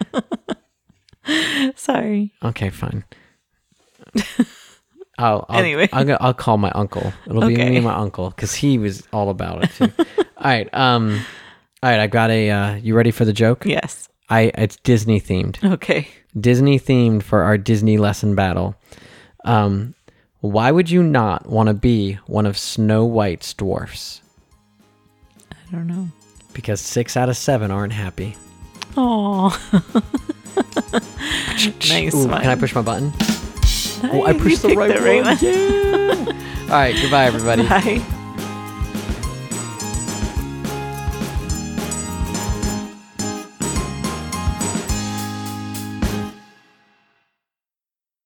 Sorry. 1.76 2.32
Okay, 2.42 2.70
fine. 2.70 3.04
I'll, 5.18 5.46
I'll 5.48 5.58
Anyway. 5.58 5.88
I'll, 5.92 6.16
I'll 6.20 6.34
call 6.34 6.58
my 6.58 6.70
uncle. 6.70 7.12
It'll 7.26 7.46
be 7.46 7.56
me 7.56 7.76
and 7.76 7.84
my 7.84 7.94
uncle 7.94 8.30
because 8.30 8.54
he 8.54 8.78
was 8.78 9.06
all 9.12 9.30
about 9.30 9.64
it 9.64 9.70
too. 9.72 9.92
all 9.98 10.44
right. 10.44 10.68
Um. 10.72 11.20
All 11.86 11.92
right. 11.92 12.00
I 12.00 12.08
got 12.08 12.30
a. 12.30 12.50
Uh, 12.50 12.74
you 12.74 12.96
ready 12.96 13.12
for 13.12 13.24
the 13.24 13.32
joke? 13.32 13.64
Yes. 13.64 14.08
I. 14.28 14.50
It's 14.56 14.74
Disney 14.74 15.20
themed. 15.20 15.62
Okay. 15.74 16.08
Disney 16.38 16.80
themed 16.80 17.22
for 17.22 17.42
our 17.42 17.56
Disney 17.56 17.96
lesson 17.96 18.34
battle. 18.34 18.74
Um, 19.44 19.94
why 20.40 20.72
would 20.72 20.90
you 20.90 21.04
not 21.04 21.48
want 21.48 21.68
to 21.68 21.74
be 21.74 22.14
one 22.26 22.44
of 22.44 22.58
Snow 22.58 23.04
White's 23.04 23.54
dwarfs? 23.54 24.20
I 25.52 25.70
don't 25.70 25.86
know. 25.86 26.08
Because 26.54 26.80
six 26.80 27.16
out 27.16 27.28
of 27.28 27.36
seven 27.36 27.70
aren't 27.70 27.92
happy. 27.92 28.34
Oh. 28.96 29.56
nice 31.88 32.14
Ooh, 32.16 32.26
one. 32.26 32.40
can 32.42 32.50
I 32.50 32.56
push 32.56 32.74
my 32.74 32.82
button? 32.82 33.12
Oh, 34.02 34.24
I 34.26 34.32
pushed 34.32 34.62
the 34.62 34.74
right, 34.74 34.92
the 34.92 35.02
right 35.02 35.24
one. 35.24 35.38
Yeah. 35.40 36.62
All 36.62 36.80
right. 36.80 36.96
Goodbye, 37.00 37.26
everybody. 37.26 37.62
Bye. 37.62 38.04